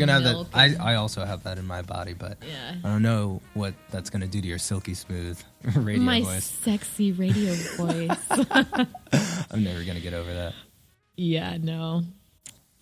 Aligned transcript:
gonna 0.00 0.12
have 0.12 0.24
that. 0.24 0.46
I, 0.52 0.92
I 0.92 0.94
also 0.96 1.24
have 1.24 1.44
that 1.44 1.58
in 1.58 1.66
my 1.66 1.82
body, 1.82 2.12
but 2.14 2.38
Yeah. 2.46 2.74
I 2.82 2.88
don't 2.88 3.02
know 3.02 3.40
what 3.54 3.74
that's 3.90 4.10
gonna 4.10 4.26
do 4.26 4.40
to 4.40 4.46
your 4.46 4.58
silky 4.58 4.94
smooth 4.94 5.40
radio 5.76 6.02
my 6.02 6.22
voice. 6.22 6.44
sexy 6.44 7.12
radio 7.12 7.52
voice. 7.76 8.26
I'm 9.50 9.62
never 9.64 9.84
gonna 9.84 10.00
get 10.00 10.14
over 10.14 10.32
that. 10.32 10.54
yeah, 11.16 11.56
no. 11.60 12.02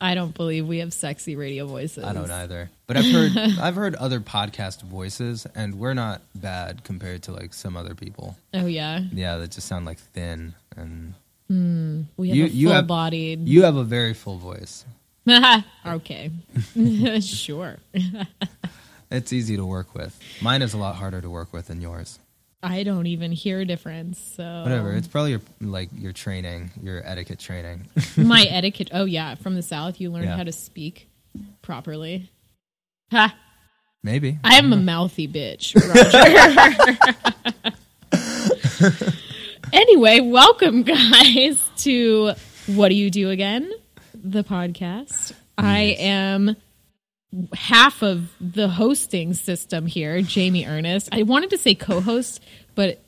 I 0.00 0.14
don't 0.14 0.32
believe 0.32 0.64
we 0.68 0.78
have 0.78 0.92
sexy 0.92 1.34
radio 1.34 1.66
voices. 1.66 2.04
I 2.04 2.12
don't 2.12 2.30
either. 2.30 2.70
But 2.86 2.98
I've 2.98 3.10
heard 3.12 3.32
I've 3.60 3.74
heard 3.74 3.96
other 3.96 4.20
podcast 4.20 4.82
voices, 4.82 5.44
and 5.56 5.74
we're 5.74 5.94
not 5.94 6.22
bad 6.36 6.84
compared 6.84 7.24
to 7.24 7.32
like 7.32 7.52
some 7.52 7.76
other 7.76 7.96
people. 7.96 8.36
Oh 8.54 8.66
yeah, 8.66 9.00
Yeah, 9.12 9.38
that 9.38 9.50
just 9.50 9.66
sound 9.66 9.86
like 9.86 9.98
thin, 9.98 10.54
and 10.76 11.14
hmm. 11.48 12.02
we 12.16 12.28
have 12.28 12.36
You- 12.36 12.44
a 12.44 12.48
you 12.48 12.68
have- 12.68 12.82
full-bodied. 12.82 13.48
you 13.48 13.64
have 13.64 13.74
a 13.74 13.82
very 13.82 14.14
full 14.14 14.38
voice. 14.38 14.84
okay, 15.86 16.30
sure. 17.20 17.76
It's 19.10 19.32
easy 19.32 19.56
to 19.56 19.64
work 19.64 19.94
with. 19.94 20.18
Mine 20.42 20.62
is 20.62 20.74
a 20.74 20.78
lot 20.78 20.96
harder 20.96 21.20
to 21.20 21.30
work 21.30 21.52
with 21.52 21.68
than 21.68 21.80
yours. 21.80 22.18
I 22.62 22.82
don't 22.82 23.06
even 23.06 23.30
hear 23.32 23.60
a 23.60 23.64
difference. 23.64 24.18
So 24.36 24.62
Whatever. 24.62 24.92
It's 24.92 25.06
probably 25.06 25.30
your 25.30 25.40
like 25.60 25.88
your 25.96 26.12
training, 26.12 26.72
your 26.82 27.00
etiquette 27.06 27.38
training. 27.38 27.86
my 28.16 28.42
etiquette. 28.42 28.90
Oh 28.92 29.04
yeah, 29.04 29.36
from 29.36 29.54
the 29.54 29.62
south, 29.62 30.00
you 30.00 30.10
learn 30.10 30.24
Yeah. 30.24 30.36
how 30.36 30.44
to 30.44 30.52
speak 30.52 31.08
properly. 31.62 32.30
Ha! 33.12 33.34
Maybe. 34.02 34.38
I 34.44 34.56
am 34.56 34.72
a 34.72 34.76
mouthy 34.76 35.26
bitch, 35.28 35.74
Roger. 35.74 37.18
anyway, 39.72 40.20
welcome 40.20 40.82
guys 40.82 41.58
to 41.78 42.32
What 42.66 42.88
Do 42.90 42.94
You 42.94 43.10
Do 43.10 43.30
Again? 43.30 43.70
The 44.22 44.44
podcast. 44.44 45.32
I 45.56 45.96
am 45.98 46.56
half 47.52 48.02
of 48.02 48.30
the 48.40 48.68
hosting 48.68 49.34
system 49.34 49.86
here, 49.86 50.22
Jamie 50.22 50.66
Ernest. 50.66 51.08
I 51.12 51.22
wanted 51.22 51.50
to 51.50 51.58
say 51.58 51.74
co-host, 51.74 52.42
but 52.74 53.00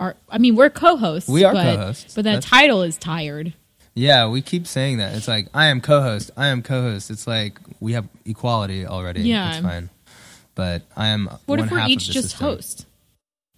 our 0.00 0.16
I 0.28 0.38
mean 0.38 0.56
we're 0.56 0.70
co-hosts. 0.70 1.28
We 1.28 1.44
are 1.44 1.52
but, 1.52 1.76
co-hosts. 1.76 2.14
But 2.14 2.24
that 2.24 2.34
That's- 2.34 2.50
title 2.50 2.82
is 2.82 2.96
tired. 2.96 3.54
Yeah, 3.94 4.28
we 4.28 4.42
keep 4.42 4.66
saying 4.66 4.98
that. 4.98 5.16
It's 5.16 5.26
like 5.26 5.48
I 5.52 5.66
am 5.66 5.80
co-host. 5.80 6.30
I 6.36 6.48
am 6.48 6.62
co-host. 6.62 7.10
It's 7.10 7.26
like 7.26 7.58
we 7.80 7.92
have 7.94 8.08
equality 8.24 8.86
already. 8.86 9.22
Yeah. 9.22 9.50
it's 9.50 9.58
fine. 9.60 9.90
But 10.54 10.82
I 10.96 11.08
am. 11.08 11.28
What 11.46 11.60
if 11.60 11.70
we're 11.70 11.86
each 11.86 12.10
just 12.10 12.30
system. 12.30 12.46
host? 12.46 12.86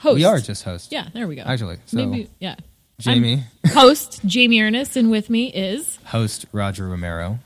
Host. 0.00 0.14
We 0.16 0.24
are 0.24 0.38
just 0.38 0.64
hosts. 0.64 0.90
Yeah, 0.90 1.08
there 1.12 1.28
we 1.28 1.36
go. 1.36 1.42
Actually, 1.42 1.76
so 1.86 1.96
Maybe 1.98 2.30
yeah. 2.38 2.56
Jamie, 3.00 3.44
host 3.68 4.20
Jamie 4.24 4.60
Ernest, 4.60 4.96
and 4.96 5.10
with 5.10 5.30
me 5.30 5.48
is 5.48 5.98
host 6.06 6.46
Roger 6.52 6.88
Romero. 6.88 7.38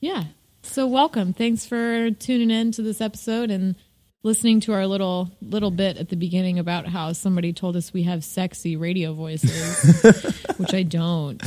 yeah. 0.00 0.24
So 0.64 0.86
welcome. 0.86 1.32
Thanks 1.32 1.66
for 1.66 2.10
tuning 2.12 2.50
in 2.50 2.70
to 2.72 2.82
this 2.82 3.00
episode 3.00 3.50
and 3.50 3.74
listening 4.22 4.60
to 4.60 4.72
our 4.72 4.86
little 4.86 5.30
little 5.40 5.72
bit 5.72 5.96
at 5.98 6.08
the 6.08 6.16
beginning 6.16 6.58
about 6.60 6.86
how 6.86 7.12
somebody 7.12 7.52
told 7.52 7.74
us 7.76 7.92
we 7.92 8.04
have 8.04 8.22
sexy 8.24 8.76
radio 8.76 9.12
voices, 9.12 10.02
which 10.56 10.72
I 10.72 10.82
don't. 10.84 11.42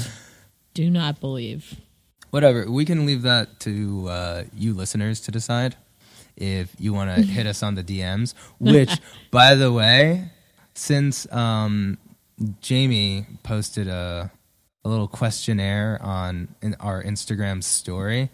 Do 0.74 0.90
not 0.90 1.22
believe. 1.22 1.80
Whatever. 2.32 2.70
We 2.70 2.84
can 2.84 3.06
leave 3.06 3.22
that 3.22 3.62
to 3.62 4.09
uh, 4.09 4.44
you 4.54 4.74
listeners 4.74 5.22
to 5.22 5.32
decide 5.32 5.78
if 6.36 6.76
you 6.78 6.92
want 6.94 7.16
to 7.16 7.22
hit 7.26 7.48
us 7.48 7.64
on 7.64 7.76
the 7.76 7.84
DMs. 7.84 8.34
Which, 8.59 8.92
by 9.32 9.56
the 9.56 9.72
way, 9.72 10.32
since 10.74 11.32
um, 11.32 11.98
Jamie 12.62 13.25
posted 13.44 13.88
a 13.88 14.31
a 14.85 14.90
little 14.90 15.07
questionnaire 15.07 16.00
on 16.01 16.47
in 16.62 16.75
our 16.79 17.03
Instagram 17.03 17.63
story, 17.63 18.29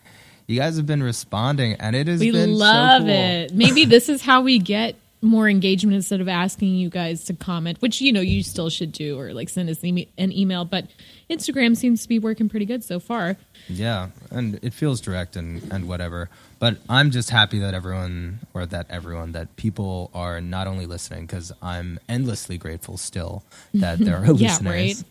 you 0.47 0.59
guys 0.59 0.75
have 0.75 0.85
been 0.85 1.01
responding, 1.01 1.73
and 1.75 1.95
it 1.95 2.09
is 2.09 2.19
We 2.19 2.31
been 2.31 2.49
so 2.49 2.55
love 2.55 3.01
cool. 3.03 3.09
it. 3.09 3.53
Maybe 3.53 3.85
this 3.85 4.09
is 4.09 4.21
how 4.21 4.41
we 4.41 4.59
get 4.59 4.95
more 5.21 5.47
engagement 5.47 5.95
instead 5.95 6.19
of 6.19 6.27
asking 6.27 6.75
you 6.75 6.89
guys 6.89 7.23
to 7.25 7.33
comment, 7.33 7.77
which 7.81 8.01
you 8.01 8.11
know 8.11 8.21
you 8.21 8.43
still 8.43 8.69
should 8.69 8.91
do, 8.91 9.17
or 9.17 9.33
like 9.33 9.47
send 9.49 9.69
us 9.69 9.81
an 9.83 10.05
email. 10.17 10.65
But 10.65 10.87
Instagram 11.31 11.75
seems 11.77 12.03
to 12.03 12.09
be 12.09 12.19
working 12.19 12.49
pretty 12.49 12.65
good 12.65 12.83
so 12.83 12.99
far. 12.99 13.37
Yeah, 13.67 14.09
and 14.29 14.59
it 14.61 14.73
feels 14.73 15.01
direct 15.01 15.35
and, 15.35 15.63
and 15.71 15.87
whatever. 15.87 16.29
But 16.59 16.77
I'm 16.89 17.09
just 17.11 17.29
happy 17.29 17.59
that 17.59 17.73
everyone, 17.73 18.39
or 18.53 18.65
that 18.67 18.87
everyone, 18.89 19.31
that 19.31 19.55
people 19.55 20.11
are 20.13 20.41
not 20.41 20.67
only 20.67 20.85
listening, 20.85 21.25
because 21.25 21.51
I'm 21.61 21.99
endlessly 22.09 22.57
grateful 22.57 22.97
still 22.97 23.43
that 23.73 23.99
there 23.99 24.17
are 24.17 24.25
Yeah, 24.35 24.49
listeners. 24.49 24.65
right. 24.65 25.03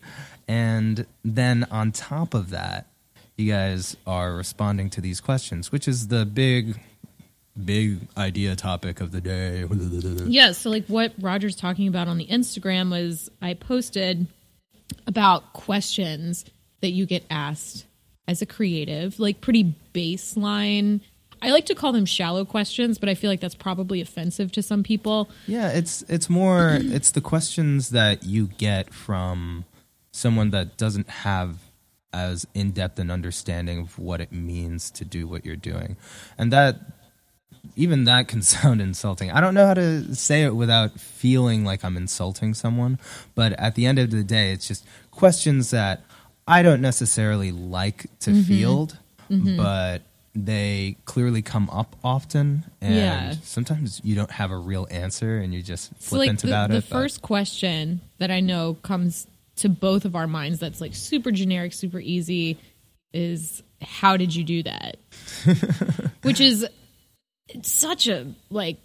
And 0.47 1.07
then 1.25 1.67
on 1.71 1.93
top 1.93 2.35
of 2.35 2.51
that, 2.51 2.87
you 3.37 3.51
guys 3.51 3.97
are 4.07 4.35
responding 4.35 4.91
to 4.91 5.01
these 5.01 5.21
questions, 5.21 5.73
which 5.73 5.89
is 5.89 6.09
the 6.09 6.27
big, 6.27 6.79
big 7.65 8.01
idea 8.17 8.55
topic 8.57 9.01
of 9.01 9.13
the 9.13 9.21
day. 9.21 9.65
Yeah, 10.27 10.53
so 10.53 10.69
like 10.71 10.87
what 10.87 11.15
Roger's 11.21 11.57
talking 11.57 11.89
about 11.89 12.07
on 12.09 12.19
the 12.19 12.27
Instagram 12.27 12.91
was 12.91 13.31
I 13.41 13.55
posted 13.55 14.27
about 15.07 15.53
questions 15.53 16.45
that 16.81 16.91
you 16.91 17.07
get 17.07 17.25
asked 17.31 17.87
as 18.27 18.43
a 18.43 18.47
creative, 18.47 19.19
like 19.19 19.41
pretty 19.41 19.75
baseline. 19.95 21.01
I 21.43 21.51
like 21.51 21.67
to 21.67 21.75
call 21.75 21.93
them 21.93 22.07
shallow 22.07 22.45
questions, 22.45 22.99
but 22.99 23.09
I 23.09 23.15
feel 23.15 23.31
like 23.31 23.41
that's 23.41 23.55
probably 23.55 24.01
offensive 24.01 24.53
to 24.53 24.63
some 24.63 24.83
people. 24.83 25.31
Yeah, 25.47 25.71
it's 25.71 26.03
it's 26.03 26.31
more 26.31 26.79
it's 26.81 27.11
the 27.11 27.21
questions 27.21 27.91
that 27.91 28.25
you 28.25 28.49
get 28.59 28.93
from 28.93 29.65
someone 30.13 30.51
that 30.51 30.77
doesn't 30.77 31.09
have 31.09 31.59
as 32.13 32.47
in-depth 32.55 32.99
an 32.99 33.11
understanding 33.11 33.79
of 33.79 33.99
what 33.99 34.21
it 34.21 34.33
means 34.33 34.91
to 34.91 35.05
do 35.05 35.29
what 35.29 35.45
you're 35.45 35.55
doing. 35.55 35.97
And 36.37 36.53
that 36.53 36.77
even 37.77 38.05
that 38.05 38.29
can 38.29 38.43
sound 38.55 38.81
insulting. 38.81 39.31
I 39.31 39.41
don't 39.41 39.55
know 39.55 39.67
how 39.67 39.75
to 39.75 40.15
say 40.15 40.43
it 40.43 40.55
without 40.55 40.99
feeling 40.99 41.65
like 41.65 41.85
I'm 41.85 41.97
insulting 41.97 42.55
someone, 42.55 42.99
but 43.35 43.53
at 43.55 43.75
the 43.75 43.87
end 43.87 43.99
of 43.99 44.11
the 44.11 44.25
day 44.25 44.53
it's 44.53 44.67
just 44.69 44.87
questions 45.11 45.71
that 45.71 46.03
I 46.47 46.63
don't 46.63 46.81
necessarily 46.81 47.53
like 47.53 48.07
to 48.21 48.31
mm-hmm. 48.31 48.43
field, 48.43 48.99
mm-hmm. 49.31 49.57
but 49.57 50.03
they 50.35 50.97
clearly 51.07 51.43
come 51.43 51.69
up 51.71 51.97
often 52.05 52.65
and 52.81 52.95
Yeah. 52.95 53.35
sometimes 53.43 54.01
you 54.05 54.15
don't 54.15 54.31
have 54.31 54.51
a 54.53 54.57
real 54.57 54.87
answer 54.91 55.39
and 55.39 55.53
you 55.53 55.63
just 55.63 55.91
So 56.01 56.17
like 56.17 56.27
flippant 56.27 56.43
the, 56.43 56.49
about 56.49 56.71
the 56.71 56.77
it. 56.77 56.85
but- 56.89 56.97
first 56.97 57.23
question 57.23 58.01
that 58.19 58.31
I 58.31 58.41
know 58.41 58.75
comes 58.83 59.27
to 59.57 59.69
both 59.69 60.05
of 60.05 60.15
our 60.17 60.27
minds 60.27 60.59
that's 60.59 60.81
like 60.81 60.95
super 60.95 61.31
generic, 61.31 61.73
super 61.73 62.01
easy 62.01 62.59
is 63.13 63.63
how 63.83 64.17
did 64.17 64.35
you 64.35 64.45
do 64.45 64.63
that? 64.63 64.97
Which 66.23 66.41
is 66.41 66.67
it's 67.55 67.71
such 67.71 68.09
a 68.09 68.33
like 68.51 68.79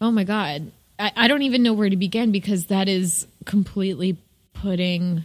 oh 0.00 0.10
my 0.10 0.24
god. 0.24 0.70
I, 0.98 1.12
I 1.16 1.28
don't 1.28 1.42
even 1.42 1.62
know 1.62 1.72
where 1.72 1.88
to 1.88 1.96
begin 1.96 2.32
because 2.32 2.66
that 2.66 2.88
is 2.88 3.26
completely 3.44 4.16
putting 4.54 5.24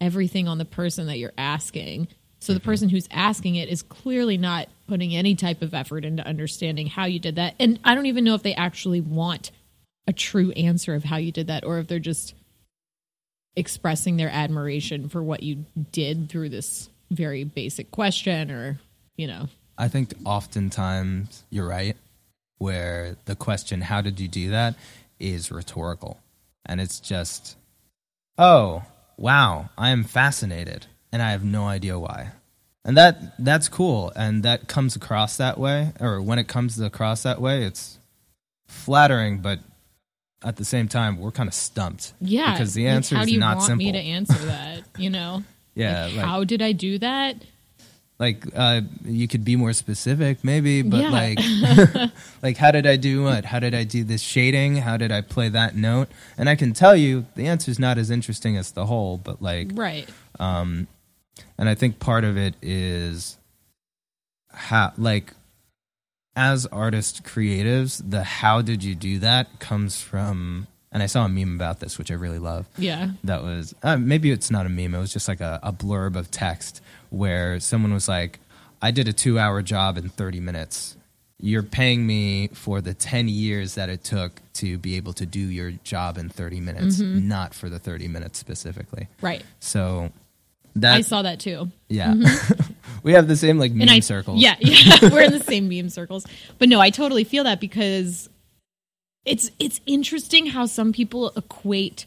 everything 0.00 0.48
on 0.48 0.58
the 0.58 0.64
person 0.64 1.06
that 1.06 1.18
you're 1.18 1.32
asking. 1.38 2.08
So 2.40 2.52
the 2.52 2.60
mm-hmm. 2.60 2.68
person 2.68 2.88
who's 2.88 3.08
asking 3.10 3.56
it 3.56 3.68
is 3.68 3.82
clearly 3.82 4.36
not 4.36 4.68
putting 4.88 5.14
any 5.14 5.34
type 5.34 5.62
of 5.62 5.74
effort 5.74 6.04
into 6.04 6.26
understanding 6.26 6.86
how 6.86 7.06
you 7.06 7.18
did 7.18 7.36
that. 7.36 7.54
And 7.58 7.80
I 7.84 7.94
don't 7.94 8.06
even 8.06 8.24
know 8.24 8.34
if 8.34 8.42
they 8.42 8.54
actually 8.54 9.00
want 9.00 9.50
a 10.06 10.12
true 10.12 10.52
answer 10.52 10.94
of 10.94 11.04
how 11.04 11.16
you 11.16 11.32
did 11.32 11.48
that 11.48 11.64
or 11.64 11.78
if 11.78 11.88
they're 11.88 11.98
just 11.98 12.34
expressing 13.56 14.16
their 14.16 14.28
admiration 14.28 15.08
for 15.08 15.22
what 15.22 15.42
you 15.42 15.64
did 15.90 16.28
through 16.28 16.50
this 16.50 16.88
very 17.10 17.42
basic 17.44 17.90
question 17.90 18.50
or, 18.50 18.78
you 19.16 19.26
know. 19.26 19.48
I 19.78 19.88
think 19.88 20.14
oftentimes 20.24 21.44
you're 21.50 21.68
right, 21.68 21.96
where 22.58 23.16
the 23.26 23.36
question, 23.36 23.82
how 23.82 24.00
did 24.00 24.18
you 24.20 24.28
do 24.28 24.50
that, 24.50 24.74
is 25.18 25.50
rhetorical. 25.50 26.20
And 26.64 26.80
it's 26.80 27.00
just, 27.00 27.56
oh, 28.38 28.82
wow, 29.16 29.70
I 29.78 29.90
am 29.90 30.04
fascinated 30.04 30.86
and 31.12 31.22
I 31.22 31.30
have 31.30 31.44
no 31.44 31.66
idea 31.66 31.98
why. 31.98 32.32
And 32.84 32.96
that 32.96 33.34
that's 33.42 33.68
cool 33.68 34.12
and 34.14 34.42
that 34.44 34.68
comes 34.68 34.94
across 34.94 35.36
that 35.38 35.58
way 35.58 35.92
or 36.00 36.22
when 36.22 36.38
it 36.38 36.46
comes 36.46 36.78
across 36.80 37.24
that 37.24 37.40
way 37.40 37.64
it's 37.64 37.98
flattering 38.68 39.38
but 39.40 39.58
at 40.44 40.54
the 40.56 40.64
same 40.64 40.86
time 40.86 41.18
we're 41.18 41.32
kind 41.32 41.48
of 41.48 41.54
stumped 41.54 42.12
Yeah. 42.20 42.52
because 42.52 42.74
the 42.74 42.86
answer 42.86 43.16
like, 43.16 43.16
answer 43.16 43.16
how 43.16 43.22
is 43.22 43.26
do 43.26 43.32
you 43.34 43.40
not 43.40 43.56
want 43.56 43.66
simple 43.66 43.86
me 43.86 43.92
to 43.92 43.98
answer 43.98 44.38
that, 44.46 44.82
you 44.98 45.10
know? 45.10 45.42
yeah 45.74 46.04
Like, 46.06 46.16
like, 46.16 46.24
how 46.26 46.44
did 46.44 46.62
I 46.62 46.70
do 46.72 46.98
that? 46.98 47.36
Like 48.18 48.44
uh 48.54 48.80
you 49.04 49.28
could 49.28 49.44
be 49.44 49.56
more 49.56 49.72
specific 49.72 50.42
maybe 50.42 50.82
but 50.82 51.00
Yeah. 51.02 51.10
like 51.10 51.38
like 52.42 52.56
how 52.56 52.70
did 52.70 52.86
i 52.86 52.96
do 52.96 53.24
what 53.24 53.44
how 53.44 53.58
did 53.58 53.74
i 53.74 53.84
do 53.84 54.04
this 54.04 54.22
shading 54.22 54.76
how 54.76 54.96
did 54.96 55.12
i 55.12 55.20
play 55.20 55.48
that 55.50 55.76
note 55.76 56.08
and 56.38 56.48
i 56.48 56.54
can 56.54 56.72
tell 56.72 56.96
you 56.96 57.26
the 57.34 57.46
answer 57.46 57.70
is 57.70 57.78
not 57.78 57.98
as 57.98 58.10
interesting 58.10 58.56
as 58.56 58.72
the 58.72 58.86
whole 58.86 59.18
but 59.18 59.42
like 59.42 59.68
Right. 59.74 60.08
um 60.40 60.86
and 61.58 61.68
i 61.68 61.74
think 61.74 61.98
part 61.98 62.24
of 62.24 62.36
it 62.38 62.54
is 62.62 63.36
how 64.50 64.92
like 64.96 65.34
as 66.34 66.64
artist 66.66 67.22
creatives 67.24 68.02
the 68.10 68.22
how 68.24 68.62
did 68.62 68.82
you 68.84 68.94
do 68.94 69.18
that 69.18 69.58
comes 69.58 70.00
from 70.00 70.66
and 70.96 71.02
i 71.02 71.06
saw 71.06 71.26
a 71.26 71.28
meme 71.28 71.54
about 71.54 71.78
this 71.80 71.98
which 71.98 72.10
i 72.10 72.14
really 72.14 72.38
love 72.38 72.64
Yeah. 72.78 73.10
that 73.24 73.42
was 73.42 73.74
uh, 73.82 73.98
maybe 73.98 74.30
it's 74.30 74.50
not 74.50 74.64
a 74.64 74.70
meme 74.70 74.94
it 74.94 74.98
was 74.98 75.12
just 75.12 75.28
like 75.28 75.42
a, 75.42 75.60
a 75.62 75.72
blurb 75.72 76.16
of 76.16 76.30
text 76.30 76.80
where 77.10 77.60
someone 77.60 77.92
was 77.92 78.08
like 78.08 78.40
I 78.82 78.90
did 78.90 79.08
a 79.08 79.12
two 79.12 79.38
hour 79.38 79.62
job 79.62 79.96
in 79.96 80.10
30 80.10 80.38
minutes. 80.40 80.96
You're 81.40 81.62
paying 81.62 82.06
me 82.06 82.48
for 82.48 82.82
the 82.82 82.92
10 82.92 83.26
years 83.26 83.74
that 83.76 83.88
it 83.88 84.04
took 84.04 84.40
to 84.60 84.76
be 84.76 84.96
able 84.96 85.14
to 85.14 85.24
do 85.24 85.40
your 85.40 85.70
job 85.82 86.18
in 86.18 86.28
30 86.28 86.60
minutes, 86.60 87.00
Mm-hmm. 87.00 87.26
not 87.26 87.54
for 87.54 87.70
the 87.70 87.78
30 87.78 88.08
minutes 88.08 88.38
specifically. 88.38 89.08
Right. 89.22 89.42
So 89.60 90.12
that 90.76 90.94
I 90.96 91.00
saw 91.00 91.22
that 91.22 91.40
too. 91.40 91.70
yeah. 91.88 92.14
we 93.02 93.14
have 93.14 93.28
the 93.28 93.36
same 93.36 93.58
like 93.58 93.72
meme 93.72 93.88
I 93.88 94.00
circles. 94.00 94.40
Yeah, 94.42 94.56
yeah, 94.60 94.98
we're 95.10 95.22
in 95.22 95.32
the 95.32 95.40
same 95.42 95.68
meme 95.70 95.88
circles. 95.88 96.26
But 96.58 96.68
no, 96.68 96.78
I 96.78 96.90
totally 96.90 97.24
feel 97.24 97.44
that 97.44 97.60
because 97.60 98.28
it's 99.26 99.50
it's 99.58 99.80
interesting 99.86 100.46
how 100.46 100.66
some 100.66 100.92
people 100.92 101.32
equate 101.36 102.06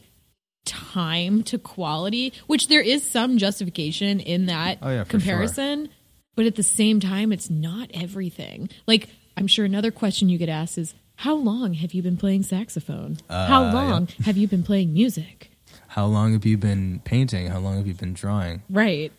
time 0.64 1.42
to 1.44 1.58
quality, 1.58 2.32
which 2.46 2.68
there 2.68 2.80
is 2.82 3.02
some 3.08 3.38
justification 3.38 4.20
in 4.20 4.46
that 4.46 4.78
Oh, 4.82 4.90
yeah, 4.90 5.04
comparison. 5.04 5.88
But 6.36 6.46
at 6.46 6.56
the 6.56 6.62
same 6.62 7.00
time, 7.00 7.32
it's 7.32 7.50
not 7.50 7.90
everything. 7.94 8.68
Like 8.86 9.08
I'm 9.36 9.46
sure 9.46 9.64
another 9.64 9.90
question 9.90 10.28
you 10.28 10.38
get 10.38 10.48
asked 10.48 10.78
is, 10.78 10.94
"How 11.16 11.34
long 11.34 11.74
have 11.74 11.92
you 11.92 12.02
been 12.02 12.16
playing 12.16 12.42
saxophone? 12.44 13.18
how 13.28 13.64
Uh, 13.64 13.72
long 13.72 14.08
have 14.24 14.36
you 14.36 14.48
been 14.48 14.62
playing 14.62 14.92
music?" 14.92 15.50
How 15.88 16.06
long 16.06 16.32
have 16.34 16.46
you 16.46 16.56
been 16.56 17.00
painting? 17.04 17.48
How 17.48 17.58
long 17.58 17.76
have 17.76 17.86
you 17.86 17.94
been 17.94 18.12
drawing? 18.12 18.62
Right. 18.70 19.12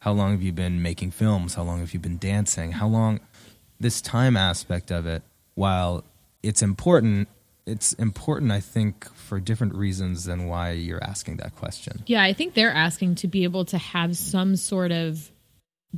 How 0.00 0.12
long 0.12 0.30
have 0.32 0.42
you 0.42 0.52
been 0.52 0.80
making 0.82 1.10
films? 1.12 1.54
How 1.54 1.62
long 1.64 1.80
have 1.80 1.92
you 1.94 2.00
been 2.00 2.18
dancing? 2.18 2.72
How 2.72 2.86
long 2.88 3.18
this 3.80 4.00
time 4.00 4.36
aspect 4.36 4.90
of 4.92 5.04
it, 5.06 5.22
while 5.54 6.04
it's 6.42 6.62
important, 6.62 7.28
it's 7.66 7.92
important 7.94 8.50
I 8.50 8.60
think 8.60 9.12
for 9.14 9.38
different 9.40 9.74
reasons 9.74 10.24
than 10.24 10.46
why 10.46 10.72
you're 10.72 11.02
asking 11.02 11.36
that 11.36 11.56
question. 11.56 12.02
Yeah, 12.06 12.22
I 12.22 12.32
think 12.32 12.54
they're 12.54 12.72
asking 12.72 13.16
to 13.16 13.28
be 13.28 13.44
able 13.44 13.64
to 13.66 13.78
have 13.78 14.16
some 14.16 14.56
sort 14.56 14.92
of 14.92 15.30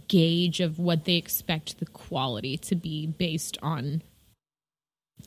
gauge 0.08 0.60
of 0.60 0.78
what 0.78 1.04
they 1.04 1.14
expect 1.16 1.78
the 1.78 1.86
quality 1.86 2.56
to 2.58 2.74
be 2.74 3.06
based 3.06 3.56
on 3.62 4.02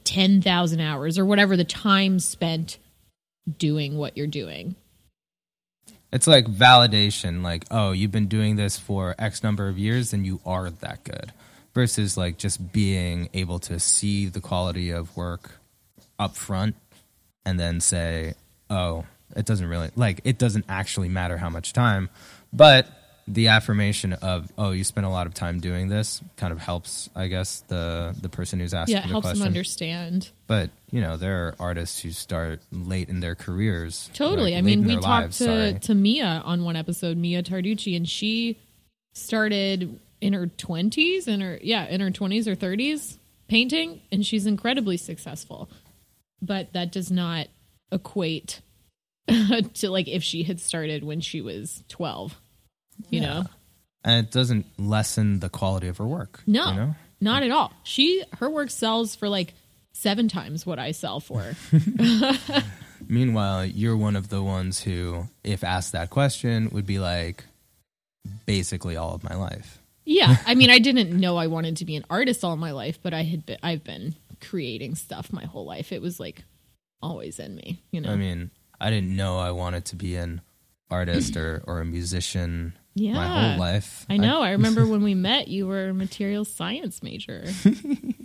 10,000 0.03 0.79
hours 0.79 1.17
or 1.17 1.25
whatever 1.25 1.57
the 1.57 1.63
time 1.63 2.19
spent 2.19 2.77
doing 3.57 3.97
what 3.97 4.17
you're 4.17 4.27
doing. 4.27 4.75
It's 6.11 6.27
like 6.27 6.45
validation, 6.45 7.43
like, 7.43 7.65
oh, 7.71 7.91
you've 7.91 8.11
been 8.11 8.27
doing 8.27 8.55
this 8.55 8.77
for 8.77 9.15
X 9.19 9.43
number 9.43 9.67
of 9.67 9.77
years, 9.77 10.13
and 10.13 10.25
you 10.25 10.39
are 10.45 10.69
that 10.69 11.03
good. 11.03 11.33
Versus 11.73 12.17
like 12.17 12.37
just 12.37 12.71
being 12.71 13.29
able 13.33 13.59
to 13.59 13.79
see 13.79 14.27
the 14.27 14.39
quality 14.39 14.89
of 14.89 15.15
work 15.15 15.59
up 16.19 16.35
front 16.35 16.75
and 17.45 17.59
then 17.59 17.79
say, 17.79 18.33
oh, 18.69 19.05
it 19.35 19.45
doesn't 19.45 19.67
really, 19.67 19.89
like, 19.95 20.21
it 20.23 20.37
doesn't 20.37 20.65
actually 20.69 21.09
matter 21.09 21.37
how 21.37 21.49
much 21.49 21.73
time. 21.73 22.09
But 22.53 22.87
the 23.27 23.49
affirmation 23.49 24.13
of, 24.13 24.49
oh, 24.57 24.71
you 24.71 24.83
spent 24.83 25.05
a 25.05 25.09
lot 25.09 25.27
of 25.27 25.33
time 25.33 25.59
doing 25.59 25.89
this 25.89 26.21
kind 26.37 26.53
of 26.53 26.59
helps, 26.59 27.09
I 27.13 27.27
guess, 27.27 27.61
the, 27.67 28.15
the 28.21 28.29
person 28.29 28.59
who's 28.59 28.73
asking 28.73 28.95
Yeah, 28.95 28.99
it 28.99 29.03
the 29.03 29.07
helps 29.09 29.25
question. 29.25 29.39
them 29.39 29.47
understand. 29.47 30.29
But, 30.47 30.69
you 30.91 31.01
know, 31.01 31.17
there 31.17 31.47
are 31.47 31.55
artists 31.59 31.99
who 31.99 32.11
start 32.11 32.61
late 32.71 33.09
in 33.09 33.19
their 33.19 33.35
careers. 33.35 34.09
Totally. 34.13 34.51
like, 34.51 34.59
I 34.59 34.61
mean, 34.61 34.85
we 34.85 34.93
talked 34.93 35.05
lives, 35.05 35.37
to, 35.39 35.43
sorry. 35.43 35.73
to 35.73 35.93
Mia 35.95 36.41
on 36.45 36.63
one 36.63 36.77
episode, 36.77 37.17
Mia 37.17 37.43
Tarducci, 37.43 37.97
and 37.97 38.07
she 38.07 38.57
started 39.13 39.99
in 40.21 40.33
her 40.33 40.47
20s, 40.47 41.27
in 41.27 41.41
her, 41.41 41.59
yeah, 41.61 41.85
in 41.87 41.99
her 42.01 42.11
20s 42.11 42.47
or 42.47 42.55
30s 42.55 43.17
painting, 43.49 44.01
and 44.11 44.25
she's 44.25 44.45
incredibly 44.45 44.95
successful. 44.97 45.69
But 46.41 46.73
that 46.73 46.91
does 46.91 47.11
not 47.11 47.47
equate 47.91 48.61
to 49.27 49.89
like 49.89 50.07
if 50.07 50.23
she 50.23 50.43
had 50.43 50.59
started 50.59 51.03
when 51.03 51.21
she 51.21 51.41
was 51.41 51.83
12, 51.89 52.39
you 53.09 53.21
know? 53.21 53.45
and 54.03 54.25
it 54.25 54.31
doesn't 54.31 54.65
lessen 54.77 55.39
the 55.39 55.49
quality 55.49 55.87
of 55.87 55.97
her 55.97 56.07
work. 56.07 56.41
No, 56.47 56.69
you 56.69 56.75
know? 56.75 56.95
not 57.19 57.43
at 57.43 57.51
all. 57.51 57.73
She, 57.83 58.23
her 58.39 58.49
work 58.49 58.69
sells 58.69 59.15
for 59.15 59.27
like 59.27 59.53
seven 59.91 60.27
times 60.29 60.65
what 60.65 60.79
I 60.79 60.91
sell 60.91 61.19
for. 61.19 61.43
Meanwhile, 63.07 63.65
you're 63.65 63.97
one 63.97 64.15
of 64.15 64.29
the 64.29 64.41
ones 64.41 64.81
who, 64.81 65.27
if 65.43 65.63
asked 65.63 65.91
that 65.91 66.09
question, 66.09 66.69
would 66.71 66.85
be 66.85 66.99
like, 66.99 67.43
basically 68.45 68.95
all 68.95 69.13
of 69.13 69.23
my 69.23 69.35
life. 69.35 69.79
Yeah, 70.05 70.37
I 70.45 70.55
mean, 70.55 70.69
I 70.69 70.79
didn't 70.79 71.17
know 71.19 71.35
I 71.35 71.47
wanted 71.47 71.77
to 71.77 71.85
be 71.85 71.97
an 71.97 72.05
artist 72.09 72.45
all 72.45 72.55
my 72.55 72.71
life, 72.71 72.99
but 73.03 73.13
I 73.13 73.23
had 73.23 73.45
been, 73.45 73.57
I've 73.61 73.83
been 73.83 74.15
creating 74.41 74.95
stuff 74.95 75.31
my 75.31 75.45
whole 75.45 75.65
life. 75.65 75.91
It 75.91 76.01
was 76.01 76.19
like 76.19 76.43
always 77.01 77.39
in 77.39 77.55
me, 77.55 77.83
you 77.91 78.01
know. 78.01 78.11
I 78.11 78.15
mean, 78.15 78.51
I 78.79 78.89
didn't 78.89 79.15
know 79.15 79.37
I 79.37 79.51
wanted 79.51 79.85
to 79.85 79.95
be 79.95 80.15
an 80.15 80.41
artist 80.89 81.35
or, 81.37 81.63
or 81.67 81.81
a 81.81 81.85
musician 81.85 82.73
yeah. 82.95 83.13
my 83.13 83.27
whole 83.27 83.59
life. 83.59 84.05
I 84.09 84.17
know. 84.17 84.41
I 84.41 84.51
remember 84.51 84.85
when 84.87 85.03
we 85.03 85.13
met, 85.13 85.47
you 85.47 85.67
were 85.67 85.89
a 85.89 85.93
material 85.93 86.45
science 86.45 87.03
major. 87.03 87.43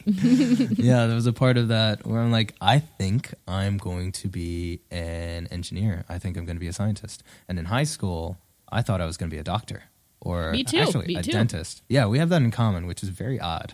yeah, 0.07 1.07
there 1.07 1.15
was 1.15 1.27
a 1.27 1.33
part 1.33 1.57
of 1.57 1.69
that 1.69 2.07
where 2.07 2.21
I'm 2.21 2.33
like, 2.33 2.55
I 2.61 2.79
think 2.79 3.35
I'm 3.47 3.79
going 3.79 4.13
to 4.13 4.29
be 4.29 4.81
an 4.91 5.49
engineer. 5.51 6.05
I 6.09 6.19
think 6.19 6.37
I'm 6.37 6.45
going 6.45 6.57
to 6.57 6.61
be 6.61 6.69
a 6.69 6.73
scientist. 6.73 7.23
And 7.49 7.59
in 7.59 7.67
high 7.67 7.85
school, 7.85 8.39
I 8.71 8.83
thought 8.83 9.01
I 9.01 9.07
was 9.07 9.17
going 9.17 9.31
to 9.31 9.35
be 9.35 9.41
a 9.41 9.45
doctor 9.45 9.85
or 10.25 10.53
Me 10.53 10.63
too, 10.65 10.79
actually 10.79 11.07
me 11.09 11.17
a 11.17 11.23
too. 11.23 11.33
dentist. 11.33 11.83
Yeah, 11.89 12.07
we 12.07 12.19
have 12.19 12.29
that 12.31 12.41
in 12.43 12.51
common, 12.53 12.87
which 12.87 13.03
is 13.03 13.09
very 13.09 13.39
odd. 13.41 13.73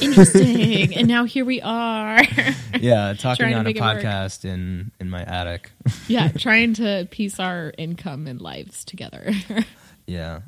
Interesting. 0.00 0.96
and 0.96 1.06
now 1.06 1.24
here 1.24 1.44
we 1.44 1.60
are. 1.60 2.20
yeah, 2.80 3.12
talking 3.18 3.52
on 3.54 3.60
a 3.60 3.64
make 3.64 3.76
it 3.76 3.80
work. 3.82 3.98
podcast 4.02 4.44
in 4.44 4.90
in 4.98 5.10
my 5.10 5.22
attic. 5.22 5.70
yeah, 6.08 6.28
trying 6.36 6.74
to 6.74 7.06
piece 7.10 7.38
our 7.38 7.72
income 7.78 8.26
and 8.26 8.40
lives 8.40 8.84
together. 8.84 9.32
Yeah. 10.06 10.40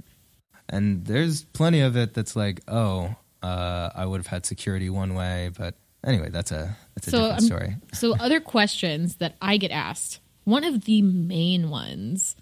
And 0.69 1.05
there's 1.05 1.45
plenty 1.45 1.83
of 1.83 1.97
it 1.97 2.15
that's 2.15 2.35
like, 2.35 2.63
oh, 2.67 3.15
uh, 3.45 3.91
I 3.95 4.05
would 4.07 4.17
have 4.19 4.27
had 4.27 4.45
security 4.45 4.91
one 4.91 5.15
way, 5.15 5.51
but 5.57 5.77
anyway, 6.05 6.31
that's 6.31 6.51
a 6.51 6.77
that's 6.97 7.07
a 7.07 7.11
So, 7.11 7.17
different 7.19 7.33
I'm- 7.33 7.47
story. 7.47 7.77
So, 7.93 8.17
other 8.19 8.41
questions 8.41 9.17
that 9.17 9.37
I 9.41 9.59
get 9.59 9.71
asked, 9.71 10.19
one 10.43 10.65
of 10.65 10.85
the 10.85 11.01
main 11.03 11.71
ones, 11.71 12.35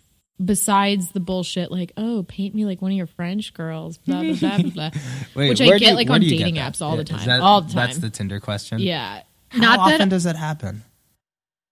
besides 0.42 1.10
the 1.12 1.20
bullshit 1.20 1.70
like, 1.70 1.92
oh, 1.96 2.24
paint 2.28 2.54
me 2.54 2.64
like 2.64 2.80
one 2.80 2.90
of 2.92 2.96
your 2.96 3.06
French 3.06 3.52
girls, 3.54 3.98
blah, 3.98 4.22
blah, 4.22 4.34
blah, 4.34 4.58
blah, 4.58 4.70
blah. 4.70 4.90
Wait, 5.34 5.48
which 5.50 5.60
I 5.60 5.66
get 5.78 5.80
you- 5.90 5.94
like 5.94 6.10
on 6.10 6.20
do 6.20 6.26
you 6.26 6.32
get 6.32 6.44
dating 6.44 6.54
apps 6.56 6.80
all 6.80 6.96
the 6.96 7.04
time. 7.04 7.26
that- 7.26 7.40
all 7.40 7.60
the 7.62 7.72
time. 7.72 7.86
That's 7.86 7.98
the 7.98 8.10
Tinder 8.10 8.40
question. 8.40 8.78
yeah. 8.78 9.22
How 9.48 9.60
Not 9.60 9.78
often 9.80 9.98
that, 9.98 10.08
does 10.10 10.24
that 10.24 10.36
happen? 10.36 10.84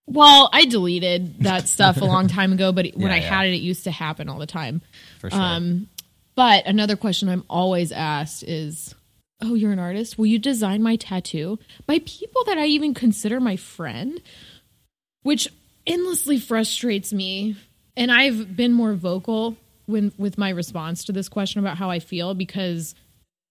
well, 0.07 0.49
I 0.53 0.65
deleted 0.65 1.41
that 1.45 1.69
stuff 1.69 2.01
a 2.01 2.05
long 2.05 2.27
time 2.29 2.53
ago, 2.53 2.73
but 2.73 2.87
when 2.95 3.09
Yeah, 3.09 3.15
I 3.15 3.19
yeah. 3.19 3.29
had 3.37 3.47
it, 3.47 3.55
it 3.55 3.61
used 3.61 3.85
to 3.85 3.91
happen 3.91 4.29
all 4.29 4.39
the 4.39 4.47
time. 4.47 4.81
For 5.21 5.31
sure. 5.31 5.41
Um, 5.41 5.89
but 6.35 6.67
another 6.67 6.97
question 6.97 7.29
I'm 7.29 7.45
always 7.51 7.93
asked 7.93 8.43
is, 8.43 8.95
"Oh, 9.43 9.55
you're 9.55 9.71
an 9.73 9.79
artist? 9.79 10.19
Will 10.19 10.27
you 10.27 10.39
design 10.39 10.83
my 10.83 10.97
tattoo?" 10.97 11.59
By 11.87 11.99
people 12.01 12.43
that 12.47 12.59
I 12.59 12.67
even 12.67 12.95
consider 12.95 13.39
my 13.39 13.57
friend, 13.57 14.21
which 15.23 15.49
endlessly 15.87 16.39
frustrates 16.41 17.13
me. 17.13 17.57
And 17.99 18.13
I've 18.13 18.57
been 18.57 18.73
more 18.73 18.95
vocal 18.95 19.57
when 19.87 20.13
with 20.17 20.39
my 20.39 20.51
response 20.51 21.05
to 21.05 21.13
this 21.13 21.29
question 21.29 21.59
about 21.59 21.79
how 21.79 21.91
I 21.91 21.99
feel 21.99 22.33
because 22.33 22.95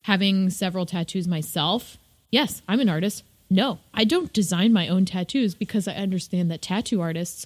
having 0.06 0.50
several 0.50 0.86
tattoos 0.86 1.28
myself, 1.28 1.98
yes, 2.32 2.62
I'm 2.66 2.80
an 2.80 2.88
artist. 2.88 3.24
No, 3.50 3.80
I 3.94 4.06
don't 4.06 4.32
design 4.32 4.72
my 4.72 4.88
own 4.88 5.04
tattoos 5.04 5.54
because 5.54 5.86
I 5.86 5.96
understand 5.96 6.50
that 6.50 6.62
tattoo 6.62 7.02
artists 7.02 7.46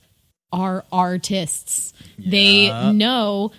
are 0.54 0.86
artists. 0.92 1.94
They 2.20 2.70
know 2.94 3.52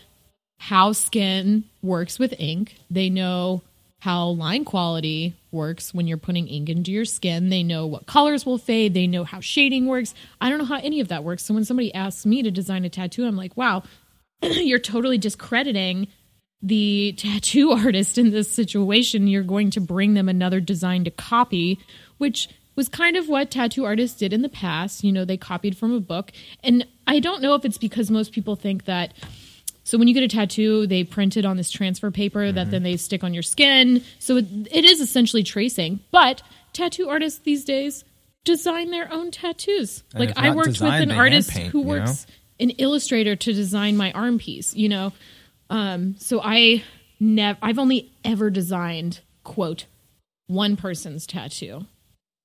how 0.58 0.92
skin 0.92 1.64
works 1.82 2.20
with 2.20 2.38
ink. 2.38 2.76
They 2.90 3.11
know 3.11 3.62
how 4.00 4.28
line 4.28 4.64
quality 4.64 5.34
works 5.52 5.92
when 5.92 6.06
you're 6.06 6.16
putting 6.16 6.49
ink 6.49 6.68
into 6.68 6.90
your 6.90 7.04
skin. 7.04 7.49
They 7.49 7.62
know 7.62 7.87
what 7.87 8.06
colors 8.06 8.47
will 8.47 8.59
fade. 8.59 8.94
They 8.94 9.06
know 9.06 9.25
how 9.25 9.40
shading 9.40 9.87
works. 9.87 10.14
I 10.40 10.49
don't 10.49 10.59
know 10.59 10.64
how 10.64 10.78
any 10.78 11.00
of 11.00 11.09
that 11.09 11.25
works. 11.25 11.44
So 11.44 11.54
when 11.54 11.64
somebody 11.64 11.94
asks 11.94 12.26
me 12.26 12.42
to 12.42 12.50
design 12.50 12.85
a 12.85 12.88
tattoo, 12.88 13.26
I'm 13.26 13.37
like, 13.37 13.56
wow, 13.56 13.82
you're 14.42 14.78
totally 14.78 15.18
discrediting 15.18 16.09
the 16.62 17.14
tattoo 17.16 17.71
artist 17.73 18.18
in 18.18 18.30
this 18.30 18.50
situation. 18.50 19.26
You're 19.26 19.42
going 19.42 19.71
to 19.73 19.80
bring 19.80 20.14
them 20.14 20.28
another 20.28 20.61
design 20.61 21.04
to 21.04 21.11
copy, 21.11 21.78
which 22.18 22.49
was 22.75 22.88
kind 22.88 23.16
of 23.16 23.28
what 23.28 23.50
tattoo 23.50 23.85
artists 23.85 24.18
did 24.18 24.32
in 24.32 24.42
the 24.42 24.49
past. 24.49 25.04
You 25.04 25.12
know, 25.12 25.25
they 25.25 25.37
copied 25.37 25.76
from 25.76 25.92
a 25.92 26.00
book. 26.00 26.32
And 26.62 26.87
I 27.06 27.21
don't 27.21 27.42
know 27.42 27.54
if 27.54 27.64
it's 27.64 27.78
because 27.78 28.11
most 28.11 28.32
people 28.32 28.56
think 28.56 28.85
that 28.87 29.12
so 29.84 29.98
when 29.98 30.08
you 30.08 30.14
get 30.14 30.22
a 30.22 30.28
tattoo, 30.28 30.86
they 30.86 31.04
print 31.04 31.36
it 31.36 31.44
on 31.44 31.56
this 31.56 31.70
transfer 31.70 32.10
paper 32.10 32.52
that 32.52 32.70
then 32.70 32.82
they 32.82 32.96
stick 32.96 33.24
on 33.24 33.34
your 33.34 33.42
skin. 33.42 34.02
So 34.18 34.36
it, 34.36 34.46
it 34.70 34.84
is 34.84 35.00
essentially 35.00 35.42
tracing. 35.42 36.00
But 36.10 36.42
tattoo 36.72 37.08
artists 37.08 37.40
these 37.40 37.64
days 37.64 38.04
design 38.44 38.90
their 38.90 39.12
own 39.12 39.30
tattoos. 39.30 40.04
And 40.14 40.26
like 40.26 40.38
I 40.38 40.54
worked 40.54 40.70
design, 40.70 41.00
with 41.00 41.10
an 41.10 41.18
artist 41.18 41.50
paint, 41.50 41.72
who 41.72 41.80
you 41.80 41.86
works 41.86 42.26
an 42.60 42.70
illustrator 42.70 43.34
to 43.34 43.52
design 43.52 43.96
my 43.96 44.12
arm 44.12 44.38
piece. 44.38 44.74
You 44.74 44.88
know, 44.88 45.12
um, 45.68 46.16
so 46.18 46.40
I 46.42 46.84
never. 47.18 47.58
I've 47.60 47.78
only 47.78 48.12
ever 48.24 48.50
designed 48.50 49.20
quote 49.42 49.86
one 50.46 50.76
person's 50.76 51.26
tattoo, 51.26 51.86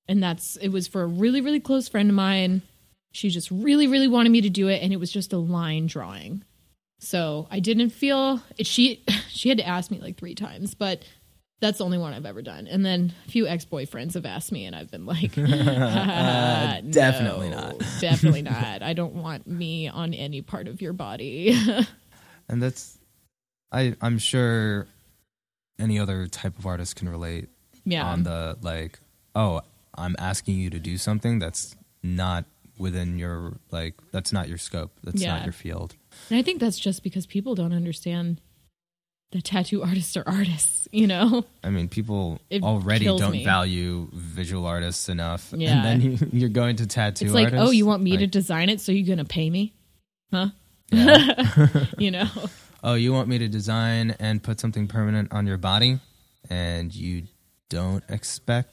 and 0.08 0.22
that's 0.22 0.56
it 0.56 0.68
was 0.68 0.88
for 0.88 1.02
a 1.02 1.06
really 1.06 1.40
really 1.40 1.60
close 1.60 1.88
friend 1.88 2.10
of 2.10 2.16
mine. 2.16 2.62
She 3.12 3.30
just 3.30 3.50
really 3.50 3.86
really 3.86 4.08
wanted 4.08 4.30
me 4.30 4.40
to 4.42 4.50
do 4.50 4.68
it, 4.68 4.82
and 4.82 4.92
it 4.92 4.98
was 4.98 5.12
just 5.12 5.32
a 5.32 5.38
line 5.38 5.86
drawing. 5.86 6.42
So 7.00 7.46
I 7.50 7.60
didn't 7.60 7.90
feel 7.90 8.42
it, 8.56 8.66
she 8.66 9.04
she 9.28 9.48
had 9.48 9.58
to 9.58 9.66
ask 9.66 9.90
me 9.90 9.98
like 10.00 10.16
three 10.16 10.34
times, 10.34 10.74
but 10.74 11.04
That's 11.60 11.78
the 11.78 11.84
only 11.84 11.98
one 11.98 12.12
I've 12.14 12.24
ever 12.26 12.40
done. 12.42 12.68
And 12.68 12.84
then 12.86 13.12
a 13.26 13.30
few 13.30 13.46
ex 13.48 13.64
boyfriends 13.64 14.14
have 14.14 14.24
asked 14.26 14.52
me, 14.52 14.64
and 14.66 14.76
I've 14.76 14.90
been 14.92 15.06
like, 15.06 15.36
Uh, 15.38 16.80
definitely 16.88 17.50
"No, 17.50 17.56
not." 17.70 17.78
definitely 18.00 18.42
not. 18.42 18.82
I 18.82 18.92
don't 18.92 19.14
want 19.14 19.46
me 19.46 19.88
on 19.88 20.14
any 20.14 20.40
part 20.42 20.68
of 20.68 20.80
your 20.80 20.92
body. 20.92 21.58
and 22.48 22.62
that's 22.62 22.98
I 23.72 23.94
I'm 24.00 24.18
sure 24.18 24.86
any 25.80 25.98
other 25.98 26.26
type 26.28 26.58
of 26.58 26.66
artist 26.66 26.96
can 26.96 27.08
relate 27.08 27.48
yeah. 27.84 28.06
on 28.06 28.22
the 28.22 28.56
like 28.62 28.98
oh 29.34 29.60
I'm 29.96 30.14
asking 30.18 30.56
you 30.58 30.70
to 30.70 30.78
do 30.78 30.96
something 30.96 31.38
that's 31.40 31.76
not 32.02 32.44
within 32.78 33.18
your 33.18 33.54
like 33.72 33.94
that's 34.12 34.32
not 34.32 34.48
your 34.48 34.58
scope 34.58 34.92
that's 35.02 35.20
Yeah. 35.22 35.34
not 35.36 35.44
your 35.44 35.52
field 35.52 35.94
And 36.30 36.38
I 36.38 36.42
think 36.42 36.60
that's 36.60 36.78
just 36.78 37.02
because 37.02 37.26
people 37.26 37.54
don't 37.54 37.72
understand 37.72 38.40
that 39.32 39.44
tattoo 39.44 39.82
artists 39.82 40.16
are 40.16 40.24
artists, 40.26 40.88
you 40.90 41.06
know? 41.06 41.44
I 41.62 41.68
mean 41.70 41.88
people 41.88 42.40
It 42.48 42.62
already 42.62 43.04
don't 43.04 43.32
me. 43.32 43.44
value 43.44 44.08
visual 44.14 44.64
artists 44.66 45.08
enough 45.10 45.52
Yeah. 45.54 45.74
and 45.76 45.84
then 45.84 46.00
you, 46.00 46.18
you're 46.32 46.48
going 46.48 46.76
to 46.76 46.86
tattoo 46.86 47.26
It's 47.26 47.34
like, 47.34 47.46
artists 47.52 47.68
oh, 47.68 47.70
you 47.70 47.84
want 47.84 48.02
me 48.02 48.16
to 48.16 48.26
design 48.26 48.70
it, 48.70 48.80
so 48.80 48.90
you're 48.92 49.06
going 49.06 49.18
to 49.18 49.24
pay 49.26 49.50
me? 49.50 49.74
Huh? 50.32 50.48
yeah. 50.90 51.84
You 51.98 52.10
know? 52.10 52.28
oh 52.82 52.94
you 52.94 53.12
want 53.12 53.28
me 53.28 53.36
to 53.38 53.48
design 53.48 54.16
and 54.18 54.42
put 54.42 54.60
something 54.60 54.86
permanent 54.88 55.32
on 55.32 55.46
your 55.46 55.58
body 55.58 55.98
and 56.48 56.94
you 56.94 57.24
don't 57.68 58.04
expect 58.08 58.72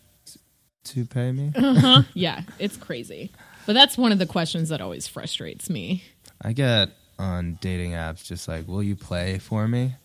to 0.85 1.03
pay 1.05 1.31
me 1.33 1.51
Uh-huh. 1.55 2.03
Yeah, 2.13 2.43
it's 2.59 2.77
crazy. 2.77 3.31
But 3.65 3.73
that's 3.73 3.97
one 3.97 4.11
of 4.13 4.19
the 4.19 4.25
questions 4.27 4.69
that 4.69 4.79
always 4.79 5.05
frustrates 5.07 5.69
me 5.69 6.03
I 6.41 6.53
get 6.53 6.91
on 7.19 7.57
dating 7.61 7.91
apps 7.91 8.25
just 8.25 8.47
like, 8.47 8.67
will 8.67 8.83
you 8.83 8.95
play 8.95 9.37
for 9.39 9.67
me? 9.67 9.95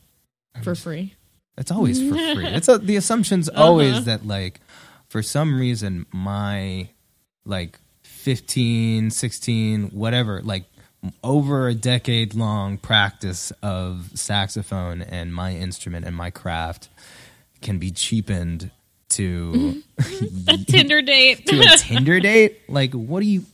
for 0.62 0.74
free. 0.74 1.14
It's 1.56 1.70
always 1.70 2.00
for 2.00 2.14
free. 2.14 2.46
It's 2.56 2.68
a, 2.68 2.78
the 2.78 2.96
assumption's 2.96 3.48
Uh-huh. 3.48 3.62
always 3.62 4.04
that 4.06 4.26
like, 4.26 4.60
for 5.08 5.22
some 5.22 5.58
reason, 5.58 6.06
my 6.12 6.88
like 7.44 7.78
15, 8.02 9.10
16, 9.10 9.88
whatever, 9.90 10.40
like 10.42 10.64
over 11.24 11.68
a 11.68 11.74
decade 11.74 12.34
long 12.34 12.76
practice 12.76 13.52
of 13.62 14.10
saxophone 14.14 15.00
and 15.02 15.34
my 15.34 15.54
instrument 15.54 16.04
and 16.06 16.14
my 16.14 16.30
craft 16.30 16.88
can 17.62 17.78
be 17.78 17.90
cheapened 17.90 18.70
to 19.10 19.82
A 20.48 20.56
Tinder 20.68 21.00
date. 21.02 21.46
to 21.46 21.58
a 21.60 21.76
Tinder 21.78 22.20
date? 22.20 22.60
Like, 22.68 22.92
what 22.92 23.20
do 23.20 23.26
you? 23.26 23.44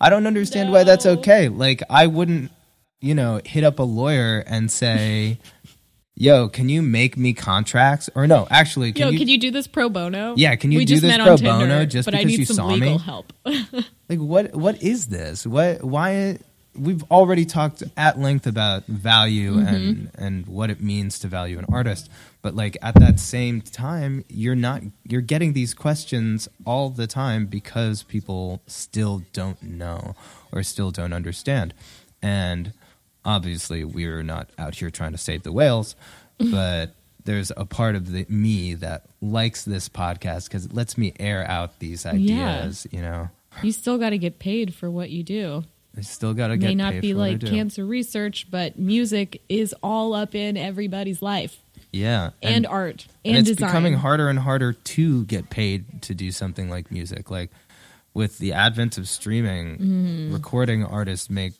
I 0.00 0.10
don't 0.10 0.26
understand 0.26 0.70
why 0.72 0.84
that's 0.84 1.06
okay. 1.06 1.48
Like, 1.48 1.82
I 1.88 2.06
wouldn't, 2.06 2.50
you 3.04 3.14
know, 3.14 3.40
hit 3.44 3.64
up 3.64 3.78
a 3.78 3.82
lawyer 3.82 4.42
and 4.46 4.70
say, 4.70 5.38
"Yo, 6.16 6.48
can 6.48 6.68
you 6.68 6.80
make 6.82 7.16
me 7.16 7.32
contracts?" 7.34 8.08
Or 8.14 8.26
no, 8.26 8.46
actually, 8.50 8.92
can 8.92 9.02
Yo, 9.02 9.10
you? 9.10 9.18
can 9.18 9.28
you 9.28 9.38
do 9.38 9.50
this 9.50 9.66
pro 9.66 9.88
bono? 9.88 10.34
Yeah, 10.36 10.56
can 10.56 10.72
you 10.72 10.78
we 10.78 10.84
do 10.84 10.98
this 11.00 11.16
pro 11.16 11.36
Tinder, 11.36 11.50
bono 11.58 11.84
just 11.86 12.06
but 12.06 12.14
I 12.14 12.18
because 12.24 12.30
need 12.30 12.38
you 12.40 12.46
some 12.46 12.56
saw 12.56 12.66
legal 12.68 12.98
me? 12.98 12.98
help. 12.98 13.32
like, 14.08 14.18
what? 14.18 14.54
What 14.54 14.82
is 14.82 15.06
this? 15.06 15.46
What? 15.46 15.84
Why? 15.84 16.38
We've 16.76 17.04
already 17.08 17.44
talked 17.44 17.84
at 17.96 18.18
length 18.18 18.48
about 18.48 18.86
value 18.86 19.54
Mm-hmm. 19.54 19.74
and 19.74 20.10
and 20.18 20.46
what 20.46 20.70
it 20.70 20.80
means 20.80 21.20
to 21.20 21.28
value 21.28 21.58
an 21.58 21.66
artist. 21.72 22.10
But 22.42 22.56
like 22.56 22.76
at 22.82 22.94
that 22.96 23.20
same 23.20 23.60
time, 23.60 24.24
you're 24.28 24.56
not 24.56 24.82
you're 25.04 25.20
getting 25.20 25.52
these 25.52 25.72
questions 25.74 26.48
all 26.64 26.90
the 26.90 27.06
time 27.06 27.46
because 27.46 28.02
people 28.02 28.60
still 28.66 29.22
don't 29.32 29.62
know 29.62 30.16
or 30.50 30.62
still 30.64 30.90
don't 30.90 31.12
understand. 31.12 31.74
And 32.20 32.72
obviously, 33.24 33.84
we're 33.84 34.22
not 34.22 34.50
out 34.58 34.74
here 34.74 34.90
trying 34.90 35.12
to 35.12 35.18
save 35.18 35.42
the 35.42 35.52
whales, 35.52 35.96
but 36.38 36.94
there's 37.24 37.50
a 37.56 37.64
part 37.64 37.96
of 37.96 38.10
the 38.12 38.26
me 38.28 38.74
that 38.74 39.06
likes 39.22 39.64
this 39.64 39.88
podcast 39.88 40.48
because 40.48 40.66
it 40.66 40.74
lets 40.74 40.98
me 40.98 41.14
air 41.18 41.44
out 41.48 41.78
these 41.78 42.04
ideas. 42.06 42.86
You 42.90 43.00
know, 43.02 43.28
you 43.62 43.72
still 43.72 43.98
got 43.98 44.10
to 44.10 44.18
get 44.18 44.38
paid 44.38 44.74
for 44.74 44.90
what 44.90 45.10
you 45.10 45.22
do. 45.22 45.64
I 45.96 46.00
still 46.00 46.34
got 46.34 46.48
to 46.48 46.56
get 46.56 46.66
may 46.66 46.74
not 46.74 47.00
be 47.00 47.14
like 47.14 47.40
cancer 47.40 47.86
research, 47.86 48.48
but 48.50 48.78
music 48.78 49.40
is 49.48 49.74
all 49.82 50.12
up 50.12 50.34
in 50.34 50.56
everybody's 50.56 51.22
life 51.22 51.56
Yeah, 51.92 52.30
and, 52.42 52.66
art 52.66 53.06
and, 53.24 53.36
and 53.36 53.46
it's 53.46 53.56
design. 53.56 53.68
becoming 53.70 53.94
harder 53.94 54.28
and 54.28 54.40
harder 54.40 54.72
to 54.72 55.24
get 55.26 55.50
paid 55.50 56.02
to 56.02 56.14
do 56.16 56.32
something 56.32 56.68
like 56.68 56.90
music. 56.90 57.30
Like 57.30 57.50
with 58.12 58.38
the 58.38 58.54
advent 58.54 58.98
of 58.98 59.08
streaming, 59.08 59.78
Mm-hmm. 59.78 60.32
recording 60.32 60.84
artists 60.84 61.30
make 61.30 61.52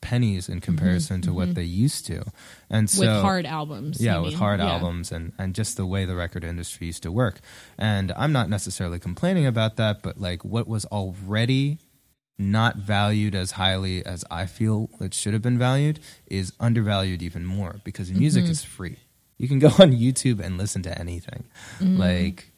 pennies 0.00 0.48
in 0.48 0.60
comparison 0.60 1.20
to 1.22 1.32
what 1.32 1.54
they 1.54 1.62
used 1.64 2.06
to, 2.06 2.24
and 2.70 2.88
so 2.88 3.00
with 3.00 3.22
hard 3.22 3.46
albums. 3.46 4.00
yeah, 4.00 4.18
with 4.18 4.30
mean. 4.30 4.38
hard 4.38 4.60
Yeah. 4.60 4.72
albums 4.72 5.12
and 5.12 5.32
and 5.38 5.54
just 5.54 5.76
the 5.76 5.84
way 5.86 6.04
the 6.06 6.14
record 6.16 6.42
industry 6.44 6.86
used 6.88 7.02
to 7.02 7.12
work. 7.12 7.40
And 7.78 8.12
I'm 8.16 8.32
not 8.32 8.48
necessarily 8.48 8.98
complaining 8.98 9.46
about 9.46 9.76
that, 9.76 10.02
but 10.02 10.18
like 10.20 10.44
what 10.44 10.66
was 10.66 10.84
already 10.86 11.78
not 12.38 12.76
valued 12.76 13.34
as 13.34 13.52
highly 13.52 14.04
as 14.06 14.24
I 14.30 14.46
feel 14.46 14.88
it 15.00 15.12
should 15.12 15.34
have 15.34 15.42
been 15.42 15.58
valued 15.58 16.00
is 16.26 16.54
undervalued 16.58 17.20
even 17.22 17.44
more 17.44 17.80
because 17.84 18.10
music 18.10 18.44
Mm-hmm. 18.44 18.52
is 18.52 18.64
free. 18.64 18.96
You 19.36 19.48
can 19.48 19.58
go 19.58 19.68
on 19.78 19.92
YouTube 19.92 20.40
and 20.40 20.56
listen 20.56 20.82
to 20.84 20.98
anything. 20.98 21.44
Mm-hmm. 21.78 21.98
Like 21.98 22.50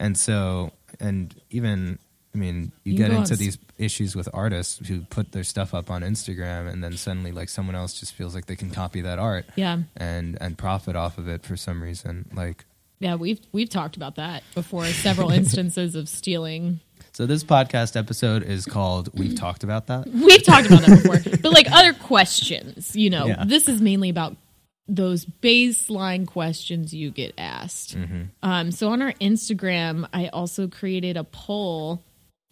and 0.00 0.16
so 0.16 0.72
and 1.00 1.34
even 1.50 1.98
I 2.36 2.38
mean, 2.38 2.70
you, 2.84 2.92
You 2.92 2.98
get 2.98 3.10
into 3.10 3.32
s- 3.32 3.38
these 3.38 3.58
issues 3.78 4.14
with 4.14 4.28
artists 4.34 4.86
who 4.86 5.00
put 5.02 5.32
their 5.32 5.42
stuff 5.44 5.72
up 5.74 5.90
on 5.90 6.02
Instagram 6.02 6.70
and 6.70 6.84
then 6.84 6.96
suddenly 6.96 7.32
like 7.32 7.48
someone 7.48 7.74
else 7.74 7.98
just 7.98 8.12
feels 8.12 8.34
like 8.34 8.44
they 8.46 8.56
can 8.56 8.70
copy 8.70 9.00
that 9.00 9.18
art 9.18 9.46
Yeah, 9.56 9.78
and 9.96 10.36
and 10.40 10.58
profit 10.58 10.96
off 10.96 11.16
of 11.18 11.28
it 11.28 11.44
for 11.44 11.56
some 11.56 11.82
reason. 11.82 12.28
Like 12.34 12.66
yeah, 12.98 13.14
we've 13.14 13.40
we've 13.52 13.70
talked 13.70 13.96
about 13.96 14.16
that 14.16 14.42
before. 14.54 14.84
Several 14.86 15.30
instances 15.30 15.94
of 15.94 16.08
stealing. 16.08 16.80
so 17.12 17.24
this 17.26 17.42
podcast 17.44 17.96
episode 17.96 18.42
is 18.42 18.66
called 18.66 19.08
We've 19.18 19.34
Talked 19.34 19.64
About 19.64 19.86
That. 19.86 20.06
We've 20.28 20.42
talked 20.44 20.66
about 20.66 20.82
that 20.82 21.02
before, 21.02 21.38
but 21.42 21.52
like 21.52 21.70
other 21.72 21.94
questions, 21.94 22.94
you 22.94 23.08
know, 23.10 23.26
Yeah. 23.26 23.44
this 23.46 23.68
is 23.68 23.80
mainly 23.80 24.10
about 24.10 24.36
those 24.88 25.24
baseline 25.42 26.26
questions 26.26 26.94
you 26.94 27.10
get 27.10 27.34
asked. 27.38 27.96
Mm-hmm. 27.96 28.22
Um, 28.42 28.70
so 28.70 28.88
on 28.90 29.02
our 29.02 29.12
Instagram, 29.14 30.08
I 30.12 30.28
also 30.28 30.68
created 30.68 31.16
a 31.16 31.24
poll. 31.24 32.02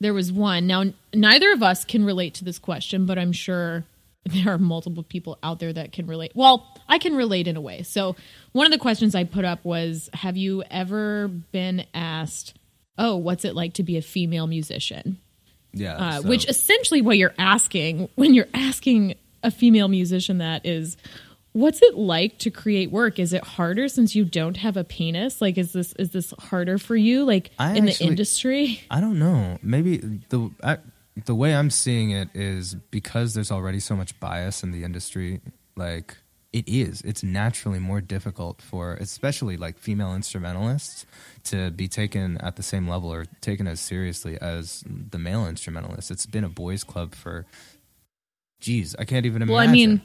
There 0.00 0.14
was 0.14 0.32
one. 0.32 0.66
Now, 0.66 0.84
neither 1.14 1.52
of 1.52 1.62
us 1.62 1.84
can 1.84 2.04
relate 2.04 2.34
to 2.34 2.44
this 2.44 2.58
question, 2.58 3.06
but 3.06 3.18
I'm 3.18 3.32
sure 3.32 3.84
there 4.24 4.52
are 4.54 4.58
multiple 4.58 5.02
people 5.02 5.38
out 5.42 5.60
there 5.60 5.72
that 5.72 5.92
can 5.92 6.06
relate. 6.06 6.32
Well, 6.34 6.66
I 6.88 6.98
can 6.98 7.14
relate 7.14 7.46
in 7.46 7.56
a 7.56 7.60
way. 7.60 7.82
So, 7.82 8.16
one 8.52 8.66
of 8.66 8.72
the 8.72 8.78
questions 8.78 9.14
I 9.14 9.24
put 9.24 9.44
up 9.44 9.64
was 9.64 10.10
Have 10.14 10.36
you 10.36 10.62
ever 10.70 11.28
been 11.28 11.86
asked, 11.94 12.54
Oh, 12.98 13.16
what's 13.16 13.44
it 13.44 13.54
like 13.54 13.74
to 13.74 13.82
be 13.82 13.96
a 13.96 14.02
female 14.02 14.46
musician? 14.46 15.18
Yeah. 15.72 15.96
Uh, 15.96 16.22
so- 16.22 16.28
Which 16.28 16.48
essentially 16.48 17.02
what 17.02 17.18
you're 17.18 17.34
asking 17.38 18.08
when 18.14 18.34
you're 18.34 18.48
asking 18.54 19.14
a 19.42 19.50
female 19.50 19.88
musician 19.88 20.38
that 20.38 20.64
is, 20.64 20.96
what's 21.54 21.80
it 21.80 21.94
like 21.94 22.38
to 22.40 22.50
create 22.50 22.90
work? 22.90 23.18
Is 23.18 23.32
it 23.32 23.42
harder 23.42 23.88
since 23.88 24.14
you 24.14 24.24
don't 24.26 24.58
have 24.58 24.76
a 24.76 24.84
penis? 24.84 25.40
Like, 25.40 25.56
is 25.56 25.72
this 25.72 25.94
is 25.94 26.10
this 26.10 26.34
harder 26.38 26.76
for 26.76 26.94
you? 26.96 27.24
Like 27.24 27.50
I 27.58 27.76
in 27.76 27.88
actually- 27.88 28.06
the 28.06 28.10
industry? 28.10 28.80
I 28.90 29.00
don't 29.00 29.18
know. 29.18 29.58
Maybe 29.62 29.96
the 30.28 30.50
I, 30.62 30.78
the 31.24 31.34
way 31.34 31.54
I'm 31.54 31.70
seeing 31.70 32.10
it 32.10 32.28
is 32.34 32.74
because 32.74 33.34
there's 33.34 33.50
already 33.50 33.80
so 33.80 33.96
much 33.96 34.18
bias 34.20 34.62
in 34.62 34.72
the 34.72 34.84
industry. 34.84 35.40
Like 35.76 36.16
it 36.52 36.68
is, 36.68 37.00
it's 37.00 37.24
naturally 37.24 37.80
more 37.80 38.00
difficult 38.00 38.62
for, 38.62 38.94
especially 38.94 39.56
like 39.56 39.76
female 39.76 40.14
instrumentalists, 40.14 41.04
to 41.44 41.70
be 41.72 41.88
taken 41.88 42.38
at 42.38 42.54
the 42.54 42.62
same 42.62 42.86
level 42.86 43.12
or 43.12 43.24
taken 43.40 43.66
as 43.66 43.80
seriously 43.80 44.38
as 44.40 44.84
the 44.86 45.18
male 45.18 45.46
instrumentalists. 45.48 46.10
It's 46.12 46.26
been 46.26 46.44
a 46.44 46.48
boys' 46.48 46.84
club 46.84 47.14
for. 47.14 47.46
Geez, 48.60 48.94
I 48.98 49.04
can't 49.04 49.26
even 49.26 49.42
imagine. 49.42 49.54
Well, 49.54 49.68
I 49.68 49.70
mean, 49.70 50.00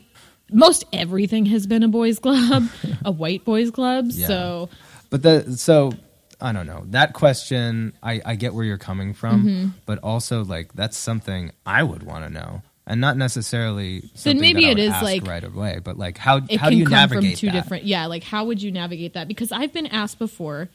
most 0.51 0.83
everything 0.93 1.45
has 1.47 1.67
been 1.67 1.83
a 1.83 1.87
boys' 1.87 2.19
club, 2.19 2.67
a 3.05 3.11
white 3.11 3.45
boys' 3.45 3.71
club. 3.71 4.05
Yeah. 4.09 4.27
So 4.27 4.69
But 5.09 5.23
the 5.23 5.57
so 5.57 5.93
I 6.41 6.51
don't 6.53 6.67
know 6.67 6.83
that 6.87 7.13
question. 7.13 7.93
I 8.03 8.21
I 8.25 8.35
get 8.35 8.53
where 8.53 8.63
you're 8.65 8.77
coming 8.77 9.13
from, 9.13 9.43
Mm-hmm. 9.43 9.67
but 9.85 9.99
also 9.99 10.43
like 10.45 10.73
that's 10.73 10.97
something 10.97 11.51
I 11.65 11.83
would 11.83 12.03
want 12.03 12.25
to 12.25 12.29
know, 12.29 12.61
and 12.87 13.01
not 13.01 13.17
necessarily. 13.17 14.09
Something 14.15 14.39
maybe 14.41 14.61
that 14.61 14.67
I 14.67 14.69
would 14.69 14.79
is, 14.79 15.01
like- 15.01 15.27
right 15.27 15.43
away, 15.43 15.79
but 15.83 15.97
like 15.97 16.17
how 16.17 16.37
it 16.37 16.51
how 16.57 16.65
can 16.67 16.71
do 16.73 16.77
you 16.77 16.85
come 16.85 16.91
navigate 16.93 17.31
from 17.31 17.39
two 17.39 17.47
that? 17.47 17.53
different. 17.63 17.83
Yeah, 17.85 18.05
like 18.05 18.23
how 18.23 18.45
would 18.45 18.61
you 18.61 18.71
navigate 18.71 19.13
that? 19.15 19.27
Because 19.27 19.51
I've 19.51 19.73
been 19.73 19.87
asked 19.87 20.17
before, 20.19 20.69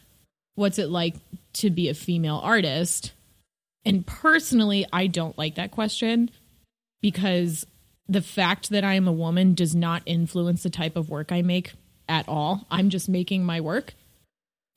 what's 0.54 0.78
it 0.78 0.90
like 0.90 1.14
to 1.54 1.70
be 1.70 1.88
a 1.88 1.94
female 1.94 2.40
artist? 2.42 3.12
And 3.86 4.06
personally, 4.06 4.86
I 4.92 5.06
don't 5.08 5.36
like 5.38 5.54
that 5.56 5.70
question 5.70 6.30
because 7.02 7.66
the 8.08 8.22
fact 8.22 8.70
that 8.70 8.84
I 8.84 8.94
am 8.94 9.08
a 9.08 9.12
woman 9.12 9.54
does 9.54 9.74
not 9.74 10.02
influence 10.06 10.62
the 10.62 10.70
type 10.70 10.96
of 10.96 11.08
work 11.08 11.32
I 11.32 11.42
make 11.42 11.72
at 12.08 12.28
all. 12.28 12.66
I'm 12.70 12.90
just 12.90 13.08
making 13.08 13.44
my 13.44 13.60
work. 13.60 13.94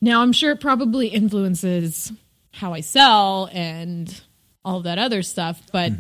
Now, 0.01 0.21
I'm 0.21 0.31
sure 0.31 0.51
it 0.51 0.61
probably 0.61 1.07
influences 1.07 2.13
how 2.51 2.73
I 2.73 2.81
sell 2.81 3.49
and 3.51 4.21
all 4.63 4.81
that 4.81 4.97
other 4.97 5.21
stuff, 5.23 5.61
but 5.71 5.91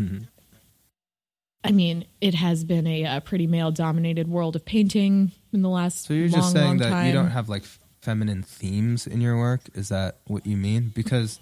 I 1.63 1.71
mean, 1.71 2.05
it 2.21 2.33
has 2.33 2.63
been 2.63 2.87
a, 2.87 3.05
uh 3.05 3.19
pretty 3.21 3.47
male 3.47 3.71
dominated 3.71 4.27
world 4.27 4.55
of 4.55 4.65
painting 4.65 5.31
in 5.51 5.61
the 5.61 5.69
last 5.69 6.05
So 6.05 6.13
you're 6.13 6.29
long, 6.29 6.41
just 6.41 6.53
saying 6.53 6.77
that 6.77 6.89
time. 6.89 7.07
you 7.07 7.13
don't 7.13 7.31
have 7.31 7.49
like 7.49 7.63
feminine 8.01 8.43
themes 8.43 9.05
in 9.07 9.21
your 9.21 9.37
work. 9.37 9.61
Is 9.73 9.89
that 9.89 10.19
what 10.27 10.45
you 10.45 10.55
mean? 10.57 10.91
Because 10.95 11.39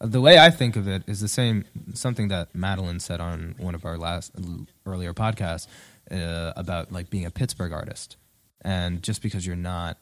the 0.00 0.20
way 0.20 0.38
I 0.38 0.50
think 0.50 0.76
of 0.76 0.86
it 0.86 1.02
is 1.06 1.20
the 1.20 1.28
same 1.28 1.64
something 1.94 2.28
that 2.28 2.54
Madeline 2.54 3.00
said 3.00 3.20
on 3.20 3.54
one 3.58 3.74
of 3.74 3.84
our 3.84 3.98
last 3.98 4.32
earlier 4.86 5.12
podcasts 5.12 5.66
uh, 6.10 6.52
about 6.56 6.92
like 6.92 7.10
being 7.10 7.24
a 7.24 7.30
Pittsburgh 7.30 7.72
artist, 7.72 8.16
and 8.62 9.02
just 9.02 9.22
because 9.22 9.46
you're 9.46 9.56
not 9.56 9.96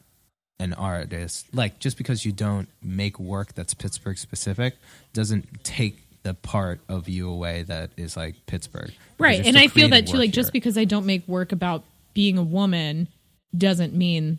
an 0.59 0.73
artist, 0.73 1.53
like 1.53 1.79
just 1.79 1.97
because 1.97 2.25
you 2.25 2.31
don't 2.31 2.69
make 2.81 3.19
work 3.19 3.53
that's 3.53 3.73
Pittsburgh 3.73 4.17
specific, 4.17 4.75
doesn't 5.13 5.63
take 5.63 6.03
the 6.23 6.33
part 6.33 6.79
of 6.89 7.07
you 7.07 7.29
away 7.29 7.63
that 7.63 7.91
is 7.95 8.17
like 8.17 8.35
Pittsburgh, 8.47 8.91
right 9.17 9.45
and 9.45 9.57
i 9.57 9.67
feel 9.67 9.87
that 9.89 10.07
too 10.07 10.17
like 10.17 10.31
just 10.31 10.51
because 10.51 10.77
i 10.77 10.83
don't 10.83 11.05
make 11.05 11.25
work 11.27 11.53
about 11.53 11.83
being 12.13 12.37
a 12.37 12.43
woman 12.43 13.07
doesn't 13.57 13.93
mean 13.93 14.37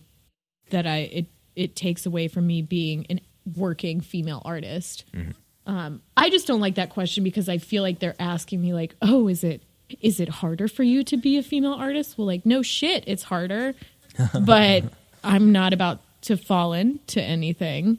that 0.70 0.86
i 0.86 0.98
it 0.98 1.26
it 1.56 1.74
takes 1.74 2.04
away 2.04 2.28
from 2.28 2.46
me 2.46 2.60
being 2.60 3.06
an 3.08 3.20
working 3.56 4.00
female 4.00 4.42
artist. 4.44 5.04
Mm-hmm. 5.14 5.30
Um 5.68 6.02
i 6.16 6.28
just 6.30 6.46
don't 6.48 6.60
like 6.60 6.74
that 6.74 6.90
question 6.90 7.22
because 7.22 7.48
i 7.48 7.58
feel 7.58 7.84
like 7.84 8.00
they're 8.00 8.16
asking 8.18 8.60
me 8.60 8.72
like 8.72 8.96
oh 9.02 9.28
is 9.28 9.44
it 9.44 9.62
is 10.00 10.18
it 10.18 10.28
harder 10.28 10.66
for 10.66 10.82
you 10.82 11.04
to 11.04 11.16
be 11.16 11.38
a 11.38 11.42
female 11.42 11.74
artist 11.74 12.18
well 12.18 12.26
like 12.26 12.44
no 12.44 12.60
shit 12.62 13.04
it's 13.06 13.22
harder 13.22 13.74
but 14.40 14.82
i'm 15.22 15.52
not 15.52 15.72
about 15.72 16.00
to 16.22 16.36
fall 16.36 16.72
into 16.72 17.22
anything 17.22 17.98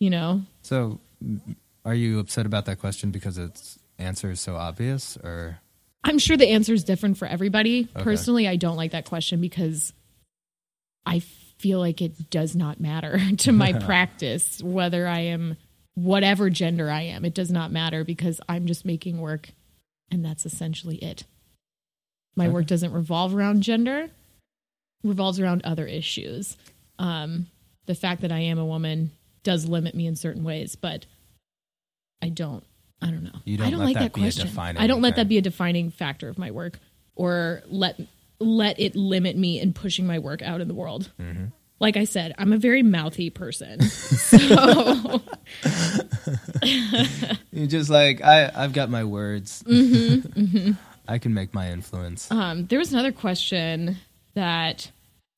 you 0.00 0.10
know 0.10 0.42
So, 0.62 0.98
are 1.84 1.94
you 1.94 2.18
upset 2.18 2.44
about 2.46 2.66
that 2.66 2.80
question 2.80 3.10
because 3.12 3.38
its 3.38 3.78
answer 3.98 4.30
is 4.30 4.40
so 4.40 4.56
obvious, 4.56 5.16
or 5.22 5.60
I'm 6.02 6.18
sure 6.18 6.36
the 6.36 6.48
answer 6.48 6.72
is 6.72 6.84
different 6.84 7.18
for 7.18 7.26
everybody. 7.28 7.88
Okay. 7.94 8.02
Personally, 8.02 8.48
I 8.48 8.56
don't 8.56 8.76
like 8.76 8.92
that 8.92 9.04
question 9.04 9.40
because 9.40 9.92
I 11.06 11.20
feel 11.58 11.78
like 11.78 12.00
it 12.00 12.30
does 12.30 12.56
not 12.56 12.80
matter 12.80 13.20
to 13.38 13.52
my 13.52 13.72
practice 13.86 14.62
whether 14.62 15.06
I 15.06 15.20
am 15.20 15.56
whatever 15.94 16.50
gender 16.50 16.90
I 16.90 17.02
am. 17.02 17.24
It 17.24 17.34
does 17.34 17.50
not 17.50 17.72
matter 17.72 18.04
because 18.04 18.40
I'm 18.48 18.66
just 18.66 18.84
making 18.84 19.20
work 19.20 19.50
and 20.10 20.24
that's 20.24 20.46
essentially 20.46 20.96
it. 20.96 21.24
My 22.36 22.48
work 22.48 22.66
doesn't 22.66 22.92
revolve 22.92 23.34
around 23.34 23.62
gender, 23.62 24.08
revolves 25.02 25.38
around 25.38 25.62
other 25.64 25.86
issues. 25.86 26.56
Um, 26.98 27.48
the 27.86 27.94
fact 27.94 28.22
that 28.22 28.32
I 28.32 28.38
am 28.38 28.58
a 28.58 28.64
woman 28.64 29.10
does 29.42 29.66
limit 29.66 29.94
me 29.94 30.06
in 30.06 30.16
certain 30.16 30.44
ways, 30.44 30.76
but 30.76 31.06
I 32.22 32.28
don't. 32.28 32.64
I 33.02 33.06
don't 33.06 33.24
know. 33.24 33.40
You 33.44 33.56
don't 33.56 33.66
I 33.66 33.70
don't 33.70 33.80
let 33.80 33.84
like 33.86 33.94
that 33.94 34.00
that, 34.00 34.14
be 34.14 34.20
a 34.20 34.24
question. 34.24 34.46
defining 34.46 34.82
I 34.82 34.86
don't 34.86 35.00
let 35.00 35.14
thing. 35.14 35.24
that 35.24 35.28
be 35.28 35.38
a 35.38 35.42
defining 35.42 35.90
factor 35.90 36.28
of 36.28 36.38
my 36.38 36.50
work, 36.50 36.78
or 37.14 37.62
let 37.66 37.98
let 38.38 38.78
it 38.78 38.94
limit 38.94 39.36
me 39.36 39.58
in 39.60 39.72
pushing 39.72 40.06
my 40.06 40.18
work 40.18 40.42
out 40.42 40.60
in 40.60 40.68
the 40.68 40.74
world. 40.74 41.10
Mm-hmm. 41.20 41.46
Like 41.80 41.96
I 41.96 42.04
said, 42.04 42.34
I'm 42.38 42.52
a 42.52 42.58
very 42.58 42.82
mouthy 42.82 43.30
person, 43.30 43.80
so 43.88 45.22
you 47.52 47.66
just 47.66 47.90
like 47.90 48.22
I? 48.22 48.50
I've 48.54 48.72
got 48.72 48.90
my 48.90 49.04
words. 49.04 49.62
Mm-hmm, 49.66 50.72
I 51.08 51.18
can 51.18 51.34
make 51.34 51.54
my 51.54 51.70
influence. 51.70 52.30
Um, 52.30 52.66
there 52.66 52.78
was 52.78 52.92
another 52.92 53.12
question 53.12 53.96
that 54.34 54.90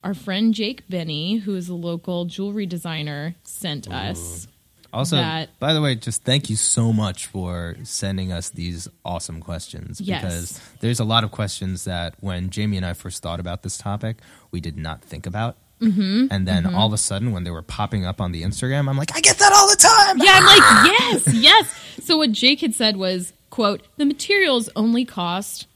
our 0.03 0.15
friend 0.15 0.53
Jake 0.53 0.83
Benny, 0.89 1.37
who 1.37 1.55
is 1.55 1.69
a 1.69 1.75
local 1.75 2.25
jewelry 2.25 2.67
designer, 2.67 3.35
sent 3.45 3.89
us. 3.91 4.49
Also, 4.93 5.17
that- 5.17 5.59
by 5.59 5.73
the 5.73 5.81
way, 5.81 5.95
just 5.95 6.23
thank 6.23 6.51
you 6.51 6.57
so 6.57 6.93
much 6.93 7.27
for 7.27 7.77
sending 7.83 8.31
us 8.31 8.51
these 8.51 8.89
awesome 9.05 9.41
questions. 9.41 10.01
Yes. 10.01 10.21
Because 10.23 10.61
there's 10.81 11.01
a 11.01 11.05
lot 11.05 11.25
of 11.25 11.31
questions 11.31 11.85
that 11.85 12.15
when 12.21 12.51
Jamie 12.51 12.77
and 12.77 12.85
I 12.85 12.93
first 12.93 13.23
thought 13.23 13.41
about 13.41 13.63
this 13.63 13.79
topic, 13.79 14.19
we 14.51 14.61
did 14.61 14.77
not 14.77 15.03
think 15.03 15.25
about. 15.27 15.57
Mm-hmm. 15.83 16.27
And 16.31 16.47
then 16.47 16.67
all 16.75 16.87
of 16.87 16.93
a 16.93 16.99
sudden, 16.99 17.33
when 17.33 17.45
they 17.45 17.51
were 17.51 17.63
popping 17.63 18.07
up 18.07 18.21
on 18.21 18.33
the 18.33 18.43
Instagram, 18.43 18.89
I'm 18.89 18.97
like, 18.97 19.15
I 19.15 19.21
get 19.21 19.39
that 19.39 19.53
all 19.53 19.69
the 19.69 19.77
time. 19.77 20.19
Yeah, 20.19 20.33
I'm 20.35 20.45
like, 20.45 21.01
yes, 21.01 21.35
yes. 21.35 22.05
So 22.05 22.17
what 22.17 22.33
Jake 22.33 22.61
had 22.61 22.75
said 22.75 22.97
was, 22.97 23.33
quote, 23.51 23.87
the 23.97 24.07
materials 24.07 24.71
only 24.77 25.05
cost 25.05 25.67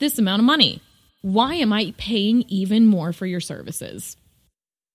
this 0.00 0.18
amount 0.18 0.40
of 0.40 0.46
money. 0.46 0.82
Why 1.22 1.54
am 1.54 1.72
I 1.72 1.94
paying 1.96 2.44
even 2.48 2.86
more 2.86 3.12
for 3.12 3.26
your 3.26 3.40
services? 3.40 4.16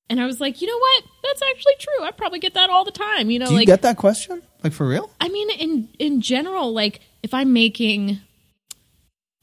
And 0.10 0.20
I 0.20 0.26
was 0.26 0.40
like, 0.40 0.62
you 0.62 0.68
know 0.68 0.78
what? 0.78 1.04
That's 1.24 1.42
actually 1.42 1.76
true. 1.80 2.04
I 2.04 2.12
probably 2.12 2.40
get 2.40 2.56
that 2.56 2.70
all 2.70 2.84
the 2.84 2.92
time. 2.92 3.30
You 3.30 3.40
know, 3.40 3.46
Do 3.46 3.54
you 3.54 3.60
like 3.60 3.68
get 3.68 3.82
that 3.84 3.98
question? 3.98 4.42
Like 4.64 4.74
for 4.74 4.88
real? 4.88 5.10
I 5.22 5.30
mean, 5.30 5.50
in 5.52 5.90
in 6.00 6.22
general, 6.22 6.74
like 6.74 7.02
if 7.22 7.34
I'm 7.34 7.54
making 7.54 8.20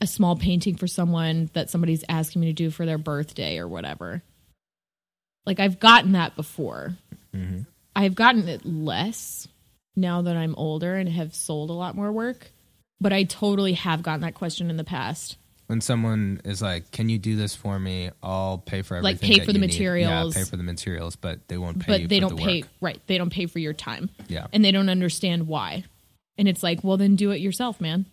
a 0.01 0.07
small 0.07 0.37
painting 0.37 0.77
for 0.77 0.87
someone 0.87 1.51
that 1.55 1.71
somebody's 1.71 2.05
asking 2.09 2.41
me 2.41 2.49
to 2.49 2.53
do 2.53 2.71
for 2.71 2.85
their 2.85 2.99
birthday 2.99 3.59
or 3.59 3.69
whatever, 3.69 4.23
like 5.47 5.61
I've 5.61 5.81
gotten 5.81 6.13
that 6.13 6.37
before. 6.37 6.97
Mm-hmm. 7.35 7.61
I've 7.95 8.15
gotten 8.15 8.49
it 8.49 8.67
less 8.67 9.49
now 9.95 10.23
that 10.23 10.37
I'm 10.37 10.55
older 10.57 10.95
and 10.95 11.09
have 11.09 11.35
sold 11.35 11.71
a 11.71 11.75
lot 11.75 11.95
more 11.95 12.13
work, 12.13 12.51
but 13.01 13.13
I 13.13 13.25
totally 13.25 13.73
have 13.75 14.03
gotten 14.03 14.21
that 14.23 14.35
question 14.35 14.69
in 14.69 14.77
the 14.77 14.85
past. 14.85 15.37
When 15.69 15.81
someone 15.81 16.41
is 16.45 16.63
like, 16.63 16.91
"Can 16.93 17.09
you 17.09 17.19
do 17.19 17.35
this 17.35 17.57
for 17.57 17.79
me? 17.79 18.11
I'll 18.23 18.59
pay 18.59 18.83
for 18.83 18.97
everything." 18.97 19.15
Like, 19.15 19.21
pay 19.21 19.45
for 19.45 19.53
the 19.53 19.59
need." 19.59 19.67
materials. 19.67 20.37
Yeah, 20.37 20.43
pay 20.45 20.49
for 20.49 20.57
the 20.57 20.63
materials, 20.63 21.17
but 21.17 21.49
they 21.49 21.59
won't 21.59 21.81
pay. 21.81 22.03
but 22.03 22.09
they 22.09 22.21
don't 22.21 22.37
the 22.37 22.43
pay 22.43 22.63
work. 22.63 22.71
right. 22.81 23.01
They 23.07 23.19
don't 23.19 23.33
pay 23.33 23.47
for 23.47 23.59
your 23.59 23.73
time. 23.73 24.11
Yeah. 24.29 24.47
and 24.53 24.65
they 24.65 24.71
don't 24.71 24.89
understand 24.89 25.49
why. 25.49 25.85
And 26.39 26.47
it's 26.47 26.63
like, 26.63 26.85
well, 26.85 26.97
then 26.99 27.17
do 27.17 27.31
it 27.31 27.41
yourself, 27.41 27.81
man. 27.81 28.07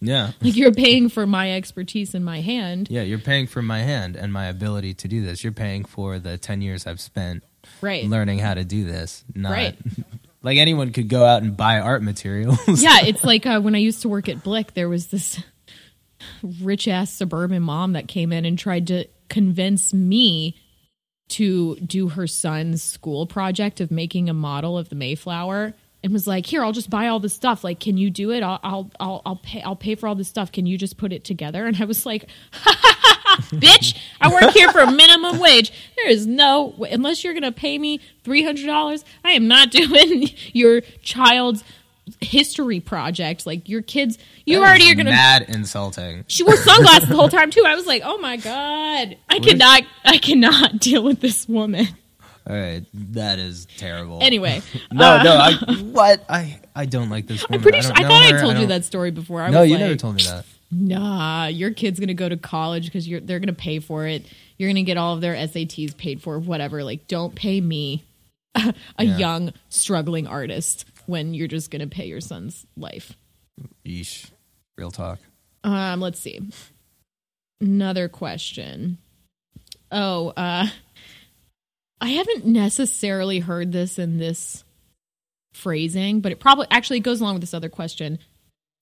Yeah. 0.00 0.32
Like 0.42 0.56
you're 0.56 0.72
paying 0.74 1.08
for 1.08 1.26
my 1.26 1.52
expertise 1.52 2.14
in 2.14 2.22
my 2.22 2.40
hand. 2.40 2.88
Yeah, 2.90 3.02
you're 3.02 3.18
paying 3.18 3.46
for 3.46 3.62
my 3.62 3.78
hand 3.80 4.16
and 4.16 4.32
my 4.32 4.46
ability 4.46 4.94
to 4.94 5.08
do 5.08 5.22
this. 5.24 5.42
You're 5.42 5.52
paying 5.52 5.84
for 5.84 6.18
the 6.18 6.36
10 6.38 6.60
years 6.60 6.86
I've 6.86 7.00
spent 7.00 7.42
Right. 7.80 8.04
learning 8.04 8.38
how 8.38 8.54
to 8.54 8.64
do 8.64 8.84
this. 8.84 9.24
Not 9.34 9.52
Right. 9.52 9.76
like 10.42 10.58
anyone 10.58 10.92
could 10.92 11.08
go 11.08 11.24
out 11.24 11.42
and 11.42 11.56
buy 11.56 11.80
art 11.80 12.02
materials. 12.02 12.58
yeah, 12.82 12.98
it's 13.04 13.24
like 13.24 13.46
uh, 13.46 13.60
when 13.60 13.74
I 13.74 13.78
used 13.78 14.02
to 14.02 14.08
work 14.08 14.28
at 14.28 14.42
Blick, 14.42 14.74
there 14.74 14.88
was 14.88 15.08
this 15.08 15.42
rich 16.62 16.88
ass 16.88 17.10
suburban 17.10 17.62
mom 17.62 17.92
that 17.94 18.08
came 18.08 18.32
in 18.32 18.44
and 18.44 18.58
tried 18.58 18.86
to 18.88 19.06
convince 19.28 19.92
me 19.92 20.56
to 21.28 21.74
do 21.76 22.08
her 22.10 22.26
son's 22.26 22.82
school 22.82 23.26
project 23.26 23.80
of 23.80 23.90
making 23.90 24.28
a 24.28 24.34
model 24.34 24.78
of 24.78 24.88
the 24.88 24.94
Mayflower 24.94 25.74
and 26.06 26.12
was 26.14 26.26
like, 26.26 26.46
"Here, 26.46 26.62
I'll 26.64 26.72
just 26.72 26.88
buy 26.88 27.08
all 27.08 27.18
this 27.20 27.34
stuff. 27.34 27.64
Like, 27.64 27.80
can 27.80 27.98
you 27.98 28.08
do 28.10 28.30
it? 28.30 28.42
I'll 28.42 28.60
I'll 28.62 28.90
I'll, 29.00 29.22
I'll 29.26 29.36
pay 29.36 29.60
I'll 29.62 29.76
pay 29.76 29.96
for 29.96 30.06
all 30.06 30.14
this 30.14 30.28
stuff. 30.28 30.52
Can 30.52 30.64
you 30.64 30.78
just 30.78 30.96
put 30.96 31.12
it 31.12 31.24
together?" 31.24 31.66
And 31.66 31.76
I 31.82 31.84
was 31.84 32.06
like, 32.06 32.28
"Bitch, 33.50 33.98
I 34.20 34.28
work 34.32 34.52
here 34.54 34.70
for 34.72 34.80
a 34.80 34.90
minimum 34.90 35.38
wage. 35.38 35.72
There 35.96 36.08
is 36.08 36.26
no 36.26 36.74
unless 36.90 37.24
you're 37.24 37.32
going 37.34 37.42
to 37.42 37.52
pay 37.52 37.76
me 37.78 38.00
$300, 38.24 39.04
I 39.24 39.32
am 39.32 39.48
not 39.48 39.70
doing 39.72 40.30
your 40.52 40.80
child's 41.02 41.64
history 42.20 42.78
project. 42.80 43.46
Like 43.46 43.68
your 43.68 43.82
kids, 43.82 44.16
you 44.44 44.60
That 44.60 44.64
already 44.66 44.90
are 44.90 44.94
going 44.94 45.06
to 45.06 45.12
mad 45.12 45.46
insulting. 45.48 46.24
she 46.28 46.44
wore 46.44 46.56
sunglasses 46.56 47.08
the 47.08 47.16
whole 47.16 47.28
time 47.38 47.50
too. 47.50 47.64
I 47.66 47.74
was 47.74 47.86
like, 47.86 48.02
"Oh 48.04 48.18
my 48.18 48.36
god, 48.36 49.16
I 49.28 49.38
cannot, 49.40 49.82
I 50.04 50.18
cannot 50.18 50.78
deal 50.78 51.02
with 51.02 51.20
this 51.20 51.48
woman." 51.48 51.88
All 52.48 52.54
right, 52.56 52.84
that 53.14 53.38
is 53.40 53.66
terrible. 53.76 54.20
Anyway, 54.22 54.62
no, 54.92 55.22
no, 55.22 55.32
I 55.36 55.52
what? 55.92 56.24
I 56.28 56.60
I 56.76 56.86
don't 56.86 57.10
like 57.10 57.26
this 57.26 57.42
woman. 57.48 57.58
I'm 57.58 57.62
pretty 57.62 57.78
I 57.78 57.80
sure 57.80 57.92
I 57.96 58.02
thought 58.02 58.30
her. 58.30 58.36
I 58.38 58.40
told 58.40 58.58
you 58.58 58.66
that 58.68 58.84
story 58.84 59.10
before. 59.10 59.42
I 59.42 59.50
No, 59.50 59.60
was 59.62 59.68
you 59.68 59.74
like, 59.76 59.80
never 59.84 59.96
told 59.96 60.14
me 60.16 60.22
that. 60.24 60.44
Nah, 60.70 61.46
your 61.46 61.72
kid's 61.72 61.98
gonna 62.00 62.14
go 62.14 62.28
to 62.28 62.36
college 62.36 62.84
because 62.86 63.08
you're 63.08 63.20
they're 63.20 63.40
gonna 63.40 63.52
pay 63.52 63.78
for 63.80 64.06
it. 64.06 64.26
You're 64.58 64.68
gonna 64.70 64.82
get 64.84 64.96
all 64.96 65.14
of 65.14 65.20
their 65.20 65.34
SATs 65.34 65.96
paid 65.96 66.22
for, 66.22 66.38
whatever. 66.38 66.82
Like, 66.84 67.06
don't 67.08 67.34
pay 67.34 67.60
me, 67.60 68.04
a 68.54 68.72
Yeah. 68.98 69.16
young 69.18 69.52
struggling 69.68 70.26
artist, 70.26 70.84
when 71.06 71.34
you're 71.34 71.48
just 71.48 71.70
gonna 71.70 71.86
pay 71.88 72.06
your 72.06 72.20
son's 72.20 72.64
life. 72.76 73.12
Yeesh. 73.84 74.30
Real 74.78 74.90
talk. 74.90 75.18
Um, 75.64 76.00
let's 76.00 76.20
see. 76.20 76.40
Another 77.60 78.08
question. 78.08 78.98
Oh, 79.90 80.28
uh 80.36 80.68
I 82.00 82.08
haven't 82.10 82.44
necessarily 82.44 83.38
heard 83.40 83.72
this 83.72 83.98
in 83.98 84.18
this 84.18 84.64
phrasing, 85.52 86.20
but 86.20 86.32
it 86.32 86.40
probably 86.40 86.66
actually 86.70 87.00
goes 87.00 87.20
along 87.20 87.34
with 87.34 87.40
this 87.42 87.54
other 87.54 87.68
question. 87.68 88.18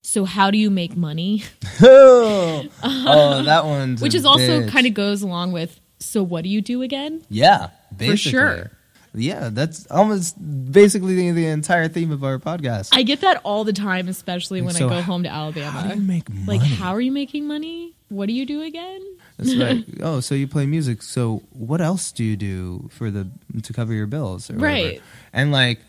So 0.03 0.25
how 0.25 0.51
do 0.51 0.57
you 0.57 0.69
make 0.69 0.95
money? 0.95 1.43
oh, 1.81 2.65
oh 2.83 3.43
that 3.45 3.65
one's 3.65 4.01
Which 4.01 4.13
is 4.13 4.25
also 4.25 4.67
kind 4.67 4.85
of 4.85 4.93
goes 4.93 5.21
along 5.21 5.51
with 5.51 5.79
so 5.99 6.21
what 6.21 6.43
do 6.43 6.49
you 6.49 6.61
do 6.61 6.81
again? 6.81 7.23
yeah, 7.29 7.69
basically. 7.95 8.31
sure. 8.31 8.71
Yeah, 9.17 9.49
that's 9.49 9.87
almost 9.89 10.35
basically 10.71 11.15
the, 11.15 11.31
the 11.31 11.47
entire 11.47 11.87
theme 11.87 12.11
of 12.11 12.23
our 12.25 12.37
podcast. 12.37 12.89
I 12.91 13.03
get 13.03 13.21
that 13.21 13.39
all 13.43 13.63
the 13.63 13.71
time, 13.71 14.09
especially 14.09 14.61
when 14.61 14.73
So 14.73 14.87
I 14.87 14.89
go 14.89 15.01
home 15.01 15.23
to 15.23 15.29
How 15.29 15.51
do 15.51 15.59
you 15.61 15.65
Alabama. 15.65 15.95
make 15.95 16.29
money? 16.29 16.45
Like, 16.45 16.61
how 16.61 16.91
are 16.91 16.99
you 16.99 17.13
making 17.13 17.47
money? 17.47 17.95
What 18.09 18.27
do 18.27 18.33
you 18.33 18.45
do 18.45 18.61
again? 18.61 19.01
It's 19.37 19.53
like, 19.53 19.85
oh, 20.01 20.19
so 20.19 20.35
you 20.35 20.47
play 20.47 20.65
music. 20.65 21.01
So 21.01 21.43
what 21.51 21.81
else 21.81 22.11
do 22.11 22.23
you 22.23 22.35
do 22.35 22.89
for 22.91 23.11
the 23.11 23.29
to 23.63 23.73
cover 23.73 23.93
your 23.93 24.07
bills? 24.07 24.49
Or 24.49 24.55
whatever? 24.55 24.73
Right. 24.73 25.01
And 25.33 25.51
like 25.51 25.79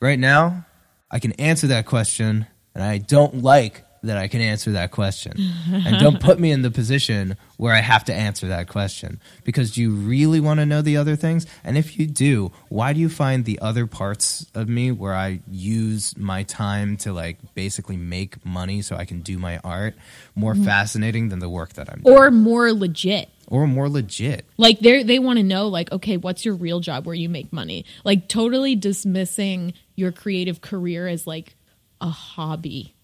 right 0.00 0.18
now, 0.18 0.66
I 1.10 1.18
can 1.18 1.32
answer 1.32 1.68
that 1.68 1.86
question, 1.86 2.46
and 2.74 2.82
I 2.82 2.98
don't 2.98 3.42
like 3.42 3.84
that 4.02 4.16
I 4.16 4.28
can 4.28 4.40
answer 4.40 4.72
that 4.72 4.90
question. 4.90 5.34
and 5.72 5.98
don't 5.98 6.20
put 6.20 6.38
me 6.38 6.50
in 6.50 6.62
the 6.62 6.70
position 6.70 7.36
where 7.56 7.74
I 7.74 7.80
have 7.80 8.04
to 8.04 8.14
answer 8.14 8.48
that 8.48 8.68
question. 8.68 9.20
Because 9.44 9.72
do 9.72 9.82
you 9.82 9.94
really 9.94 10.40
want 10.40 10.60
to 10.60 10.66
know 10.66 10.82
the 10.82 10.96
other 10.96 11.16
things? 11.16 11.46
And 11.64 11.76
if 11.76 11.98
you 11.98 12.06
do, 12.06 12.52
why 12.68 12.92
do 12.92 13.00
you 13.00 13.08
find 13.08 13.44
the 13.44 13.58
other 13.60 13.86
parts 13.86 14.46
of 14.54 14.68
me 14.68 14.92
where 14.92 15.14
I 15.14 15.40
use 15.50 16.16
my 16.16 16.42
time 16.44 16.96
to 16.98 17.12
like 17.12 17.38
basically 17.54 17.96
make 17.96 18.44
money 18.44 18.82
so 18.82 18.96
I 18.96 19.04
can 19.04 19.22
do 19.22 19.38
my 19.38 19.58
art 19.58 19.94
more 20.34 20.54
mm-hmm. 20.54 20.64
fascinating 20.64 21.28
than 21.28 21.38
the 21.38 21.48
work 21.48 21.74
that 21.74 21.90
I'm 21.90 22.02
doing? 22.02 22.16
Or 22.16 22.30
more 22.30 22.72
legit. 22.72 23.28
Or 23.48 23.66
more 23.66 23.88
legit. 23.88 24.44
Like 24.56 24.80
they 24.80 25.04
they 25.04 25.20
want 25.20 25.38
to 25.38 25.44
know 25.44 25.68
like 25.68 25.92
okay, 25.92 26.16
what's 26.16 26.44
your 26.44 26.54
real 26.54 26.80
job 26.80 27.06
where 27.06 27.14
you 27.14 27.28
make 27.28 27.52
money? 27.52 27.84
Like 28.02 28.28
totally 28.28 28.74
dismissing 28.74 29.74
your 29.94 30.10
creative 30.10 30.60
career 30.60 31.06
as 31.06 31.28
like 31.28 31.54
a 32.00 32.08
hobby, 32.08 32.95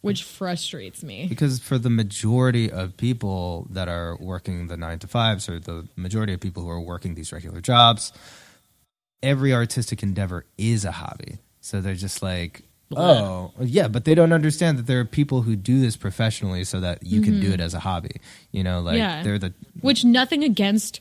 which 0.00 0.22
frustrates 0.22 1.02
me. 1.02 1.26
Because 1.28 1.58
for 1.58 1.78
the 1.78 1.90
majority 1.90 2.70
of 2.70 2.96
people 2.96 3.66
that 3.70 3.88
are 3.88 4.16
working 4.20 4.68
the 4.68 4.76
nine 4.76 4.98
to 5.00 5.06
fives, 5.06 5.48
or 5.48 5.58
the 5.58 5.88
majority 5.96 6.32
of 6.32 6.40
people 6.40 6.62
who 6.62 6.70
are 6.70 6.80
working 6.80 7.14
these 7.14 7.32
regular 7.32 7.60
jobs, 7.60 8.12
every 9.22 9.52
artistic 9.52 10.02
endeavor 10.02 10.46
is 10.56 10.84
a 10.84 10.92
hobby. 10.92 11.38
So 11.60 11.80
they're 11.80 11.94
just 11.94 12.22
like, 12.22 12.62
oh, 12.96 13.52
yeah, 13.60 13.88
but 13.88 14.04
they 14.04 14.14
don't 14.14 14.32
understand 14.32 14.78
that 14.78 14.86
there 14.86 15.00
are 15.00 15.04
people 15.04 15.42
who 15.42 15.56
do 15.56 15.80
this 15.80 15.96
professionally 15.96 16.64
so 16.64 16.80
that 16.80 17.04
you 17.04 17.20
can 17.20 17.40
do 17.40 17.46
mm-hmm. 17.46 17.54
it 17.54 17.60
as 17.60 17.74
a 17.74 17.80
hobby. 17.80 18.20
You 18.52 18.62
know, 18.62 18.80
like 18.80 18.96
Yeah. 18.96 19.22
they're 19.22 19.38
the. 19.38 19.52
Which 19.80 20.04
nothing 20.04 20.44
against 20.44 21.00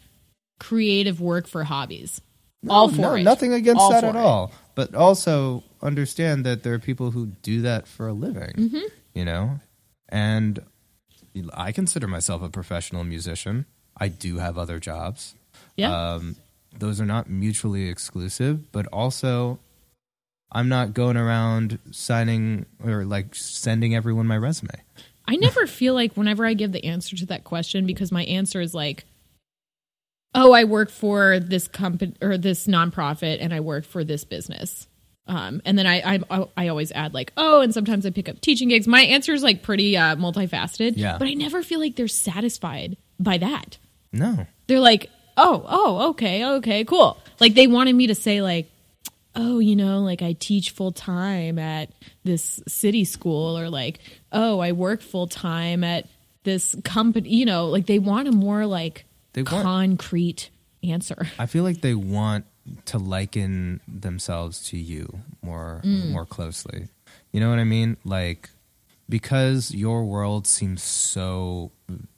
creative 0.60 1.22
work 1.22 1.48
for 1.48 1.66
hobbies. 1.66 2.22
All 2.70 2.90
for 2.90 3.02
no, 3.02 3.14
it. 3.16 3.24
nothing 3.24 3.54
against 3.54 3.82
All 3.82 3.92
that 3.92 4.04
at 4.04 4.16
it. 4.16 4.20
all. 4.20 4.52
But 4.76 4.94
also 4.94 5.64
understand 5.82 6.46
that 6.46 6.64
there 6.64 6.74
are 6.74 6.80
people 6.80 7.12
who 7.12 7.28
do 7.42 7.62
that 7.62 7.88
for 7.88 8.08
a 8.08 8.14
living. 8.14 8.54
Mm-hmm. 8.54 8.86
You 9.14 9.26
know, 9.26 9.60
and 10.10 10.60
I 11.54 11.72
consider 11.72 12.08
myself 12.08 12.42
a 12.42 12.50
professional 12.50 13.04
musician. 13.04 13.66
I 13.98 14.08
do 14.10 14.38
have 14.38 14.58
other 14.58 14.80
jobs. 14.80 15.36
Yeah. 15.76 16.14
Um, 16.14 16.36
those 16.78 17.02
are 17.02 17.06
not 17.06 17.30
mutually 17.30 17.90
exclusive, 17.90 18.72
but 18.72 18.86
also 18.88 19.60
I'm 20.52 20.70
not 20.70 20.94
going 20.94 21.18
around 21.18 21.80
signing 21.92 22.66
or 22.84 23.06
like 23.06 23.36
sending 23.36 23.96
everyone 23.96 24.28
my 24.28 24.38
resume. 24.38 24.84
I 25.28 25.36
never 25.36 25.68
feel 25.68 25.94
like 25.94 26.14
whenever 26.14 26.46
I 26.46 26.54
give 26.54 26.72
the 26.72 26.86
answer 26.86 27.16
to 27.18 27.26
that 27.28 27.44
question 27.44 27.86
because 27.86 28.12
my 28.12 28.24
answer 28.24 28.62
is 28.62 28.74
like, 28.74 29.06
oh, 30.36 30.52
I 30.52 30.66
work 30.66 30.90
for 30.90 31.40
this 31.40 31.68
company 31.68 32.14
or 32.22 32.38
this 32.38 32.68
nonprofit 32.68 33.38
and 33.42 33.54
I 33.54 33.60
work 33.62 33.86
for 33.86 34.04
this 34.04 34.24
business. 34.24 34.88
Um, 35.30 35.62
and 35.66 35.78
then 35.78 35.86
I, 35.88 36.20
I 36.30 36.46
I 36.56 36.68
always 36.70 36.92
add 36.94 37.14
like, 37.14 37.34
oh, 37.36 37.60
and 37.62 37.74
sometimes 37.74 38.06
I 38.06 38.12
pick 38.12 38.30
up 38.30 38.40
teaching 38.40 38.70
gigs. 38.70 38.88
My 38.88 39.02
answer 39.02 39.34
is 39.34 39.44
like 39.44 39.62
pretty 39.62 39.98
uh, 39.98 40.16
multifaceted, 40.16 40.94
Yeah. 40.96 41.18
but 41.18 41.28
I 41.28 41.34
never 41.34 41.64
feel 41.64 41.80
like 41.80 41.96
they're 41.98 42.08
satisfied 42.08 42.96
by 43.20 43.38
that. 43.40 43.78
No. 44.14 44.48
They're 44.68 44.80
like, 44.80 45.10
oh, 45.36 45.66
oh, 45.68 46.10
okay, 46.12 46.46
okay, 46.46 46.86
cool. 46.86 47.18
Like 47.42 47.56
they 47.56 47.68
wanted 47.68 47.94
me 47.94 48.08
to 48.08 48.16
say 48.16 48.42
like, 48.42 48.70
oh, 49.36 49.60
you 49.60 49.76
know, 49.76 50.00
like 50.00 50.22
I 50.22 50.32
teach 50.34 50.72
full 50.72 50.94
time 50.94 51.60
at 51.60 51.92
this 52.24 52.62
city 52.68 53.04
school, 53.04 53.58
or 53.60 53.70
like, 53.70 54.00
oh, 54.32 54.60
I 54.60 54.72
work 54.72 55.02
full 55.02 55.28
time 55.28 55.84
at 55.84 56.08
this 56.44 56.74
company. 56.86 57.30
You 57.36 57.46
know, 57.46 57.68
like 57.68 57.86
they 57.86 58.00
want 58.00 58.30
a 58.30 58.32
more 58.32 58.66
like 58.66 59.04
They 59.38 59.44
want- 59.44 59.64
concrete 59.64 60.50
answer. 60.84 61.28
I 61.38 61.46
feel 61.46 61.64
like 61.64 61.82
they 61.82 61.94
want 61.94 62.46
to 62.86 62.98
liken 62.98 63.82
themselves 63.88 64.68
to 64.70 64.78
you 64.78 65.20
more 65.44 65.82
mm. 65.86 66.10
more 66.10 66.26
closely. 66.26 66.88
You 67.32 67.40
know 67.40 67.52
what 67.52 67.60
I 67.60 67.64
mean? 67.64 67.98
Like 68.04 68.50
because 69.08 69.76
your 69.76 70.04
world 70.06 70.48
seems 70.48 70.82
so 70.82 71.72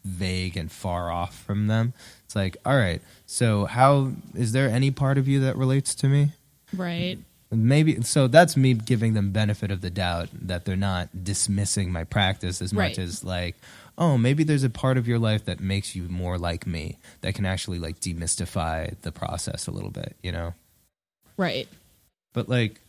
vague 0.05 0.55
and 0.55 0.71
far 0.71 1.11
off 1.11 1.37
from 1.43 1.67
them. 1.67 1.93
It's 2.23 2.37
like, 2.37 2.55
all 2.65 2.77
right, 2.77 3.01
so 3.25 3.65
how 3.65 4.13
is 4.33 4.53
there 4.53 4.69
any 4.69 4.89
part 4.89 5.17
of 5.17 5.27
you 5.27 5.41
that 5.41 5.57
relates 5.57 5.93
to 5.95 6.07
me? 6.07 6.29
Right. 6.73 7.19
Maybe 7.51 8.01
so 8.03 8.27
that's 8.27 8.55
me 8.55 8.75
giving 8.75 9.13
them 9.13 9.31
benefit 9.31 9.71
of 9.71 9.81
the 9.81 9.89
doubt 9.89 10.29
that 10.33 10.63
they're 10.63 10.75
not 10.77 11.23
dismissing 11.23 11.91
my 11.91 12.05
practice 12.05 12.61
as 12.61 12.73
Right. 12.73 12.91
much 12.91 12.97
as 12.97 13.25
like, 13.25 13.57
oh, 13.99 14.17
maybe 14.17 14.43
there's 14.45 14.63
a 14.63 14.69
part 14.69 14.97
of 14.97 15.07
your 15.07 15.19
life 15.19 15.45
that 15.45 15.59
makes 15.59 15.95
you 15.95 16.07
more 16.07 16.37
like 16.37 16.65
me 16.65 16.97
that 17.21 17.35
can 17.35 17.45
actually 17.45 17.77
like 17.77 17.99
demystify 17.99 18.95
the 19.01 19.11
process 19.11 19.67
a 19.67 19.71
little 19.71 19.91
bit, 19.91 20.15
you 20.23 20.31
know? 20.31 20.53
Right. 21.37 21.67
But 22.33 22.47
like 22.47 22.79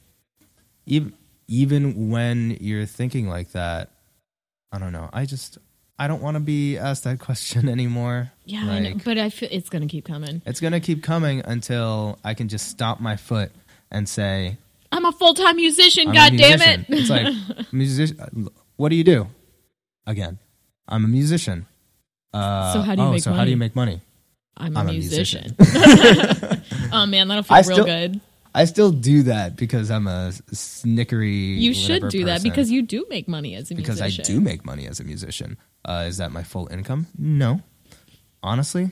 even 0.87 1.13
even 1.49 2.11
when 2.11 2.57
you're 2.61 2.87
thinking 2.87 3.29
like 3.29 3.51
that, 3.53 3.91
I 4.71 4.79
don't 4.79 4.93
know. 4.93 5.11
I 5.13 5.27
just 5.27 5.59
I 5.99 6.07
don't 6.07 6.23
want 6.23 6.37
to 6.37 6.41
be 6.41 6.79
asked 6.79 7.05
that 7.05 7.19
question 7.19 7.69
anymore. 7.69 8.31
Yeah, 8.45 8.65
I 8.65 8.79
know, 8.79 8.95
but 9.05 9.19
I 9.19 9.31
feel 9.31 9.49
it's 9.51 9.69
gonna 9.69 9.89
keep 9.89 10.05
coming. 10.05 10.43
it's 10.47 10.61
going 10.61 10.73
to 10.73 10.81
keep 10.81 11.03
coming 11.03 11.43
until 11.45 12.19
I 12.25 12.35
can 12.35 12.49
just 12.49 12.69
stop 12.69 13.01
my 13.01 13.17
foot 13.17 13.51
and 13.91 14.09
say, 14.09 14.57
I'm 14.93 15.05
a 15.05 15.13
full 15.13 15.35
time 15.35 15.57
musician. 15.57 16.13
God 16.13 16.37
damn 16.37 16.63
it! 16.63 16.87
It's 16.89 17.11
like 17.11 17.35
musician. 17.73 18.49
What 18.77 18.91
do 18.91 18.97
you 18.97 19.05
do? 19.05 19.27
Again, 20.07 20.39
I'm 20.91 21.05
a 21.05 21.09
musician. 21.09 21.67
Uh, 22.33 22.73
So 22.75 22.81
how 22.83 22.95
do 22.95 23.03
you 23.03 23.09
oh, 23.09 23.13
make 23.13 23.23
so 23.23 23.31
how 23.31 23.37
do 23.37 23.41
money? 23.41 23.51
you 23.53 23.57
make 23.57 23.77
money? 23.77 24.01
I'm 24.57 24.77
a 24.77 24.81
I'm 24.81 24.89
a 24.89 24.93
musician. 24.93 25.55
musician. 25.59 26.63
oh 26.93 27.07
man, 27.07 27.29
that'll 27.29 27.43
feel 27.45 27.55
I 27.57 27.61
real 27.61 27.73
still- 27.73 27.85
good. 27.87 28.21
I 28.53 28.65
still 28.65 28.91
do 28.91 29.23
that 29.25 29.55
because 29.55 29.93
I'm 29.93 30.09
a 30.09 30.33
snickery. 30.53 31.57
You 31.57 31.73
should 31.73 32.09
do 32.09 32.25
that 32.25 32.43
because 32.43 32.69
you 32.69 32.83
do 32.83 33.07
make 33.09 33.29
money 33.29 33.55
as 33.55 33.71
a 33.71 33.75
because 33.77 34.01
musician. 34.01 34.23
Because 34.23 34.29
I 34.29 34.33
do 34.35 34.41
make 34.41 34.65
money 34.67 34.89
as 34.89 34.99
a 34.99 35.05
musician. 35.05 35.57
Uh, 35.85 36.07
is 36.09 36.17
that 36.17 36.33
my 36.33 36.43
full 36.43 36.67
income? 36.73 37.07
No. 37.17 37.63
Honestly, 38.43 38.91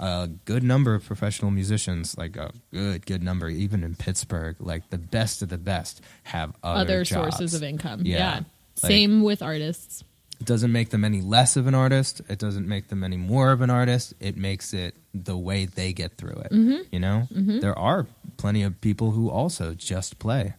a 0.00 0.28
good 0.44 0.64
number 0.64 0.94
of 0.96 1.04
professional 1.04 1.52
musicians, 1.52 2.18
like 2.18 2.36
a 2.36 2.50
good, 2.72 3.06
good 3.06 3.22
number, 3.22 3.48
even 3.48 3.84
in 3.84 3.94
Pittsburgh, 3.94 4.56
like 4.58 4.90
the 4.90 4.98
best 4.98 5.42
of 5.42 5.48
the 5.48 5.58
best, 5.58 6.00
have 6.24 6.54
other, 6.64 6.80
other 6.80 7.04
sources 7.04 7.54
of 7.54 7.62
income. 7.62 8.02
Yeah. 8.04 8.16
Yeah. 8.16 8.34
Like- 8.34 8.44
Same 8.90 9.22
with 9.22 9.42
artists. 9.42 10.02
It 10.40 10.46
doesn't 10.46 10.70
make 10.70 10.90
them 10.90 11.04
any 11.04 11.20
less 11.20 11.56
of 11.56 11.66
an 11.66 11.74
artist. 11.74 12.20
It 12.28 12.38
doesn't 12.38 12.66
make 12.68 12.88
them 12.88 13.02
any 13.02 13.16
more 13.16 13.50
of 13.50 13.60
an 13.60 13.70
artist. 13.70 14.14
It 14.20 14.36
makes 14.36 14.72
it 14.72 14.94
the 15.12 15.36
way 15.36 15.64
they 15.66 15.92
get 15.92 16.16
through 16.16 16.40
it. 16.44 16.52
Mm-hmm. 16.52 16.82
You 16.94 17.00
know, 17.00 17.26
there 17.30 17.76
are 17.78 18.06
plenty 18.36 18.62
of 18.62 18.80
people 18.80 19.10
who 19.10 19.28
also 19.30 19.74
just 19.74 20.18
play, 20.20 20.54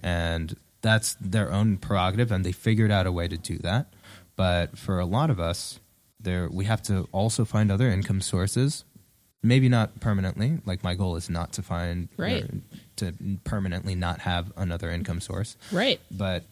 and 0.00 0.56
that's 0.82 1.16
their 1.20 1.50
own 1.50 1.78
prerogative, 1.78 2.30
and 2.30 2.44
they 2.44 2.52
figured 2.52 2.90
out 2.92 3.06
a 3.06 3.12
way 3.12 3.26
to 3.26 3.36
do 3.36 3.58
that. 3.58 3.92
But 4.36 4.78
for 4.78 4.98
a 5.00 5.04
lot 5.06 5.30
of 5.30 5.40
us, 5.40 5.80
there 6.20 6.48
we 6.48 6.66
have 6.66 6.82
to 6.84 7.08
also 7.10 7.44
find 7.44 7.72
other 7.72 7.88
income 7.88 8.20
sources. 8.20 8.84
Maybe 9.42 9.68
not 9.68 10.00
permanently. 10.00 10.58
Like 10.64 10.82
my 10.82 10.94
goal 10.94 11.16
is 11.16 11.28
not 11.28 11.52
to 11.54 11.62
find 11.62 12.08
Right. 12.16 12.48
to 12.96 13.12
permanently 13.44 13.94
not 13.94 14.20
have 14.20 14.52
another 14.56 14.90
income 14.90 15.20
source 15.20 15.56
Right. 15.70 16.00
but 16.10 16.44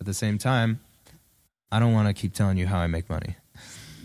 at 0.00 0.06
the 0.06 0.14
same 0.14 0.38
time, 0.38 0.78
I 1.70 1.78
don't 1.78 1.92
want 1.92 2.08
to 2.08 2.14
keep 2.14 2.34
telling 2.34 2.56
you 2.56 2.66
how 2.66 2.78
I 2.78 2.86
make 2.86 3.08
money. 3.10 3.36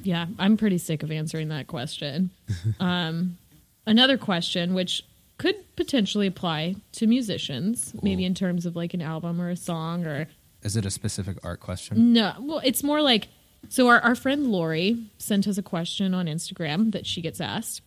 Yeah, 0.04 0.26
I'm 0.38 0.58
pretty 0.58 0.78
sick 0.78 1.02
of 1.04 1.12
answering 1.12 1.48
that 1.50 1.68
question. 1.68 2.32
um, 2.80 3.38
another 3.86 4.18
question, 4.18 4.74
which 4.74 5.04
could 5.38 5.56
potentially 5.76 6.28
apply 6.28 6.76
to 6.94 7.08
musicians, 7.08 7.94
maybe 8.02 8.26
in 8.26 8.34
terms 8.34 8.66
of 8.66 8.76
like 8.76 8.94
an 8.94 9.02
album 9.02 9.42
or 9.42 9.50
a 9.50 9.56
song 9.56 10.06
or 10.06 10.28
Is 10.62 10.76
it 10.76 10.86
a 10.86 10.92
specific 10.92 11.38
art 11.44 11.60
question? 11.60 12.14
no. 12.14 12.34
Well, 12.40 12.62
it's 12.64 12.84
more 12.84 13.02
like 13.02 13.30
so. 13.70 13.88
Our 13.88 14.00
our 14.02 14.16
friend 14.16 14.48
Lori 14.48 15.06
sent 15.18 15.48
us 15.48 15.58
a 15.58 15.64
question 15.64 16.14
on 16.14 16.28
Instagram 16.28 16.92
that 16.92 17.06
she 17.06 17.22
gets 17.22 17.40
asked, 17.42 17.82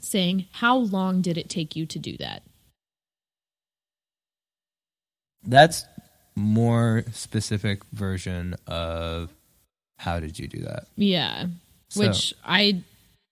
saying, 0.00 0.46
"How 0.52 0.76
long 0.76 1.22
did 1.22 1.36
it 1.38 1.48
take 1.48 1.74
you 1.74 1.86
to 1.86 1.98
do 1.98 2.16
that?" 2.18 2.42
That's 5.42 5.84
more 6.38 7.04
specific 7.12 7.84
version 7.92 8.54
of 8.66 9.30
how 9.96 10.20
did 10.20 10.38
you 10.38 10.48
do 10.48 10.60
that? 10.60 10.86
Yeah, 10.96 11.46
So- 11.90 12.06
which 12.08 12.34
I 12.44 12.82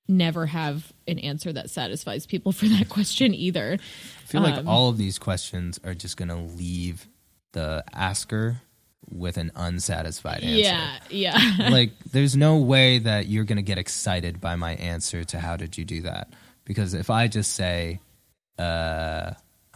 never 0.09 0.47
have 0.47 0.93
an 1.09 1.19
answer 1.19 1.53
that 1.53 1.71
satisfies 1.71 2.27
people 2.27 2.53
for 2.53 2.67
that 2.67 2.89
question 2.89 3.35
either. 3.35 3.75
I 3.75 4.27
feel 4.27 4.41
like 4.43 4.55
Um, 4.55 4.69
all 4.69 4.89
of 4.89 4.99
these 4.99 5.19
questions 5.19 5.81
are 5.85 5.95
just 5.95 6.17
going 6.17 6.29
to 6.29 6.37
leave 6.37 7.09
the 7.53 7.85
asker 7.93 8.61
with 9.09 9.37
an 9.37 9.51
unsatisfied 9.55 10.43
answer. 10.43 10.59
Yeah, 10.59 10.99
yeah. 11.11 11.69
like 11.71 11.93
there's 12.11 12.37
no 12.37 12.59
way 12.59 12.99
that 12.99 13.29
you're 13.29 13.45
going 13.45 13.57
to 13.57 13.63
get 13.63 13.79
excited 13.79 14.41
by 14.41 14.57
my 14.57 14.75
answer 14.75 15.23
to 15.25 15.39
how 15.41 15.57
did 15.57 15.79
you 15.79 15.85
do 15.85 16.03
that 16.03 16.29
because 16.65 16.93
if 16.93 17.09
i 17.09 17.29
just 17.29 17.53
say 17.53 18.01
uh 18.59 19.31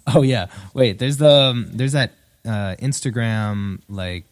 oh 0.09 0.23
yeah 0.23 0.47
wait 0.75 0.99
there's 0.99 1.19
the 1.19 1.31
um, 1.31 1.71
there's 1.73 1.93
that 1.93 2.11
uh 2.47 2.75
instagram 2.81 3.81
like 3.89 4.25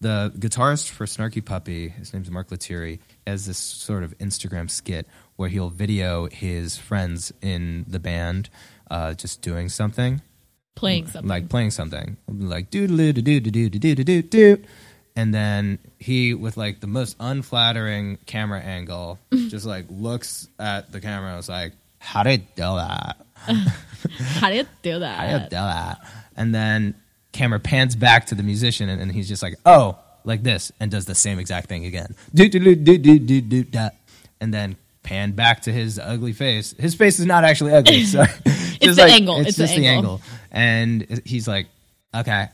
the 0.00 0.32
guitarist 0.36 0.90
for 0.90 1.06
snarky 1.06 1.42
puppy 1.44 1.88
his 1.88 2.12
name's 2.12 2.30
mark 2.30 2.48
Lettieri, 2.50 2.98
has 3.26 3.46
this 3.46 3.58
sort 3.58 4.02
of 4.02 4.16
instagram 4.18 4.70
skit 4.70 5.06
where 5.36 5.48
he'll 5.48 5.70
video 5.70 6.26
his 6.26 6.76
friends 6.76 7.32
in 7.40 7.84
the 7.88 7.98
band 7.98 8.50
uh 8.90 9.14
just 9.14 9.40
doing 9.42 9.68
something 9.68 10.20
Playing 10.76 11.06
something. 11.06 11.28
like 11.28 11.48
playing 11.48 11.70
something 11.70 12.16
like 12.28 12.68
do 12.70 12.86
do 12.88 13.12
do 13.12 13.22
do 13.22 13.40
do 13.40 13.50
do 13.70 13.78
do 13.78 13.94
do 13.94 14.04
do 14.04 14.22
do 14.22 14.64
and 15.14 15.32
then 15.32 15.78
he 16.00 16.34
with 16.34 16.56
like 16.56 16.80
the 16.80 16.88
most 16.88 17.16
unflattering 17.20 18.18
camera 18.26 18.58
angle 18.60 19.20
just 19.32 19.64
like 19.66 19.86
looks 19.88 20.48
at 20.58 20.90
the 20.90 21.00
camera 21.00 21.28
and 21.28 21.36
was 21.36 21.48
like 21.48 21.72
how 22.00 22.24
did 22.24 22.40
you 22.40 22.46
do 22.56 22.62
that 22.76 23.16
How 24.40 24.50
do 24.50 24.56
you 24.56 24.66
do 24.82 24.98
that? 24.98 25.16
how 25.16 25.26
did 25.26 25.42
you 25.44 25.48
do 25.48 25.56
that 25.56 26.00
and 26.36 26.52
then 26.52 26.96
camera 27.34 27.60
pans 27.60 27.94
back 27.96 28.26
to 28.26 28.34
the 28.34 28.42
musician 28.42 28.88
and, 28.88 29.02
and 29.02 29.12
he's 29.12 29.28
just 29.28 29.42
like 29.42 29.54
oh 29.66 29.98
like 30.24 30.42
this 30.42 30.72
and 30.80 30.90
does 30.90 31.04
the 31.04 31.14
same 31.14 31.38
exact 31.38 31.68
thing 31.68 31.84
again 31.84 32.14
do 32.34 32.48
do 32.48 32.58
do 32.58 32.74
do 32.74 32.96
do 32.96 33.18
do 33.18 33.40
do 33.42 33.64
da. 33.64 33.90
and 34.40 34.54
then 34.54 34.76
pan 35.02 35.32
back 35.32 35.60
to 35.60 35.72
his 35.72 35.98
ugly 35.98 36.32
face 36.32 36.74
his 36.78 36.94
face 36.94 37.18
is 37.20 37.26
not 37.26 37.44
actually 37.44 37.72
ugly 37.74 38.04
sorry 38.04 38.28
it's 38.80 38.96
the 38.96 39.04
angle. 39.04 39.38
it's, 39.40 39.50
It's 39.50 39.58
just 39.58 39.76
the 39.76 39.86
angle. 39.86 40.14
angle 40.14 40.20
and 40.50 41.20
he's 41.26 41.46
like 41.46 41.66
okay 42.14 42.48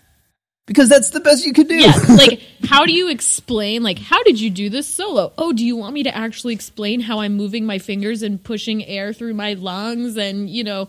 because 0.67 0.89
that's 0.89 1.11
the 1.11 1.21
best 1.21 1.45
you 1.45 1.53
could 1.53 1.67
do 1.69 1.75
yeah, 1.75 1.93
like 2.09 2.41
how 2.65 2.87
do 2.87 2.93
you 2.93 3.11
explain 3.11 3.83
like 3.83 3.99
how 3.99 4.23
did 4.23 4.41
you 4.41 4.51
do 4.51 4.71
this 4.71 4.87
solo? 4.87 5.33
Oh, 5.37 5.53
do 5.53 5.65
you 5.65 5.75
want 5.75 5.95
me 5.95 6.05
to 6.05 6.17
actually 6.17 6.55
explain 6.55 7.01
how 7.01 7.19
I'm 7.19 7.35
moving 7.37 7.67
my 7.67 7.79
fingers 7.79 8.23
and 8.23 8.41
pushing 8.43 8.85
air 8.85 9.13
through 9.13 9.35
my 9.35 9.55
lungs 9.55 10.17
and, 10.17 10.49
you 10.49 10.63
know, 10.63 10.87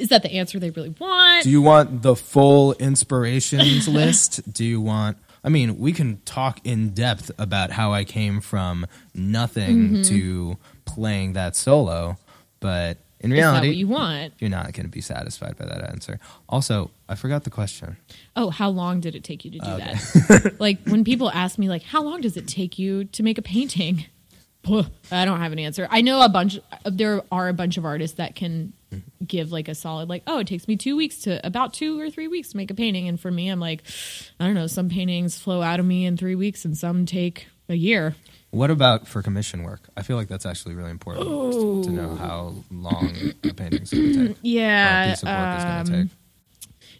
is 0.00 0.08
that 0.08 0.22
the 0.22 0.32
answer 0.32 0.58
they 0.58 0.70
really 0.70 0.94
want? 0.98 1.44
Do 1.44 1.50
you 1.50 1.62
want 1.62 2.02
the 2.02 2.16
full 2.16 2.72
inspirations 2.74 3.86
list? 4.00 4.52
Do 4.52 4.64
you 4.64 4.80
want? 4.80 5.18
I 5.42 5.48
mean, 5.48 5.78
we 5.78 5.92
can 5.92 6.20
talk 6.24 6.60
in 6.64 6.90
depth 6.90 7.30
about 7.38 7.70
how 7.70 7.92
I 7.92 8.04
came 8.04 8.40
from 8.40 8.86
nothing 9.14 9.76
Mm-hmm. 9.90 10.02
to 10.02 10.56
playing 10.84 11.32
that 11.34 11.56
solo, 11.56 12.18
but 12.60 12.98
in 13.20 13.30
reality, 13.30 13.68
what 13.68 13.76
you 13.76 13.88
want? 13.88 14.32
you're 14.38 14.50
not 14.50 14.72
going 14.72 14.86
to 14.86 14.90
be 14.90 15.00
satisfied 15.00 15.56
by 15.56 15.66
that 15.66 15.82
answer. 15.90 16.18
Also, 16.48 16.90
I 17.08 17.14
forgot 17.14 17.44
the 17.44 17.50
question. 17.50 17.96
Oh, 18.36 18.50
how 18.50 18.70
long 18.70 19.00
did 19.00 19.14
it 19.14 19.24
take 19.24 19.44
you 19.44 19.50
to 19.52 19.58
do 19.58 19.64
that? 19.64 20.56
like 20.58 20.78
when 20.86 21.04
people 21.04 21.30
ask 21.30 21.58
me 21.58 21.68
like 21.68 21.82
how 21.82 22.02
long 22.02 22.20
does 22.22 22.36
it 22.36 22.48
take 22.48 22.78
you 22.78 23.04
to 23.04 23.22
make 23.22 23.36
a 23.38 23.42
painting? 23.42 24.06
I 25.10 25.24
don't 25.24 25.40
have 25.40 25.52
an 25.52 25.58
answer. 25.58 25.86
I 25.90 26.00
know 26.02 26.22
a 26.22 26.28
bunch 26.28 26.58
there 26.84 27.22
are 27.32 27.48
a 27.48 27.54
bunch 27.54 27.76
of 27.78 27.84
artists 27.84 28.16
that 28.18 28.34
can 28.36 28.72
give 29.26 29.52
like 29.52 29.68
a 29.68 29.74
solid 29.74 30.08
like 30.08 30.22
oh 30.26 30.38
it 30.40 30.46
takes 30.46 30.66
me 30.66 30.76
2 30.76 30.96
weeks 30.96 31.18
to 31.18 31.44
about 31.46 31.72
2 31.72 32.00
or 32.00 32.10
3 32.10 32.28
weeks 32.28 32.50
to 32.50 32.56
make 32.56 32.70
a 32.70 32.74
painting 32.74 33.06
and 33.08 33.20
for 33.20 33.30
me 33.30 33.48
I'm 33.48 33.60
like 33.60 33.82
I 34.40 34.46
don't 34.46 34.54
know 34.54 34.66
some 34.66 34.88
paintings 34.88 35.38
flow 35.38 35.62
out 35.62 35.78
of 35.80 35.86
me 35.86 36.06
in 36.06 36.16
3 36.16 36.34
weeks 36.34 36.64
and 36.64 36.76
some 36.76 37.06
take 37.06 37.46
a 37.68 37.74
year. 37.74 38.16
What 38.50 38.70
about 38.72 39.06
for 39.06 39.22
commission 39.22 39.62
work? 39.62 39.88
I 39.96 40.02
feel 40.02 40.16
like 40.16 40.26
that's 40.26 40.44
actually 40.44 40.74
really 40.74 40.90
important 40.90 41.84
to 41.84 41.90
know 41.90 42.16
how 42.16 42.54
long 42.72 43.12
a 43.44 43.54
painting's 43.54 43.90
going 43.92 44.12
to 44.12 44.28
take. 44.28 44.36
a 44.36 44.40
Yeah. 44.42 45.10
piece 45.10 45.22
of 45.22 45.28
work 45.28 45.58
is 45.58 45.64
going 45.64 45.84
to 45.86 45.92
um, 45.92 46.08
take. 46.08 46.16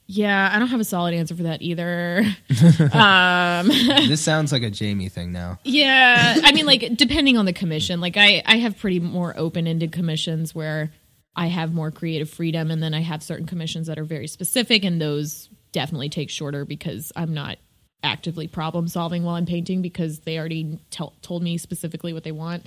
yeah, 0.07 0.51
I 0.55 0.61
don't 0.61 0.69
have 0.69 0.79
a 0.79 0.85
solid 0.85 1.13
answer 1.13 1.35
for 1.35 1.43
that 1.43 1.61
either. 1.61 2.25
um, 2.93 3.67
This 4.09 4.21
sounds 4.21 4.53
like 4.53 4.63
a 4.63 4.71
Jamie 4.71 5.09
thing 5.09 5.33
now. 5.33 5.59
Yeah, 5.65 6.37
I 6.45 6.53
mean, 6.53 6.67
like 6.67 6.97
depending 6.97 7.37
on 7.37 7.47
the 7.47 7.53
commission. 7.53 8.01
Like 8.01 8.17
I, 8.17 8.43
I 8.47 8.59
have 8.59 8.79
pretty 8.79 9.01
more 9.01 9.37
open-ended 9.37 9.91
commissions 9.91 10.55
where 10.55 10.93
I 11.37 11.47
have 11.47 11.73
more 11.73 11.91
creative 11.91 12.29
freedom, 12.29 12.71
and 12.71 12.83
then 12.83 12.93
I 12.95 13.01
have 13.01 13.23
certain 13.23 13.47
commissions 13.47 13.87
that 13.87 13.99
are 13.99 14.05
very 14.05 14.27
specific, 14.27 14.85
and 14.85 15.01
those 15.01 15.49
definitely 15.73 16.09
take 16.09 16.31
shorter 16.31 16.65
because 16.65 17.13
I'm 17.15 17.33
not 17.35 17.59
actively 18.03 18.49
problem 18.49 18.89
solving 18.89 19.23
while 19.23 19.37
I'm 19.37 19.47
painting 19.47 19.83
because 19.83 20.21
they 20.21 20.39
already 20.39 20.79
tell, 20.91 21.15
told 21.23 21.43
me 21.43 21.59
specifically 21.59 22.13
what 22.13 22.25
they 22.25 22.33
want. 22.33 22.67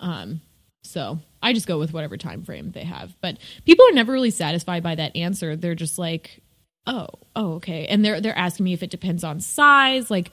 Um, 0.00 0.40
so 0.82 1.18
I 1.42 1.52
just 1.52 1.66
go 1.66 1.78
with 1.78 1.92
whatever 1.92 2.16
time 2.16 2.42
frame 2.44 2.72
they 2.72 2.84
have. 2.84 3.14
But 3.20 3.38
people 3.64 3.86
are 3.88 3.94
never 3.94 4.12
really 4.12 4.30
satisfied 4.30 4.82
by 4.82 4.96
that 4.96 5.16
answer. 5.16 5.56
They're 5.56 5.74
just 5.74 5.98
like, 5.98 6.42
oh, 6.86 7.08
oh, 7.34 7.54
okay, 7.54 7.86
and 7.86 8.04
they're 8.04 8.20
they're 8.20 8.36
asking 8.36 8.64
me 8.64 8.72
if 8.74 8.82
it 8.82 8.90
depends 8.90 9.24
on 9.24 9.40
size, 9.40 10.10
like. 10.10 10.30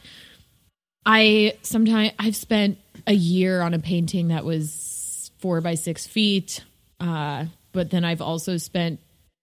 I 1.03 1.57
sometimes 1.63 2.11
I've 2.19 2.35
spent 2.35 2.77
a 3.07 3.13
year 3.13 3.61
on 3.61 3.73
a 3.73 3.79
painting 3.79 4.27
that 4.27 4.45
was 4.45 5.31
four 5.39 5.59
by 5.59 5.73
six 5.73 6.05
feet, 6.05 6.63
uh, 6.99 7.45
but 7.71 7.89
then 7.89 8.05
I've 8.05 8.21
also 8.21 8.57
spent 8.57 8.99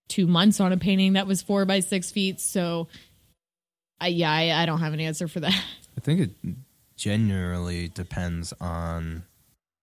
two 0.09 0.27
months 0.27 0.61
on 0.61 0.73
a 0.73 0.77
painting 0.77 1.14
that 1.14 1.27
was 1.27 1.43
four 1.43 1.64
by 1.64 1.81
six 1.81 2.11
feet. 2.11 2.41
So, 2.41 2.88
I, 4.01 4.09
yeah, 4.09 4.31
I, 4.31 4.62
I 4.62 4.67
don't 4.67 4.81
have 4.81 4.93
an 4.93 5.01
answer 5.01 5.29
for 5.29 5.41
that. 5.41 5.53
I 5.97 6.01
think 6.01 6.21
it 6.21 6.31
generally 6.97 7.88
depends 7.88 8.53
on 8.61 9.25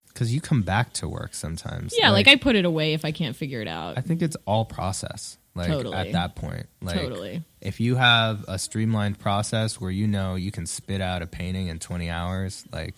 because 0.07 0.33
you 0.33 0.39
come 0.39 0.61
back 0.61 0.93
to 0.93 1.09
work 1.09 1.33
sometimes. 1.33 1.93
Yeah, 1.97 2.11
like, 2.11 2.27
I 2.29 2.37
put 2.37 2.55
it 2.55 2.63
away 2.63 2.93
if 2.93 3.03
I 3.03 3.11
can't 3.11 3.35
figure 3.35 3.61
it 3.61 3.67
out. 3.67 3.97
I 3.97 4.01
think 4.01 4.21
it's 4.21 4.37
all 4.45 4.63
process. 4.63 5.37
Like 5.55 5.69
Totally. 5.69 5.95
at 5.95 6.11
that 6.11 6.35
point, 6.35 6.67
like 6.81 6.99
Totally. 6.99 7.41
if 7.61 7.79
you 7.79 7.95
have 7.95 8.43
a 8.45 8.59
streamlined 8.59 9.19
process 9.19 9.79
where 9.79 9.89
you 9.89 10.05
know 10.05 10.35
you 10.35 10.51
can 10.51 10.65
spit 10.65 10.99
out 10.99 11.21
a 11.21 11.27
painting 11.27 11.67
in 11.67 11.79
20 11.79 12.09
hours, 12.09 12.65
like 12.73 12.93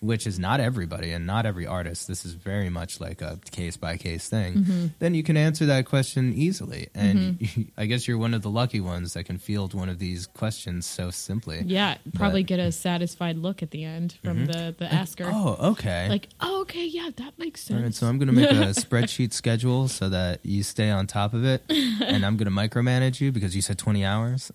which 0.00 0.26
is 0.26 0.38
not 0.38 0.60
everybody 0.60 1.10
and 1.12 1.26
not 1.26 1.46
every 1.46 1.66
artist. 1.66 2.08
This 2.08 2.24
is 2.24 2.32
very 2.34 2.68
much 2.70 3.00
like 3.00 3.20
a 3.22 3.38
case 3.50 3.76
by 3.76 3.96
case 3.96 4.28
thing. 4.28 4.54
Mm-hmm. 4.54 4.86
Then 4.98 5.14
you 5.14 5.22
can 5.22 5.36
answer 5.36 5.66
that 5.66 5.86
question 5.86 6.32
easily, 6.34 6.88
and 6.94 7.72
I 7.76 7.86
guess 7.86 8.06
you're 8.08 8.18
one 8.18 8.34
of 8.34 8.42
the 8.42 8.50
lucky 8.50 8.80
ones 8.80 9.14
that 9.14 9.24
can 9.24 9.38
field 9.38 9.74
one 9.74 9.88
of 9.88 9.98
these 9.98 10.26
questions 10.26 10.86
so 10.86 11.10
simply. 11.10 11.62
yeah, 11.66 11.96
probably 12.14 12.42
But- 12.42 12.48
get 12.48 12.60
a 12.60 12.72
satisfied 12.72 13.36
look 13.36 13.62
at 13.62 13.70
the 13.70 13.84
end 13.84 14.16
from 14.22 14.46
the 14.46 14.74
the 14.78 14.92
asker. 14.92 15.28
Oh, 15.32 15.56
okay. 15.72 16.08
Like, 16.08 16.28
oh, 16.40 16.62
okay, 16.62 16.86
yeah, 16.86 17.10
that 17.16 17.38
makes 17.38 17.62
sense. 17.62 17.78
All 17.78 17.84
right, 17.84 17.94
so 17.94 18.06
I'm 18.06 18.18
going 18.18 18.28
to 18.28 18.34
make 18.34 18.50
a 18.50 18.54
spreadsheet 18.80 19.32
schedule 19.32 19.88
so 19.88 20.08
that 20.08 20.40
you 20.44 20.62
stay 20.62 20.90
on 20.90 21.06
top 21.06 21.34
of 21.34 21.44
it, 21.44 21.62
and 21.68 22.24
I'm 22.24 22.36
going 22.36 22.46
to 22.48 22.54
micromanage 22.54 23.20
you 23.20 23.32
because 23.32 23.54
you 23.56 23.62
said 23.62 23.78
20 23.78 24.04
hours. 24.04 24.52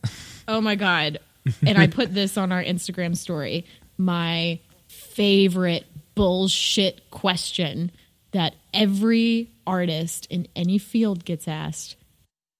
Oh 0.47 0.61
my 0.61 0.75
god. 0.75 1.19
And 1.65 1.77
I 1.77 1.87
put 1.99 2.13
this 2.13 2.37
on 2.37 2.51
our 2.51 2.63
Instagram 2.63 3.15
story. 3.15 3.65
My 3.97 4.59
favorite 5.15 5.85
bullshit 6.13 7.09
question 7.09 7.89
that 8.31 8.53
every 8.73 9.49
artist 9.65 10.27
in 10.29 10.45
any 10.57 10.77
field 10.77 11.23
gets 11.23 11.47
asked. 11.47 11.95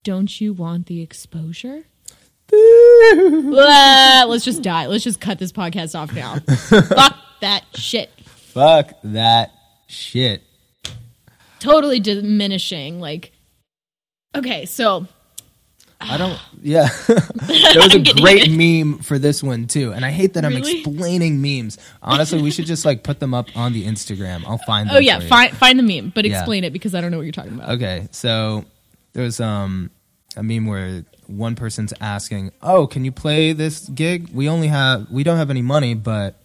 Don't 0.06 0.40
you 0.40 0.54
want 0.54 0.86
the 0.86 1.02
exposure? 1.02 1.84
Let's 2.52 4.46
just 4.46 4.62
die. 4.62 4.86
Let's 4.86 5.04
just 5.04 5.20
cut 5.20 5.38
this 5.38 5.52
podcast 5.52 6.00
off 6.00 6.14
now. 6.14 6.36
Fuck 6.46 7.18
that 7.42 7.66
shit. 7.74 8.10
Fuck 8.26 8.94
that 9.04 9.52
shit. 9.88 10.42
Totally 11.60 12.00
diminishing. 12.00 13.02
Like, 13.02 13.34
okay, 14.34 14.66
so 14.66 15.08
I 16.10 16.18
don't. 16.18 16.40
Yeah, 16.62 16.88
there 17.08 17.82
was 17.84 17.96
a 17.96 18.00
great 18.00 18.50
meme 18.50 19.00
for 19.00 19.18
this 19.20 19.42
one 19.44 19.68
too, 19.68 19.92
and 19.94 20.06
I 20.06 20.12
hate 20.12 20.34
that 20.34 20.46
I'm 20.46 20.56
explaining 20.58 21.42
memes. 21.42 21.78
Honestly, 22.02 22.42
we 22.42 22.52
should 22.52 22.66
just 22.66 22.86
like 22.86 23.04
put 23.04 23.20
them 23.20 23.34
up 23.34 23.48
on 23.56 23.74
the 23.74 23.86
Instagram. 23.86 24.44
I'll 24.46 24.58
find. 24.60 24.90
Them 24.90 24.98
oh 24.98 25.00
yeah, 25.00 25.20
find 25.20 25.56
find 25.56 25.78
the 25.80 25.84
meme, 25.84 26.12
but 26.14 26.26
Yeah. 26.26 26.40
explain 26.40 26.64
it 26.64 26.74
because 26.74 26.96
I 26.96 27.02
don't 27.02 27.12
know 27.12 27.18
what 27.18 27.24
you're 27.24 27.32
talking 27.32 27.54
about. 27.56 27.70
Okay, 27.72 28.08
so 28.12 28.66
there 29.14 29.24
was 29.24 29.40
um 29.40 29.90
a 30.38 30.44
meme 30.44 30.66
where 30.66 31.06
one 31.28 31.56
person's 31.56 31.94
asking, 32.02 32.52
"Oh, 32.62 32.88
can 32.88 33.04
you 33.06 33.12
play 33.12 33.52
this 33.54 33.88
gig? 33.90 34.30
We 34.34 34.48
only 34.50 34.68
have 34.68 35.10
we 35.12 35.24
don't 35.24 35.38
have 35.38 35.50
any 35.50 35.62
money, 35.62 35.94
but 35.94 36.36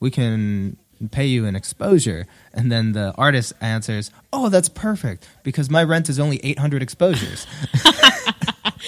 we 0.00 0.10
can 0.10 0.76
pay 1.10 1.26
you 1.26 1.44
an 1.46 1.56
exposure." 1.56 2.26
And 2.52 2.70
then 2.70 2.92
the 2.92 3.12
artist 3.16 3.52
answers, 3.60 4.10
"Oh, 4.32 4.48
that's 4.48 4.68
perfect 4.68 5.28
because 5.42 5.70
my 5.70 5.82
rent 5.82 6.08
is 6.08 6.18
only 6.20 6.38
800 6.44 6.82
exposures." 6.82 7.46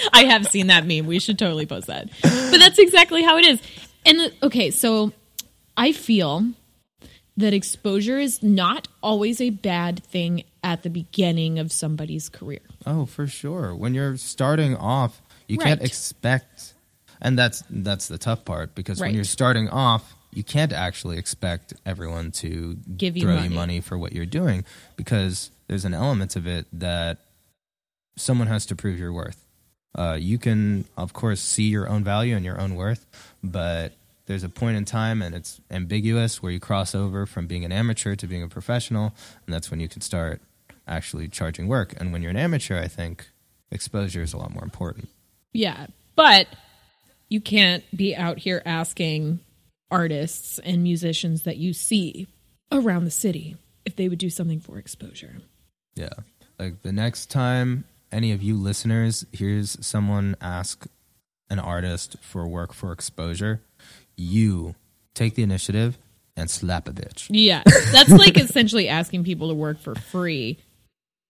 I 0.13 0.25
have 0.25 0.47
seen 0.47 0.69
that 0.69 0.87
meme. 0.87 1.07
We 1.07 1.19
should 1.19 1.39
totally 1.39 1.67
post 1.67 1.87
that. 1.89 2.09
But 2.23 2.59
that's 2.59 2.79
exactly 2.79 3.23
how 3.23 3.37
it 3.39 3.47
is. 3.47 3.63
And 4.05 4.33
okay, 4.43 4.71
so 4.71 5.13
I 5.77 5.93
feel 5.93 6.47
that 7.37 7.55
exposure 7.55 8.19
is 8.19 8.43
not 8.43 8.89
always 9.03 9.41
a 9.41 9.51
bad 9.51 10.03
thing 10.05 10.45
at 10.63 10.83
the 10.83 10.91
beginning 10.91 11.59
of 11.59 11.73
somebody's 11.73 12.29
career. 12.29 12.61
oh, 12.87 13.07
for 13.07 13.27
sure. 13.27 13.75
When 13.75 13.95
you're 13.95 14.17
starting 14.17 14.77
off, 14.77 15.23
you 15.49 15.57
can't 15.57 15.83
expect 15.83 16.75
and 17.21 17.39
that's 17.39 17.63
that's 17.71 18.09
the 18.09 18.19
tough 18.19 18.45
part 18.45 18.75
because 18.75 19.01
when 19.01 19.15
you're 19.15 19.25
starting 19.25 19.69
off, 19.69 20.15
you 20.33 20.43
can't 20.43 20.73
actually 20.73 21.19
expect 21.19 21.75
everyone 21.85 22.31
to 22.31 22.77
Give 22.97 23.17
you 23.17 23.25
throw 23.25 23.35
money. 23.35 23.49
you 23.49 23.55
money 23.55 23.81
for 23.81 23.99
what 23.99 24.13
you're 24.13 24.27
doing 24.27 24.65
because 24.97 25.51
there's 25.67 25.85
an 25.85 25.95
element 25.95 26.37
of 26.37 26.47
it 26.47 26.67
that 26.73 27.19
someone 28.17 28.47
has 28.49 28.67
to 28.67 28.77
prove 28.77 28.99
your 28.99 29.13
worth. 29.13 29.45
Uh, 29.95 30.17
you 30.19 30.39
can, 30.39 30.85
of 30.97 31.13
course, 31.13 31.41
see 31.41 31.65
your 31.65 31.89
own 31.89 32.05
value 32.05 32.37
and 32.37 32.45
your 32.45 32.61
own 32.61 32.75
worth, 32.77 33.07
but 33.43 33.93
there's 34.27 34.45
a 34.45 34.49
point 34.49 34.77
in 34.77 34.85
time 34.85 35.23
and 35.23 35.35
it's 35.35 35.61
ambiguous 35.71 36.41
where 36.41 36.53
you 36.53 36.61
cross 36.61 36.95
over 36.95 37.27
from 37.27 37.49
being 37.49 37.65
an 37.65 37.73
amateur 37.73 38.15
to 38.15 38.27
being 38.27 38.43
a 38.43 38.49
professional, 38.49 39.13
and 39.45 39.53
that's 39.53 39.71
when 39.71 39.81
you 39.81 39.89
can 39.89 40.01
start 40.01 40.41
actually 40.87 41.29
charging 41.29 41.67
work. 41.67 41.95
And 41.99 42.13
when 42.13 42.23
you're 42.23 42.31
an 42.31 42.37
amateur, 42.37 42.79
I 42.79 42.89
think 42.89 43.29
exposure 43.71 44.23
is 44.23 44.33
a 44.33 44.37
lot 44.37 44.53
more 44.53 44.65
important. 44.65 45.09
Yeah. 45.53 45.87
But 46.15 46.47
you 47.29 47.41
can't 47.41 47.85
be 47.97 48.15
out 48.15 48.39
here 48.39 48.63
asking 48.65 49.41
artists 49.91 50.59
and 50.61 50.83
musicians 50.83 51.43
that 51.45 51.57
you 51.57 51.73
see 51.73 52.29
around 52.71 53.05
the 53.05 53.11
city 53.11 53.57
if 53.85 53.97
they 53.97 54.09
would 54.09 54.19
do 54.19 54.31
something 54.31 54.61
for 54.61 54.79
exposure. 54.79 55.37
Yeah. 55.95 56.13
Like 56.59 56.83
the 56.83 56.93
next 56.93 57.31
time 57.31 57.85
any 58.13 58.33
of 58.33 58.43
you 58.43 58.57
listeners 58.57 59.25
hears 59.33 59.77
someone 59.81 60.37
ask 60.41 60.87
an 61.49 61.59
artist 61.59 62.17
for 62.21 62.47
work 62.47 62.73
for 62.73 62.93
exposure, 62.93 63.61
you 64.17 64.75
take 65.15 65.35
the 65.35 65.43
initiative 65.43 65.99
and 66.37 66.49
slap 66.51 66.89
a 66.89 66.93
bitch. 66.93 67.27
Yeah, 67.31 67.63
that's 67.93 68.11
like 68.11 68.37
essentially 68.39 68.89
asking 68.89 69.25
people 69.25 69.49
to 69.49 69.55
work 69.55 69.79
for 69.81 69.95
free, 69.95 70.59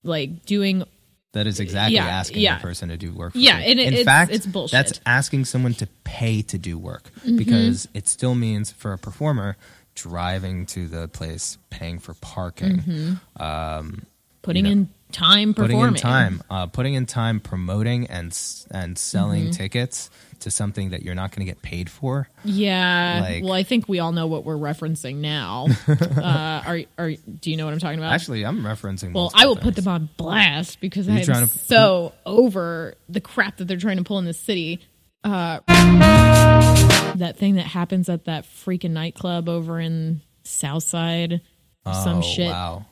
like 0.05 0.45
doing. 0.45 0.85
That 1.33 1.47
is 1.47 1.61
exactly 1.61 1.95
Yeah, 1.95 2.07
asking 2.09 2.40
yeah. 2.43 2.57
the 2.57 2.62
person 2.62 2.88
to 2.88 2.97
do 2.97 3.12
work. 3.12 3.33
For 3.35 3.38
Yeah, 3.38 3.57
free. 3.57 3.71
and 3.71 3.81
in 3.81 3.87
it's- 3.93 4.05
fact, 4.05 4.33
it's 4.33 4.47
bullshit. 4.47 4.75
Mm-hmm. 4.77 4.88
That's 4.88 5.01
asking 5.07 5.45
someone 5.45 5.75
to 5.75 5.87
pay 6.05 6.43
to 6.43 6.59
do 6.59 6.77
work 6.77 7.11
because 7.25 7.87
it 7.95 8.09
still 8.09 8.35
means 8.35 8.73
for 8.73 8.93
a 8.93 8.99
performer 8.99 9.57
driving 9.95 10.66
to 10.66 10.87
the 10.88 11.07
place, 11.09 11.57
paying 11.71 11.99
for 12.01 12.14
parking, 12.14 13.19
um, 13.37 14.03
Putting 14.43 14.64
You 14.66 14.75
know, 14.75 14.81
in 14.83 14.88
time 15.12 15.55
putting 15.55 15.77
performing. 15.77 15.94
in 15.96 16.01
time, 16.01 16.42
uh, 16.51 16.66
putting 16.66 16.94
in 16.94 17.07
time 17.07 17.40
promoting 17.40 18.07
and 18.07 18.37
and 18.70 18.96
selling 18.99 19.44
Mm-hmm. 19.44 19.51
tickets 19.53 20.11
to 20.40 20.51
something 20.51 20.90
that 20.90 21.03
you're 21.03 21.14
not 21.14 21.31
going 21.33 21.46
to 21.46 21.53
get 21.53 21.61
paid 21.61 21.90
for. 21.90 22.27
Yeah. 22.44 23.20
Like- 23.23 23.44
well, 23.44 23.53
I 23.53 23.62
think 23.62 23.88
we 23.88 23.99
all 23.99 24.12
know 24.12 24.27
what 24.27 24.44
we're 24.44 24.57
referencing 24.57 25.16
now. 25.16 25.66
uh, 25.88 26.62
are 26.66 26.81
are 26.99 27.11
do 27.12 27.51
you 27.51 27.57
know 27.57 27.66
what 27.66 27.75
I'm 27.75 27.81
talking 27.81 27.99
about? 27.99 28.12
Actually, 28.14 28.44
I'm 28.46 28.62
referencing. 28.62 29.12
well, 29.12 29.31
I 29.35 29.46
will 29.46 29.57
put 29.57 29.77
them 29.77 29.87
on 29.88 30.09
blast 30.16 30.81
because 30.81 31.09
I'm 31.09 31.23
trying 31.23 31.46
to- 31.46 31.59
so 31.59 32.12
over 32.25 32.94
the 33.09 33.20
crap 33.20 33.59
that 33.59 33.66
they're 33.66 33.77
trying 33.77 33.99
to 33.99 34.05
pull 34.05 34.18
in 34.18 34.25
this 34.25 34.40
city. 34.40 34.81
Uh, 35.23 35.61
that 35.68 37.35
thing 37.37 37.57
that 37.57 37.66
happens 37.66 38.09
at 38.09 38.25
that 38.25 38.44
freaking 38.44 38.92
nightclub 38.92 39.49
over 39.51 39.79
in 39.79 40.23
Southside, 40.44 41.42
Oh, 41.85 42.05
some 42.05 42.23
shit. 42.23 42.51
Wow. 42.51 42.87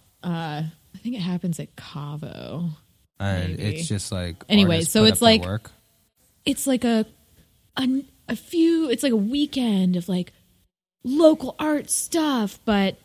I 0.98 1.00
think 1.00 1.14
it 1.14 1.20
happens 1.20 1.60
at 1.60 1.76
Cavo. 1.76 2.70
And 3.20 3.56
Maybe. 3.56 3.76
it's 3.76 3.86
just 3.88 4.10
like 4.10 4.36
Anyway, 4.48 4.82
so 4.82 5.04
it's 5.04 5.22
like- 5.22 5.44
work. 5.44 5.70
it's 6.44 6.66
like 6.66 6.82
a, 6.84 7.06
a 7.76 8.04
a 8.28 8.34
few 8.36 8.90
it's 8.90 9.02
like 9.04 9.12
a 9.12 9.16
weekend 9.16 9.94
of 9.96 10.08
like 10.08 10.32
local 11.04 11.54
art 11.58 11.88
stuff 11.90 12.58
but 12.64 12.98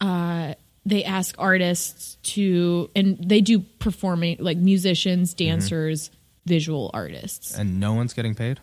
uh 0.00 0.52
they 0.84 1.02
ask 1.04 1.34
artists 1.38 2.16
to 2.22 2.90
and 2.96 3.16
they 3.26 3.40
do 3.40 3.60
performing 3.60 4.36
like 4.40 4.58
musicians 4.58 5.34
Mm-hmm. 5.34 5.46
dancers 5.48 6.10
visual 6.44 6.90
artists 6.92 7.56
and 7.56 7.78
no 7.80 7.94
one's 7.94 8.12
getting 8.12 8.34
paid. 8.34 8.60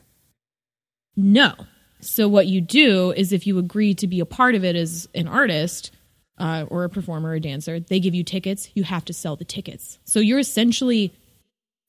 no 1.15 1.53
so 2.01 2.27
what 2.27 2.47
you 2.47 2.59
do 2.61 3.11
is 3.11 3.31
if 3.31 3.47
you 3.47 3.57
agree 3.57 3.93
to 3.95 4.07
be 4.07 4.19
a 4.19 4.25
part 4.25 4.55
of 4.55 4.63
it 4.65 4.75
as 4.75 5.07
an 5.15 5.27
artist 5.27 5.91
uh, 6.37 6.65
or 6.69 6.83
a 6.83 6.89
performer 6.89 7.29
or 7.29 7.33
a 7.35 7.39
dancer 7.39 7.79
they 7.79 7.99
give 7.99 8.15
you 8.15 8.23
tickets 8.23 8.69
you 8.73 8.83
have 8.83 9.05
to 9.05 9.13
sell 9.13 9.35
the 9.35 9.45
tickets 9.45 9.99
so 10.03 10.19
you're 10.19 10.39
essentially 10.39 11.13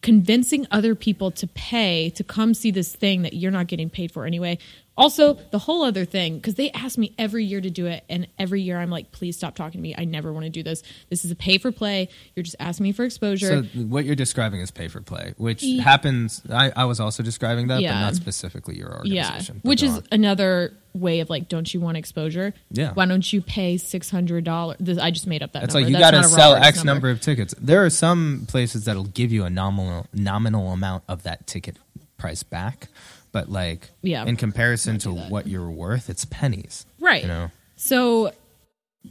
convincing 0.04 0.66
other 0.70 0.94
people 0.94 1.30
to 1.30 1.46
pay 1.46 2.10
to 2.10 2.22
come 2.22 2.52
see 2.52 2.70
this 2.70 2.94
thing 2.94 3.22
that 3.22 3.32
you're 3.32 3.50
not 3.50 3.66
getting 3.66 3.88
paid 3.88 4.12
for 4.12 4.26
anyway. 4.26 4.58
Also, 4.98 5.38
the 5.50 5.58
whole 5.58 5.82
other 5.82 6.04
thing, 6.04 6.36
because 6.36 6.56
they 6.56 6.70
ask 6.72 6.98
me 6.98 7.14
every 7.18 7.42
year 7.42 7.60
to 7.60 7.70
do 7.70 7.86
it, 7.86 8.04
and 8.08 8.28
every 8.38 8.60
year 8.60 8.78
I'm 8.78 8.90
like, 8.90 9.12
please 9.12 9.34
stop 9.34 9.56
talking 9.56 9.78
to 9.78 9.82
me. 9.82 9.94
I 9.96 10.04
never 10.04 10.30
want 10.30 10.44
to 10.44 10.50
do 10.50 10.62
this. 10.62 10.82
This 11.08 11.24
is 11.24 11.30
a 11.30 11.34
pay 11.34 11.56
for 11.56 11.72
play. 11.72 12.10
You're 12.36 12.44
just 12.44 12.54
asking 12.60 12.84
me 12.84 12.92
for 12.92 13.04
exposure. 13.04 13.64
So 13.64 13.80
what 13.80 14.04
you're 14.04 14.14
describing 14.14 14.60
is 14.60 14.70
pay 14.70 14.88
for 14.88 15.00
play, 15.00 15.32
which 15.38 15.64
happens. 15.82 16.42
I, 16.52 16.70
I 16.76 16.84
was 16.84 17.00
also 17.00 17.22
describing 17.22 17.68
that, 17.68 17.82
but 17.82 17.90
not 17.90 18.14
specifically 18.14 18.76
your 18.76 18.90
yeah. 19.04 19.24
organization. 19.24 19.62
But 19.64 19.68
Which 19.70 19.82
is 19.82 19.96
on. 19.96 20.04
another 20.12 20.76
way 20.94 21.20
of 21.20 21.28
like, 21.28 21.48
don't 21.48 21.72
you 21.74 21.80
want 21.80 21.96
exposure? 21.96 22.54
Yeah. 22.70 22.92
Why 22.94 23.06
don't 23.06 23.30
you 23.32 23.42
pay 23.42 23.76
$600? 23.76 24.98
I 25.00 25.10
just 25.10 25.26
made 25.26 25.42
up 25.42 25.52
that 25.52 25.64
It's 25.64 25.74
number. 25.74 25.84
like 25.86 25.92
you 25.92 25.98
That's 25.98 26.16
got 26.16 26.22
to 26.22 26.28
sell 26.28 26.54
X 26.54 26.84
number 26.84 27.10
of 27.10 27.20
tickets. 27.20 27.54
There 27.60 27.84
are 27.84 27.90
some 27.90 28.44
places 28.48 28.84
that'll 28.84 29.04
give 29.04 29.32
you 29.32 29.44
a 29.44 29.50
nominal 29.50 30.06
nominal 30.12 30.70
amount 30.72 31.04
of 31.08 31.24
that 31.24 31.46
ticket 31.46 31.76
price 32.16 32.42
back, 32.42 32.88
but 33.32 33.50
like 33.50 33.90
Yeah, 34.02 34.24
in 34.24 34.36
comparison 34.36 34.98
to 35.00 35.14
that. 35.14 35.30
what 35.30 35.46
you're 35.48 35.70
worth, 35.70 36.08
it's 36.08 36.24
pennies. 36.24 36.86
Right. 37.00 37.22
You 37.22 37.28
know. 37.28 37.50
So 37.76 38.32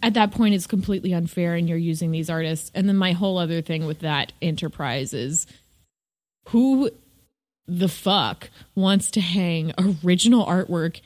at 0.01 0.13
that 0.15 0.31
point, 0.31 0.55
it's 0.55 0.65
completely 0.65 1.13
unfair, 1.13 1.53
and 1.55 1.69
you're 1.69 1.77
using 1.77 2.09
these 2.11 2.29
artists. 2.29 2.71
And 2.73 2.87
then 2.89 2.95
my 2.97 3.11
whole 3.11 3.37
other 3.37 3.61
thing 3.61 3.85
with 3.85 3.99
that 3.99 4.31
enterprise 4.41 5.13
is 5.13 5.45
who 6.49 6.89
the 7.67 7.87
fuck 7.87 8.49
wants 8.75 9.11
to 9.11 9.21
hang 9.21 9.71
original 10.03 10.45
artwork 10.45 10.99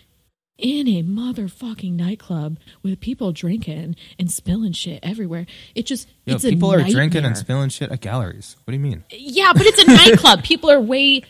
in 0.58 0.88
a 0.88 1.04
motherfucking 1.04 1.93
nightclub 1.93 2.58
with 2.84 3.00
people 3.00 3.32
drinking 3.32 3.96
and 4.17 4.32
spilling 4.32 4.72
shit 4.74 5.00
everywhere? 5.04 5.46
It 5.76 5.86
just 5.86 6.08
Yo, 6.26 6.36
it's 6.36 6.43
a 6.43 6.50
people 6.50 6.74
are 6.74 6.84
drinking 6.84 7.26
and 7.26 7.38
spilling 7.38 7.70
shit 7.70 7.91
at 7.91 8.02
galleries. 8.02 8.58
What 8.65 8.72
do 8.72 8.78
you 8.78 8.84
mean? 8.84 9.04
Yeah, 9.12 9.54
but 9.54 9.63
it's 9.65 9.82
a 9.82 9.86
nightclub. 9.86 10.43
People 10.43 10.70
are 10.72 10.80
way, 10.82 11.24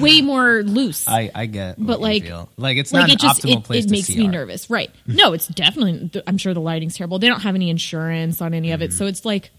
way 0.00 0.20
more 0.22 0.62
loose. 0.62 1.08
I 1.08 1.30
I 1.34 1.46
get, 1.46 1.76
But, 1.78 2.00
like- 2.00 2.30
like 2.56 2.76
it's 2.76 2.92
like 2.92 3.00
not 3.00 3.08
it 3.08 3.12
an 3.14 3.18
just 3.18 3.44
it, 3.44 3.70
it 3.70 3.90
makes 3.90 4.08
me 4.10 4.24
art. 4.24 4.32
nervous 4.32 4.70
right 4.70 4.90
no 5.06 5.32
it's 5.32 5.46
definitely 5.48 6.10
i'm 6.26 6.38
sure 6.38 6.54
the 6.54 6.60
lighting's 6.60 6.96
terrible 6.96 7.18
they 7.18 7.26
don't 7.28 7.40
have 7.42 7.54
any 7.54 7.70
insurance 7.70 8.40
on 8.40 8.54
any 8.54 8.72
of 8.72 8.80
Mm-hmm. 8.80 8.84
it 8.86 8.92
so 8.92 9.06
it's 9.06 9.24
like 9.24 9.50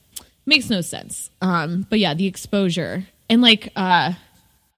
makes 0.45 0.69
no 0.69 0.81
sense 0.81 1.29
um 1.41 1.85
but 1.89 1.99
yeah 1.99 2.13
the 2.13 2.25
exposure 2.27 3.05
and 3.29 3.41
like 3.41 3.71
uh 3.75 4.13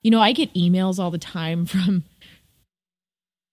you 0.04 0.12
know 0.12 0.20
i 0.22 0.32
get 0.34 0.54
emails 0.54 1.00
all 1.00 1.12
the 1.12 1.18
time 1.18 1.66
from 1.74 2.04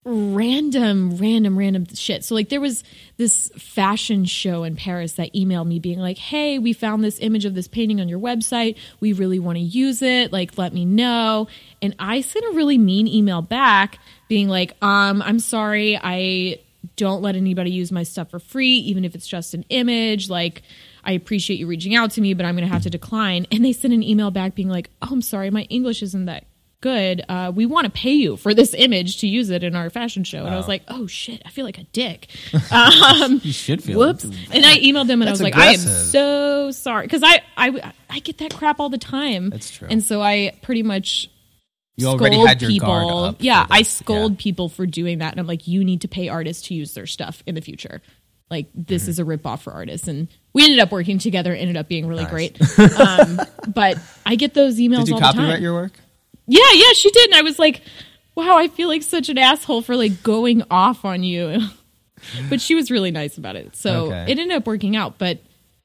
random 0.07 1.17
random 1.17 1.57
random 1.57 1.87
shit. 1.95 2.23
So 2.23 2.35
like 2.35 2.49
there 2.49 2.61
was 2.61 2.83
this 3.17 3.49
fashion 3.57 4.25
show 4.25 4.63
in 4.63 4.75
paris 4.75 5.13
that 5.13 5.33
emailed 5.33 5.65
me 5.65 5.79
being 5.79 5.99
like 5.99 6.19
hey 6.19 6.59
we 6.59 6.73
found 6.73 7.03
this 7.03 7.17
image 7.19 7.43
of 7.45 7.55
this 7.55 7.67
painting 7.67 7.99
on 7.99 8.07
your 8.07 8.19
website. 8.19 8.77
We 8.99 9.13
really 9.13 9.39
want 9.39 9.57
to 9.57 9.63
use 9.63 10.03
it. 10.03 10.31
Like 10.31 10.59
let 10.59 10.73
me 10.73 10.85
know. 10.85 11.47
And 11.81 11.95
i 11.97 12.21
sent 12.21 12.45
a 12.45 12.51
really 12.55 12.77
mean 12.77 13.07
email 13.07 13.41
back 13.41 13.97
being 14.27 14.47
like 14.47 14.75
um 14.83 15.23
i'm 15.23 15.39
sorry. 15.39 15.99
I 16.01 16.59
don't 16.97 17.23
let 17.23 17.35
anybody 17.35 17.71
use 17.71 17.91
my 17.91 18.03
stuff 18.03 18.29
for 18.29 18.37
free 18.39 18.75
even 18.75 19.05
if 19.05 19.15
it's 19.15 19.27
just 19.27 19.55
an 19.55 19.65
image. 19.69 20.29
Like 20.29 20.61
I 21.03 21.13
appreciate 21.13 21.59
you 21.59 21.65
reaching 21.65 21.95
out 21.95 22.11
to 22.11 22.21
me, 22.21 22.35
but 22.35 22.45
I'm 22.45 22.55
going 22.55 22.67
to 22.67 22.73
have 22.73 22.83
to 22.83 22.89
decline. 22.89 23.45
And 23.51 23.63
they 23.63 23.73
sent 23.73 23.93
an 23.93 24.01
email 24.01 24.31
back 24.31 24.55
being 24.55 24.69
like, 24.69 24.89
"Oh, 25.03 25.09
I'm 25.11 25.21
sorry, 25.21 25.51
my 25.51 25.61
English 25.63 26.01
isn't 26.01 26.25
that 26.25 26.45
good. 26.85 27.23
Uh, 27.27 27.51
we 27.53 27.65
want 27.65 27.85
to 27.85 27.91
pay 27.91 28.13
you 28.13 28.37
for 28.37 28.53
this 28.53 28.73
image 28.75 29.17
to 29.21 29.27
use 29.27 29.49
it 29.49 29.63
in 29.63 29.75
our 29.75 29.89
fashion 29.89 30.23
show." 30.23 30.45
And 30.45 30.53
I 30.53 30.57
was 30.57 30.67
like, 30.67 30.83
"Oh 30.87 31.07
shit, 31.07 31.41
I 31.45 31.49
feel 31.49 31.65
like 31.65 31.77
a 31.79 31.83
dick." 31.85 32.27
Um, 32.71 33.41
You 33.43 33.51
should 33.51 33.83
feel. 33.83 33.97
whoops. 33.99 34.23
And 34.23 34.65
I 34.65 34.77
emailed 34.79 35.07
them 35.07 35.21
and 35.21 35.29
I 35.29 35.31
was 35.31 35.39
That's 35.39 35.55
like, 35.55 35.57
"I 35.57 35.73
am 35.73 35.77
so 35.79 36.71
sorry," 36.71 37.05
because 37.07 37.23
I, 37.23 37.41
I 37.57 37.93
I 38.09 38.19
get 38.19 38.37
that 38.37 38.53
crap 38.53 38.79
all 38.79 38.89
the 38.89 38.97
time. 38.97 39.49
That's 39.49 39.71
true. 39.71 39.87
And 39.89 40.03
so 40.03 40.21
I 40.21 40.53
pretty 40.61 40.83
much 40.83 41.29
You 41.97 42.07
already 42.07 42.35
scold 42.35 42.47
had 42.49 42.61
your 42.61 42.69
people. 42.71 42.87
guard 42.87 43.33
up. 43.35 43.37
Yeah, 43.39 43.65
I 43.69 43.81
scold 43.83 44.33
Yeah. 44.33 44.37
people 44.43 44.69
for 44.69 44.85
doing 44.85 45.19
that, 45.19 45.31
and 45.33 45.39
I'm 45.39 45.47
like, 45.47 45.67
you 45.67 45.83
need 45.83 46.01
to 46.01 46.07
pay 46.07 46.29
artists 46.29 46.67
to 46.67 46.73
use 46.75 46.93
their 46.93 47.07
stuff 47.07 47.41
in 47.47 47.55
the 47.55 47.61
future. 47.61 48.01
Like 48.51 48.67
this 48.75 49.03
Mm-hmm. 49.03 49.09
is 49.11 49.19
a 49.19 49.23
ripoff 49.23 49.61
for 49.61 49.73
artists, 49.73 50.07
and 50.07 50.27
we 50.53 50.63
ended 50.63 50.79
up 50.79 50.91
working 50.91 51.17
together. 51.17 51.53
Ended 51.55 51.77
up 51.77 51.87
being 51.87 52.05
really 52.07 52.23
Nice. 52.25 52.31
great. 52.31 52.79
um, 52.99 53.41
but 53.73 53.97
I 54.25 54.35
get 54.35 54.53
those 54.53 54.77
emails 54.77 55.05
Did 55.05 55.07
you 55.09 55.13
all 55.15 55.19
the 55.21 55.25
copyright 55.25 55.53
time. 55.55 55.63
your 55.63 55.73
work? 55.73 55.93
Yeah, 56.47 56.71
yeah, 56.73 56.93
she 56.93 57.09
did, 57.11 57.25
and 57.31 57.35
I 57.35 57.41
was 57.41 57.59
like, 57.59 57.81
wow, 58.35 58.57
I 58.57 58.67
feel 58.67 58.87
like 58.87 59.03
such 59.03 59.29
an 59.29 59.37
asshole 59.37 59.81
for 59.81 59.95
like 59.95 60.21
going 60.23 60.63
off 60.69 61.05
on 61.05 61.23
you. 61.23 61.59
but 62.49 62.59
she 62.61 62.75
was 62.75 62.89
really 62.91 63.11
nice 63.11 63.37
about 63.37 63.55
it, 63.55 63.75
so 63.75 64.07
Okay. 64.07 64.31
it 64.31 64.39
ended 64.39 64.57
up 64.57 64.65
working 64.67 64.95
out. 64.95 65.17
But 65.17 65.39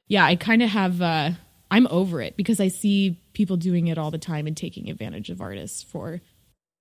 yeah, 0.07 0.25
I 0.25 0.35
kind 0.35 0.61
of 0.63 0.69
have. 0.69 1.01
Uh, 1.01 1.31
I'm 1.69 1.87
over 1.87 2.21
it 2.21 2.35
because 2.35 2.59
I 2.59 2.67
see 2.67 3.17
people 3.33 3.55
doing 3.55 3.87
it 3.87 3.97
all 3.97 4.11
the 4.11 4.17
time 4.17 4.45
and 4.45 4.57
taking 4.57 4.89
advantage 4.89 5.29
of 5.29 5.39
artists 5.39 5.81
for 5.83 6.19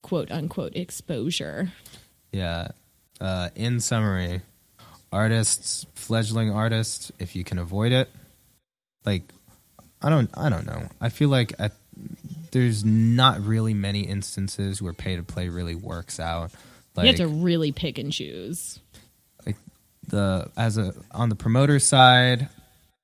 quote 0.03 0.33
unquote 0.33 0.74
exposure. 0.74 1.70
Yeah. 2.33 2.68
Uh, 3.20 3.51
in 3.55 3.78
summary, 3.81 4.41
artists, 5.12 5.87
fledgling 5.95 6.51
artists, 6.51 7.12
if 7.18 7.37
you 7.37 7.45
can 7.45 7.59
avoid 7.59 7.93
it, 7.93 8.09
like 9.05 9.22
I 10.03 10.09
don't, 10.09 10.31
I 10.35 10.49
don't 10.49 10.66
know. 10.66 10.89
I 11.01 11.09
feel 11.11 11.28
like 11.28 11.53
at, 11.59 11.72
there's 12.53 12.84
not 12.84 13.40
really 13.40 13.74
many 13.74 14.01
instances 14.01 14.82
where 14.82 14.92
pay 14.92 15.16
to 15.16 15.22
play 15.22 15.48
really 15.48 15.74
works 15.74 16.18
out. 16.18 16.51
Like 16.96 17.05
you 17.05 17.09
have 17.09 17.16
to 17.16 17.28
really 17.28 17.72
pick 17.72 17.98
and 17.98 18.12
choose. 18.12 18.80
like 19.46 19.57
the 20.09 20.51
as 20.57 20.78
a 20.78 20.92
on 21.12 21.28
the 21.28 21.36
promoter 21.36 21.78
side, 21.78 22.48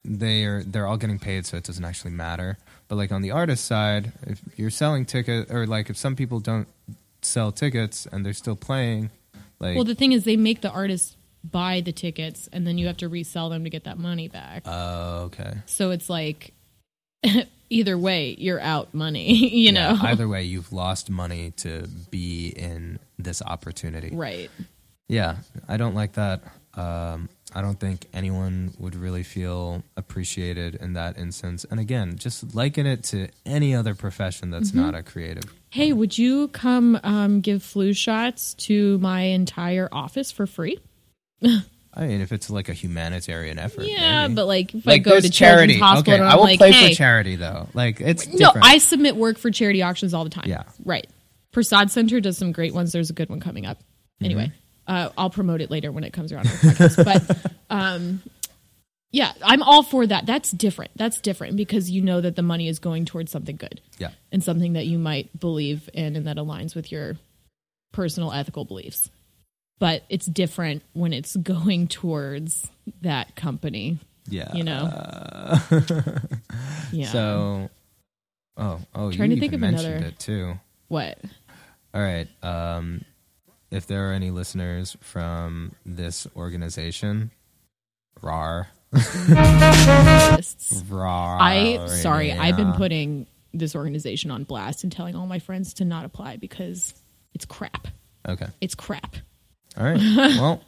they 0.05 0.45
are 0.45 0.63
they're 0.63 0.87
all 0.87 0.97
getting 0.97 1.19
paid, 1.19 1.47
so 1.47 1.57
it 1.57 1.65
doesn't 1.65 1.85
actually 1.85 2.11
matter. 2.13 2.59
But 2.89 2.97
like 2.97 3.13
on 3.13 3.23
the 3.23 3.31
artist 3.33 3.65
side, 3.65 4.13
if 4.27 4.41
you're 4.57 4.71
selling 4.71 5.05
ticket 5.05 5.51
or 5.51 5.67
like 5.67 5.91
if 5.91 5.97
some 5.97 6.17
people 6.17 6.41
don't 6.41 6.69
sell 7.23 7.53
tickets 7.53 8.07
and 8.11 8.25
they're 8.25 8.33
still 8.33 8.57
playing, 8.57 9.11
like 9.59 9.77
Well, 9.77 9.85
the 9.85 9.95
thing 9.95 10.13
is, 10.13 10.25
they 10.25 10.37
make 10.37 10.61
the 10.61 10.71
artists 10.71 11.17
buy 11.45 11.81
the 11.81 11.93
tickets, 11.93 12.49
and 12.53 12.67
then 12.67 12.77
you 12.79 12.89
have 12.89 12.97
to 12.99 13.09
resell 13.09 13.51
them 13.51 13.65
to 13.65 13.71
get 13.71 13.85
that 13.85 13.99
money 13.99 14.29
back. 14.29 14.63
oh 14.67 15.25
okay. 15.27 15.55
so 15.67 15.91
it's 15.91 16.11
like 16.11 16.53
either 17.71 17.97
way, 17.99 18.35
you're 18.39 18.61
out 18.61 18.95
money. 18.95 19.33
You 19.57 19.73
Yeah, 19.73 19.93
know, 19.95 19.99
either 20.03 20.29
way, 20.29 20.45
you've 20.45 20.73
lost 20.73 21.11
money 21.11 21.53
to 21.59 21.89
be 22.11 22.49
in 22.49 22.99
this 23.19 23.43
opportunity. 23.43 24.15
right? 24.15 24.51
Yeah, 25.09 25.37
I 25.69 25.77
don't 25.77 25.95
like 25.95 26.15
that. 26.15 26.43
Um, 26.75 27.29
I 27.55 27.63
don't 27.63 27.79
think 27.81 28.07
anyone 28.13 28.75
would 28.79 28.95
really 28.97 29.23
feel 29.23 29.83
appreciated 29.97 30.75
in 30.75 30.93
that 30.95 31.17
instance. 31.17 31.65
And 31.71 31.79
again, 31.81 32.19
just 32.19 32.55
liken 32.55 32.87
it 32.87 33.03
to 33.05 33.29
any 33.47 33.75
other 33.75 33.95
profession 33.95 34.51
that's 34.51 34.71
Mm-hmm. 34.73 34.81
not 34.81 34.95
a 34.95 35.03
creative. 35.03 35.45
Hey, 35.71 35.93
would 35.93 36.19
you 36.19 36.49
come 36.49 36.99
um, 37.03 37.41
give 37.41 37.63
flu 37.63 37.93
shots 37.95 38.55
to 38.55 38.99
my 38.99 39.23
entire 39.23 39.89
office 39.93 40.31
for 40.33 40.47
free? 40.47 40.79
I 41.97 42.07
mean, 42.07 42.21
if 42.21 42.31
it's 42.31 42.51
like 42.51 42.69
a 42.69 42.75
humanitarian 42.75 43.59
effort, 43.59 43.85
Yeah, 43.87 44.23
maybe. 44.23 44.35
but 44.35 44.47
like 44.47 44.75
if 44.75 44.87
I 44.87 44.99
go 44.99 45.19
to 45.19 45.31
charity. 45.31 45.79
Hospital 45.79 46.15
okay, 46.15 46.23
I 46.23 46.35
will 46.37 46.43
like, 46.45 46.59
play 46.59 46.71
hey, 46.71 46.91
for 46.91 46.95
charity 46.95 47.37
though. 47.37 47.69
Like 47.73 48.01
it's 48.03 48.27
no, 48.27 48.37
different. 48.39 48.67
I 48.67 48.79
submit 48.79 49.17
work 49.17 49.39
for 49.39 49.51
charity 49.51 49.83
auctions 49.83 50.13
all 50.13 50.25
the 50.25 50.31
time. 50.31 50.45
Yeah. 50.47 50.65
right. 50.85 51.07
Prasad 51.53 51.91
Center 51.91 52.21
does 52.21 52.37
some 52.37 52.53
great 52.53 52.75
ones. 52.75 52.93
There's 52.93 53.09
a 53.09 53.15
good 53.15 53.31
one 53.31 53.41
coming 53.41 53.65
up. 53.65 53.79
Anyway, 54.23 54.53
Mm-hmm. 54.89 54.95
uh, 54.95 55.09
I'll 55.17 55.31
promote 55.31 55.63
it 55.63 55.71
later 55.71 55.91
when 55.91 56.05
it 56.05 56.13
comes 56.13 56.33
around. 56.33 56.45
podcast. 56.47 57.03
but 57.03 57.53
um, 57.71 58.23
yeah, 59.11 59.33
I'm 59.43 59.63
all 59.63 59.83
for 59.83 60.07
that. 60.07 60.27
That's 60.27 60.51
different. 60.51 60.91
That's 60.97 61.19
different 61.23 61.57
because 61.57 61.91
you 61.91 62.03
know 62.03 62.21
that 62.21 62.37
the 62.37 62.43
money 62.43 62.69
is 62.69 62.79
going 62.79 63.07
towards 63.07 63.33
something 63.33 63.57
good. 63.57 63.81
yeah. 63.99 64.11
and 64.31 64.45
something 64.45 64.75
that 64.75 64.85
you 64.85 64.99
might 64.99 65.39
believe 65.41 65.89
in 65.95 66.15
and 66.17 66.27
that 66.27 66.37
aligns 66.37 66.75
with 66.75 66.93
your 66.93 67.17
personal 67.93 68.33
ethical 68.33 68.67
beliefs. 68.67 69.09
But 69.79 70.05
it's 70.09 70.27
different 70.27 70.83
when 70.95 71.13
it's 71.13 71.37
going 71.43 71.89
towards 71.89 72.71
that 73.03 73.35
company, 73.37 73.99
Yeah. 74.29 74.53
you 74.55 74.65
know? 74.65 74.91
yeah. 76.93 77.07
So, 77.13 77.69
oh, 78.57 78.81
oh, 78.95 79.13
Trying 79.13 79.31
you 79.31 79.37
to 79.37 79.41
think 79.41 79.53
of 79.53 79.61
mentioned 79.61 79.87
another- 79.87 80.07
it 80.07 80.19
too. 80.19 80.55
what? 80.89 81.19
All 81.95 82.01
right. 82.03 82.29
Um, 82.43 83.05
if 83.71 83.87
there 83.87 84.11
are 84.11 84.13
any 84.13 84.31
listeners 84.31 84.97
from 85.01 85.73
this 85.85 86.27
organization, 86.37 87.31
RAR. 88.23 88.69
RAR. 90.89 91.39
I 91.41 91.87
sorry, 91.89 92.33
I've 92.33 92.57
been 92.57 92.69
yeah. 92.69 92.77
putting 92.77 93.27
this 93.53 93.75
organization 93.75 94.31
on 94.31 94.45
blast 94.45 94.85
and 94.85 94.93
telling 94.93 95.15
all 95.17 95.27
my 95.27 95.39
friends 95.39 95.75
to 95.75 95.85
not 95.85 96.05
apply 96.05 96.37
because 96.37 96.95
it's 97.35 97.45
crap. 97.45 97.89
Okay. 98.29 98.47
It's 98.61 98.75
crap. 98.75 99.17
All 99.77 99.85
right. 99.85 100.01
well, 100.17 100.63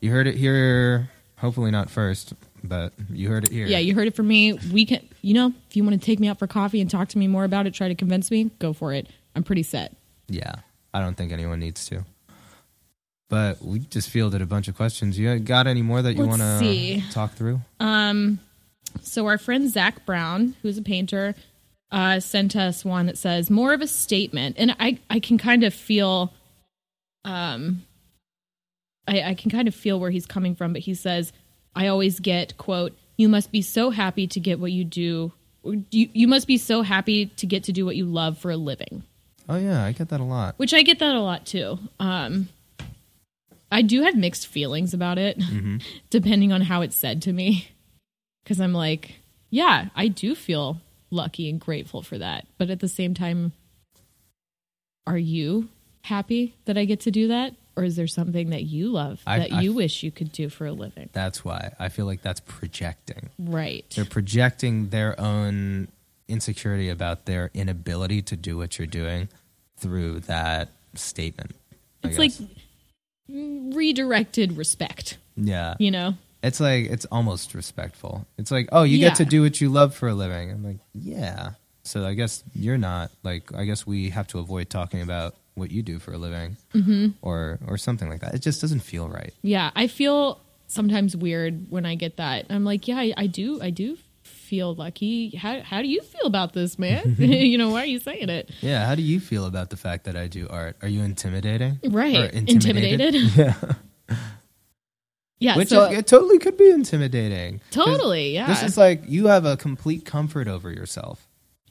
you 0.00 0.10
heard 0.10 0.26
it 0.26 0.36
here. 0.36 1.10
Hopefully 1.38 1.70
not 1.70 1.88
first, 1.90 2.34
but 2.64 2.92
you 3.10 3.28
heard 3.28 3.44
it 3.44 3.52
here. 3.52 3.66
Yeah, 3.66 3.78
you 3.78 3.94
heard 3.94 4.08
it 4.08 4.16
from 4.16 4.26
me. 4.26 4.54
We 4.72 4.84
can, 4.86 5.06
you 5.22 5.34
know, 5.34 5.52
if 5.68 5.76
you 5.76 5.84
want 5.84 6.00
to 6.00 6.04
take 6.04 6.18
me 6.18 6.28
out 6.28 6.38
for 6.38 6.46
coffee 6.46 6.80
and 6.80 6.90
talk 6.90 7.08
to 7.08 7.18
me 7.18 7.28
more 7.28 7.44
about 7.44 7.66
it, 7.66 7.74
try 7.74 7.88
to 7.88 7.94
convince 7.94 8.30
me, 8.30 8.50
go 8.58 8.72
for 8.72 8.92
it. 8.92 9.06
I'm 9.36 9.44
pretty 9.44 9.62
set. 9.62 9.94
Yeah. 10.28 10.54
I 10.92 11.00
don't 11.00 11.16
think 11.16 11.32
anyone 11.32 11.60
needs 11.60 11.86
to. 11.88 12.04
But 13.28 13.62
we 13.62 13.80
just 13.80 14.08
fielded 14.08 14.40
a 14.40 14.46
bunch 14.46 14.68
of 14.68 14.76
questions. 14.76 15.18
You 15.18 15.38
got 15.38 15.66
any 15.66 15.82
more 15.82 16.00
that 16.00 16.14
you 16.14 16.26
want 16.26 16.40
to 16.40 17.02
talk 17.12 17.34
through? 17.34 17.60
Um, 17.78 18.40
so 19.02 19.26
our 19.26 19.36
friend 19.36 19.70
Zach 19.70 20.06
Brown, 20.06 20.56
who's 20.62 20.78
a 20.78 20.82
painter, 20.82 21.34
uh, 21.92 22.20
sent 22.20 22.56
us 22.56 22.84
one 22.84 23.06
that 23.06 23.18
says 23.18 23.50
more 23.50 23.74
of 23.74 23.82
a 23.82 23.86
statement, 23.86 24.56
and 24.58 24.74
I 24.80 24.98
I 25.10 25.20
can 25.20 25.36
kind 25.36 25.62
of 25.62 25.74
feel, 25.74 26.32
um, 27.24 27.84
I, 29.08 29.30
I 29.30 29.34
can 29.34 29.50
kind 29.50 29.66
of 29.66 29.74
feel 29.74 29.98
where 29.98 30.10
he's 30.10 30.26
coming 30.26 30.54
from. 30.54 30.72
But 30.72 30.82
he 30.82 30.94
says, 30.94 31.32
I 31.74 31.88
always 31.88 32.20
get 32.20 32.56
quote, 32.58 32.96
"You 33.16 33.28
must 33.28 33.50
be 33.50 33.62
so 33.62 33.90
happy 33.90 34.26
to 34.28 34.40
get 34.40 34.60
what 34.60 34.72
you 34.72 34.84
do. 34.84 35.32
You 35.64 36.08
you 36.12 36.28
must 36.28 36.46
be 36.46 36.58
so 36.58 36.82
happy 36.82 37.26
to 37.26 37.46
get 37.46 37.64
to 37.64 37.72
do 37.72 37.84
what 37.84 37.96
you 37.96 38.04
love 38.04 38.38
for 38.38 38.50
a 38.50 38.56
living." 38.56 39.02
Oh, 39.48 39.56
yeah. 39.56 39.82
I 39.82 39.92
get 39.92 40.10
that 40.10 40.20
a 40.20 40.24
lot. 40.24 40.54
Which 40.58 40.74
I 40.74 40.82
get 40.82 40.98
that 40.98 41.14
a 41.14 41.20
lot 41.20 41.46
too. 41.46 41.78
Um, 41.98 42.50
I 43.72 43.82
do 43.82 44.02
have 44.02 44.14
mixed 44.14 44.46
feelings 44.46 44.92
about 44.92 45.18
it, 45.18 45.42
depending 46.10 46.52
on 46.52 46.60
how 46.60 46.82
it's 46.82 46.96
said 46.96 47.22
to 47.22 47.32
me. 47.32 47.68
Because 48.44 48.60
I'm 48.60 48.72
like, 48.72 49.20
yeah, 49.50 49.86
I 49.94 50.08
do 50.08 50.34
feel 50.34 50.80
lucky 51.10 51.48
and 51.48 51.60
grateful 51.60 52.02
for 52.02 52.18
that. 52.18 52.46
But 52.58 52.70
at 52.70 52.80
the 52.80 52.88
same 52.88 53.14
time, 53.14 53.52
are 55.06 55.18
you 55.18 55.68
happy 56.02 56.54
that 56.66 56.78
I 56.78 56.84
get 56.84 57.00
to 57.00 57.10
do 57.10 57.28
that? 57.28 57.54
Or 57.78 57.84
is 57.84 57.94
there 57.94 58.08
something 58.08 58.50
that 58.50 58.64
you 58.64 58.88
love 58.90 59.22
I- 59.24 59.38
that 59.38 59.52
I- 59.52 59.60
you 59.60 59.72
wish 59.72 60.02
you 60.02 60.10
could 60.10 60.32
do 60.32 60.48
for 60.48 60.66
a 60.66 60.72
living? 60.72 61.10
That's 61.12 61.44
why 61.44 61.74
I 61.78 61.88
feel 61.88 62.06
like 62.06 62.22
that's 62.22 62.40
projecting. 62.40 63.30
Right. 63.38 63.84
They're 63.94 64.04
projecting 64.04 64.88
their 64.88 65.18
own 65.20 65.86
insecurity 66.26 66.88
about 66.88 67.26
their 67.26 67.52
inability 67.54 68.20
to 68.22 68.36
do 68.36 68.56
what 68.58 68.78
you're 68.78 68.86
doing 68.88 69.28
through 69.76 70.20
that 70.20 70.70
statement. 70.94 71.54
I 72.02 72.08
It's 72.08 72.18
like 72.18 72.32
redirected 73.28 74.56
respect, 74.56 75.18
yeah, 75.36 75.74
you 75.78 75.90
know? 75.90 76.14
it's 76.42 76.60
like 76.60 76.86
it's 76.86 77.04
almost 77.06 77.54
respectful. 77.54 78.26
It's 78.38 78.50
like, 78.50 78.68
oh, 78.72 78.82
you 78.82 78.98
Yeah. 78.98 79.08
get 79.10 79.18
to 79.18 79.24
do 79.24 79.42
what 79.42 79.60
you 79.60 79.68
love 79.68 79.94
for 79.94 80.08
a 80.08 80.14
living. 80.14 80.50
I'm 80.50 80.64
like, 80.64 80.78
yeah. 80.94 81.50
So 81.84 82.04
I 82.06 82.14
guess 82.14 82.42
you're 82.54 82.76
not 82.78 83.10
like. 83.22 83.54
I 83.54 83.64
guess 83.64 83.86
we 83.86 84.10
have 84.10 84.26
to 84.28 84.38
avoid 84.40 84.68
talking 84.68 85.00
about 85.00 85.34
what 85.58 85.70
you 85.70 85.82
do 85.82 85.98
for 85.98 86.12
a 86.12 86.18
living, 86.18 86.56
Mm-hmm. 86.74 87.08
or 87.22 87.58
or 87.66 87.76
something 87.78 88.08
like 88.08 88.20
that. 88.20 88.34
It 88.34 88.40
just 88.42 88.60
doesn't 88.60 88.80
feel 88.80 89.08
right. 89.08 89.32
Yeah, 89.42 89.70
I 89.76 89.86
feel 89.88 90.40
sometimes 90.66 91.16
weird 91.16 91.70
when 91.70 91.84
I 91.86 91.94
get 91.94 92.16
that. 92.18 92.46
I'm 92.50 92.64
like, 92.64 92.86
yeah, 92.88 92.98
I, 92.98 93.14
I 93.16 93.26
do, 93.26 93.60
I 93.62 93.70
do 93.70 93.96
feel 94.22 94.74
lucky. 94.74 95.36
How 95.36 95.60
how 95.60 95.82
do 95.82 95.88
you 95.88 96.00
feel 96.02 96.26
about 96.26 96.52
this, 96.52 96.78
man? 96.78 97.16
you 97.18 97.58
know, 97.58 97.70
why 97.70 97.82
are 97.82 97.86
you 97.86 97.98
saying 97.98 98.28
it? 98.28 98.50
Yeah. 98.60 98.86
How 98.86 98.94
do 98.94 99.02
you 99.02 99.20
feel 99.20 99.46
about 99.46 99.70
the 99.70 99.76
fact 99.76 100.04
that 100.04 100.16
I 100.16 100.26
do 100.28 100.46
art? 100.48 100.76
Are 100.82 100.88
you 100.88 101.02
intimidating? 101.02 101.80
Right, 101.84 102.16
Or 102.16 102.24
intimidated. 102.26 103.14
Yeah. 103.36 103.54
Yeah, 105.40 105.56
Which 105.56 105.68
so 105.68 105.84
it 105.84 106.08
totally 106.08 106.38
could 106.40 106.56
be 106.56 106.68
intimidating. 106.68 107.60
totally, 107.70 108.34
yeah. 108.34 108.48
This 108.48 108.64
is 108.64 108.76
like 108.76 109.02
you 109.06 109.28
have 109.28 109.44
a 109.44 109.56
complete 109.56 110.04
comfort 110.04 110.48
over 110.48 110.68
yourself. 110.68 111.27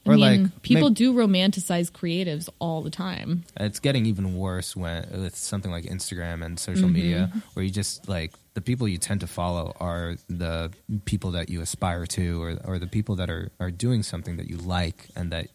Or 0.08 0.12
I 0.12 0.16
mean, 0.16 0.42
like 0.44 0.62
people 0.62 0.88
may- 0.90 0.94
do 0.94 1.12
romanticize 1.14 1.90
creatives 1.90 2.48
all 2.58 2.82
the 2.82 2.90
time. 2.90 3.44
it's 3.60 3.78
getting 3.80 4.06
even 4.06 4.36
worse 4.36 4.74
when 4.74 5.06
with 5.12 5.36
something 5.36 5.70
like 5.70 5.84
Instagram 5.84 6.44
and 6.44 6.58
social 6.58 6.84
Mm-hmm. 6.88 6.92
media 6.94 7.32
where 7.54 7.64
you 7.64 7.70
just 7.70 8.08
like 8.08 8.32
the 8.54 8.60
people 8.60 8.88
you 8.88 8.98
tend 8.98 9.20
to 9.20 9.26
follow 9.26 9.74
are 9.78 10.16
the 10.28 10.70
people 11.04 11.30
that 11.32 11.48
you 11.48 11.60
aspire 11.60 12.06
to 12.06 12.42
or 12.42 12.58
or 12.64 12.78
the 12.78 12.86
people 12.86 13.14
that 13.16 13.28
are 13.30 13.50
are 13.60 13.70
doing 13.70 14.02
something 14.02 14.36
that 14.38 14.48
you 14.48 14.56
like 14.56 15.08
and 15.14 15.30
that 15.32 15.48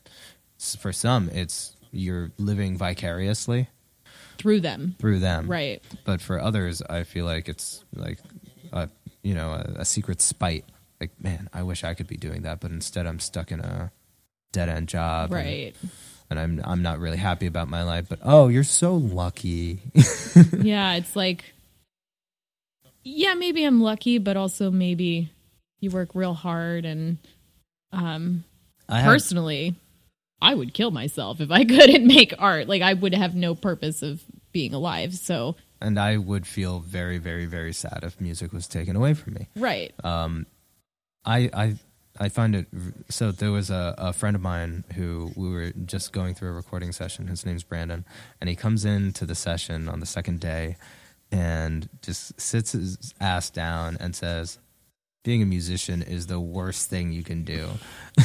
for 0.80 0.94
some 0.94 1.30
it's 1.30 1.76
you're 1.92 2.32
living 2.38 2.78
vicariously 2.78 3.68
Through 4.38 4.62
them, 4.62 4.96
through 5.00 5.20
them. 5.20 5.48
right? 5.50 5.82
But 6.06 6.22
for 6.22 6.40
others, 6.40 6.82
I 6.90 7.04
feel 7.04 7.26
like 7.26 7.48
it's 7.48 7.84
like, 7.94 8.20
a, 8.72 8.90
you 9.22 9.36
know, 9.36 9.52
a, 9.52 9.82
a 9.82 9.86
secret 9.86 10.20
spite. 10.22 10.66
Like, 11.00 11.12
man, 11.22 11.50
I 11.54 11.62
wish 11.64 11.84
I 11.84 11.94
could 11.94 12.08
be 12.08 12.18
doing 12.18 12.42
that, 12.42 12.60
but 12.62 12.72
instead 12.72 13.06
I'm 13.06 13.20
stuck 13.20 13.52
in 13.52 13.60
a 13.60 13.92
dead 14.54 14.70
end 14.70 14.88
job, 14.88 15.32
and- 15.34 15.46
Right. 15.46 15.76
And, 16.30 16.40
I'm 16.40 16.62
I'm 16.64 16.82
not 16.82 16.98
really 16.98 17.18
happy 17.18 17.46
about 17.46 17.68
my 17.68 17.84
life. 17.84 18.08
But 18.10 18.20
oh, 18.24 18.48
you're 18.48 18.64
so 18.64 18.96
lucky. 18.96 19.82
yeah, 20.58 20.96
it's 20.96 21.16
like, 21.16 21.54
yeah, 23.04 23.34
maybe 23.36 23.64
I'm 23.64 23.82
lucky, 23.82 24.18
but 24.18 24.38
also 24.38 24.72
maybe 24.72 25.30
you 25.80 25.92
work 25.92 26.10
real 26.16 26.34
hard. 26.34 26.86
And 26.86 27.18
um, 27.92 28.46
I 28.90 29.02
have, 29.02 29.12
personally, 29.12 29.76
I 30.42 30.56
would 30.56 30.74
kill 30.74 30.90
myself 30.92 31.40
if 31.42 31.52
I 31.52 31.66
couldn't 31.66 32.08
make 32.08 32.34
art. 32.40 32.68
Like, 32.68 32.82
I 32.82 32.94
would 32.94 33.14
have 33.14 33.36
no 33.36 33.54
purpose 33.56 34.02
of 34.02 34.24
being 34.52 34.74
alive. 34.74 35.14
So, 35.14 35.56
and 35.82 36.00
I 36.00 36.18
would 36.18 36.48
feel 36.48 36.80
very, 36.80 37.18
very, 37.20 37.46
very 37.46 37.74
sad 37.74 38.00
if 38.04 38.20
music 38.20 38.54
was 38.54 38.68
taken 38.68 38.96
away 38.96 39.14
from 39.14 39.34
me. 39.36 39.48
right. 39.56 39.94
Um 40.04 40.48
I 41.26 41.50
I 41.54 41.76
I 42.20 42.30
find 42.30 42.56
it 42.56 42.68
so 43.10 43.32
there 43.32 43.52
was 43.52 43.70
a, 43.70 43.96
a 43.98 44.14
friend 44.14 44.36
of 44.36 44.42
mine 44.42 44.84
who 44.96 45.32
we 45.36 45.50
were 45.50 45.72
just 45.86 46.14
going 46.14 46.36
through 46.36 46.50
a 46.50 46.54
recording 46.54 46.92
session. 46.92 47.28
His 47.28 47.46
name's 47.46 47.64
Brandon, 47.64 48.06
and 48.40 48.50
he 48.50 48.56
comes 48.56 48.86
into 48.86 49.26
the 49.26 49.36
session 49.36 49.90
on 49.90 50.00
the 50.00 50.06
second 50.06 50.40
day 50.40 50.78
and 51.32 51.90
just 52.04 52.40
sits 52.40 52.74
his 52.74 53.16
ass 53.20 53.50
down 53.50 53.98
and 54.00 54.16
says, 54.16 54.60
"Being 55.24 55.42
a 55.42 55.46
musician 55.46 56.02
is 56.02 56.28
the 56.28 56.40
worst 56.40 56.90
thing 56.90 57.12
you 57.12 57.24
can 57.24 57.44
do." 57.44 57.70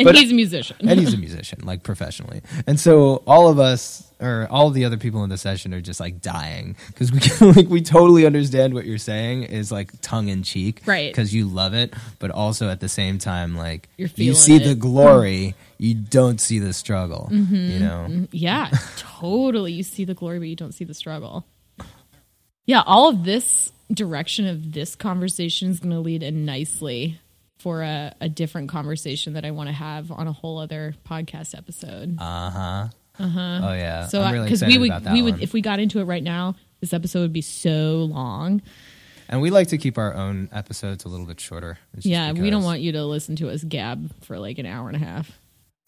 And 0.00 0.04
but- 0.06 0.14
he's 0.14 0.30
a 0.30 0.34
musician. 0.34 0.76
and 0.78 1.00
he's 1.00 1.12
a 1.12 1.16
musician, 1.16 1.58
like 1.64 1.82
professionally. 1.82 2.40
And 2.68 2.78
so 2.78 3.24
all 3.26 3.48
of 3.48 3.58
us, 3.58 4.08
or 4.20 4.46
all 4.48 4.68
of 4.68 4.74
the 4.74 4.84
other 4.84 4.96
people 4.96 5.24
in 5.24 5.28
the 5.30 5.36
session, 5.38 5.74
are 5.74 5.80
just 5.80 5.98
like 5.98 6.22
dying 6.22 6.76
because 6.86 7.10
we 7.10 7.18
can, 7.26 7.50
like 7.52 7.68
we 7.68 7.80
totally 7.82 8.24
understand 8.24 8.74
what 8.74 8.84
you're 8.86 8.96
saying 8.98 9.42
is 9.42 9.72
like 9.72 9.90
tongue 10.00 10.28
in 10.28 10.44
cheek, 10.44 10.82
Right. 10.86 11.10
Because 11.10 11.34
you 11.34 11.46
love 11.48 11.74
it, 11.74 11.94
but 12.20 12.30
also 12.30 12.68
at 12.70 12.78
the 12.78 12.88
same 12.88 13.18
time, 13.18 13.56
like 13.56 13.88
you 13.96 14.34
see 14.34 14.54
it. 14.56 14.64
the 14.68 14.76
glory, 14.76 15.56
you 15.78 15.94
don't 15.96 16.40
see 16.40 16.60
the 16.60 16.72
struggle. 16.72 17.28
Mm-hmm. 17.32 17.54
You 17.56 17.78
know, 17.80 18.26
Yeah, 18.30 18.70
totally. 18.98 19.72
You 19.72 19.82
see 19.82 20.04
the 20.04 20.14
glory, 20.14 20.38
but 20.38 20.46
you 20.46 20.54
don't 20.56 20.74
see 20.74 20.84
the 20.84 20.94
struggle. 20.94 21.44
Yeah, 22.66 22.82
all 22.86 23.08
of 23.08 23.24
this 23.24 23.72
direction 23.92 24.46
of 24.46 24.72
this 24.72 24.94
conversation 24.94 25.70
is 25.70 25.80
going 25.80 25.92
to 25.92 26.00
lead 26.00 26.22
in 26.22 26.44
nicely 26.44 27.20
for 27.58 27.82
a, 27.82 28.14
a 28.20 28.28
different 28.28 28.68
conversation 28.68 29.32
that 29.32 29.44
I 29.44 29.50
want 29.50 29.68
to 29.68 29.72
have 29.72 30.12
on 30.12 30.28
a 30.28 30.32
whole 30.32 30.58
other 30.58 30.94
podcast 31.08 31.56
episode. 31.56 32.16
uh 32.20 32.50
huh. 32.50 32.88
Uh-huh. 33.20 33.60
Oh 33.64 33.72
yeah. 33.72 34.06
so, 34.06 34.22
I'm 34.22 34.32
really 34.32 34.46
because 34.46 34.62
we 34.62 34.78
would, 34.78 34.90
about 34.90 35.02
that 35.02 35.12
we 35.12 35.22
would, 35.22 35.34
one. 35.34 35.42
if 35.42 35.52
we 35.52 35.60
got 35.60 35.80
into 35.80 35.98
it 35.98 36.04
right 36.04 36.22
now, 36.22 36.54
this 36.80 36.92
episode 36.92 37.22
would 37.22 37.32
be 37.32 37.42
so 37.42 38.08
long. 38.10 38.62
And 39.28 39.42
we 39.42 39.50
like 39.50 39.68
to 39.68 39.78
keep 39.78 39.98
our 39.98 40.14
own 40.14 40.48
episodes 40.52 41.04
a 41.04 41.08
little 41.08 41.26
bit 41.26 41.40
shorter. 41.40 41.78
Yeah, 41.98 42.32
we 42.32 42.48
don't 42.48 42.62
want 42.62 42.80
you 42.80 42.92
to 42.92 43.04
listen 43.04 43.36
to 43.36 43.50
us 43.50 43.62
gab 43.64 44.10
for 44.22 44.38
like 44.38 44.58
an 44.58 44.66
hour 44.66 44.88
and 44.88 44.96
a 44.96 45.00
half. 45.00 45.30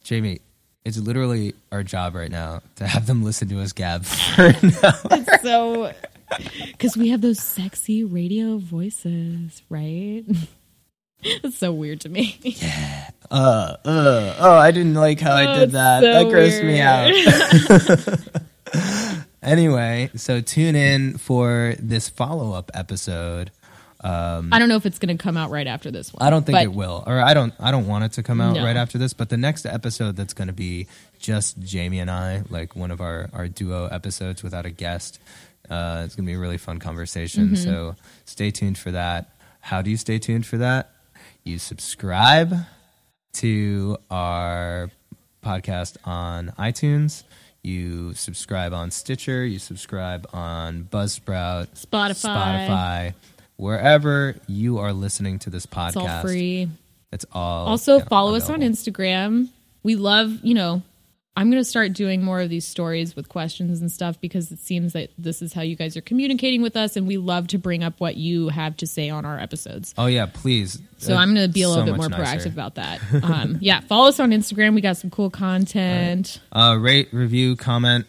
Jamie. 0.02 0.40
It's 0.84 0.96
literally 0.98 1.54
our 1.70 1.82
job 1.82 2.14
right 2.14 2.30
now 2.30 2.62
to 2.76 2.86
have 2.86 3.06
them 3.06 3.22
listen 3.22 3.48
to 3.48 3.60
us 3.60 3.72
gab 3.72 4.04
for 4.04 4.46
an 4.46 4.72
hour. 4.82 5.24
So, 5.42 5.92
because 6.68 6.96
we 6.96 7.10
have 7.10 7.20
those 7.20 7.40
sexy 7.40 8.02
radio 8.04 8.56
voices, 8.58 9.62
right? 9.68 10.22
That's 11.42 11.58
so 11.58 11.72
weird 11.72 12.00
to 12.02 12.08
me. 12.08 12.38
Uh, 13.30 13.76
uh, 13.84 14.36
oh, 14.38 14.54
I 14.56 14.70
didn't 14.70 14.94
like 14.94 15.20
how 15.20 15.32
I 15.32 15.54
Oh, 15.54 15.58
did 15.60 15.72
that. 15.72 16.02
so 16.02 16.12
that 16.12 16.26
grossed 16.26 16.64
me 16.64 16.80
out. 16.80 17.12
anyway, 19.42 20.10
so 20.16 20.40
tune 20.40 20.76
in 20.76 21.18
for 21.18 21.74
this 21.78 22.08
follow 22.08 22.52
up 22.54 22.70
episode. 22.74 23.50
I 24.02 24.58
don't 24.58 24.68
know 24.68 24.76
if 24.76 24.86
it's 24.86 24.98
going 24.98 25.16
to 25.16 25.22
come 25.22 25.36
out 25.36 25.50
right 25.50 25.66
after 25.66 25.90
this 25.90 26.12
one. 26.12 26.26
I 26.26 26.30
don't 26.30 26.44
think 26.44 26.56
but 26.56 26.64
it 26.64 26.72
will, 26.72 27.04
or 27.06 27.20
I 27.20 27.34
don't. 27.34 27.52
I 27.60 27.70
don't 27.70 27.86
want 27.86 28.04
it 28.04 28.12
to 28.12 28.22
come 28.22 28.40
out 28.40 28.54
No. 28.56 28.64
right 28.64 28.76
after 28.76 28.98
this. 28.98 29.12
But 29.12 29.28
the 29.28 29.36
next 29.36 29.66
episode 29.66 30.16
that's 30.16 30.32
going 30.32 30.48
to 30.48 30.54
be 30.54 30.86
just 31.18 31.58
Jamie 31.60 32.00
and 32.00 32.10
I, 32.10 32.42
like 32.48 32.74
one 32.74 32.90
of 32.90 33.00
our 33.00 33.28
our 33.32 33.48
duo 33.48 33.86
episodes 33.86 34.42
without 34.42 34.66
a 34.66 34.70
guest. 34.70 35.20
Uh, 35.68 36.02
it's 36.04 36.16
going 36.16 36.24
to 36.26 36.30
be 36.30 36.34
a 36.34 36.38
really 36.38 36.58
fun 36.58 36.78
conversation. 36.78 37.46
Mm-hmm. 37.50 37.54
So 37.56 37.94
stay 38.24 38.50
tuned 38.50 38.76
for 38.78 38.90
that. 38.90 39.30
How 39.60 39.82
do 39.82 39.90
you 39.90 39.96
stay 39.96 40.18
tuned 40.18 40.44
for 40.46 40.56
that? 40.58 40.90
You 41.44 41.58
subscribe 41.58 42.54
to 43.34 43.96
our 44.10 44.90
podcast 45.44 45.96
on 46.04 46.52
iTunes. 46.58 47.22
You 47.62 48.14
subscribe 48.14 48.72
on 48.72 48.90
Stitcher. 48.90 49.44
You 49.44 49.58
subscribe 49.58 50.26
on 50.32 50.84
Buzzsprout, 50.90 51.68
Spotify. 51.78 52.66
Spotify, 52.68 53.14
wherever 53.60 54.36
you 54.46 54.78
are 54.78 54.92
listening 54.92 55.38
to 55.40 55.50
this 55.50 55.66
podcast. 55.66 55.88
It's 55.88 55.96
all 55.96 56.22
free. 56.22 56.68
It's 57.12 57.26
all 57.32 57.66
Also, 57.68 57.98
yeah, 57.98 58.04
follow 58.04 58.34
us 58.34 58.48
on. 58.48 58.60
Instagram. 58.60 59.48
We 59.82 59.96
love, 59.96 60.38
you 60.42 60.54
know, 60.54 60.82
I'm 61.36 61.50
going 61.50 61.60
to 61.62 61.68
start 61.68 61.92
doing 61.92 62.22
more 62.22 62.40
of 62.40 62.50
these 62.50 62.66
stories 62.66 63.14
with 63.16 63.28
questions 63.28 63.80
and 63.80 63.90
stuff 63.90 64.20
because 64.20 64.50
it 64.52 64.58
seems 64.58 64.92
that 64.94 65.10
this 65.16 65.40
is 65.42 65.52
how 65.52 65.62
you 65.62 65.74
guys 65.76 65.96
are 65.96 66.00
communicating 66.02 66.60
with 66.60 66.76
us, 66.76 66.96
and 66.96 67.06
we 67.06 67.16
love 67.16 67.46
to 67.48 67.58
bring 67.58 67.82
up 67.84 67.94
what 67.98 68.16
you 68.16 68.48
have 68.48 68.76
to 68.78 68.86
say 68.86 69.08
on 69.10 69.24
our 69.24 69.38
episodes. 69.38 69.94
Oh 69.96 70.06
yeah, 70.06 70.26
please. 70.26 70.80
So 70.98 71.14
Uh, 71.14 71.18
I'm 71.18 71.34
going 71.34 71.46
to 71.46 71.52
be 71.52 71.62
a 71.62 71.68
little 71.68 71.84
so 71.86 71.92
bit 71.92 71.96
more 71.98 72.08
nicer. 72.08 72.48
proactive 72.48 72.52
about 72.52 72.74
that. 72.76 73.00
Um, 73.22 73.58
yeah, 73.60 73.80
follow 73.80 74.08
us 74.08 74.18
on 74.20 74.30
Instagram. 74.30 74.74
We 74.74 74.80
got 74.80 74.96
some 74.96 75.10
cool 75.10 75.30
content. 75.30 76.40
Uh, 76.52 76.76
rate, 76.80 77.08
review, 77.12 77.56
comment. 77.56 78.06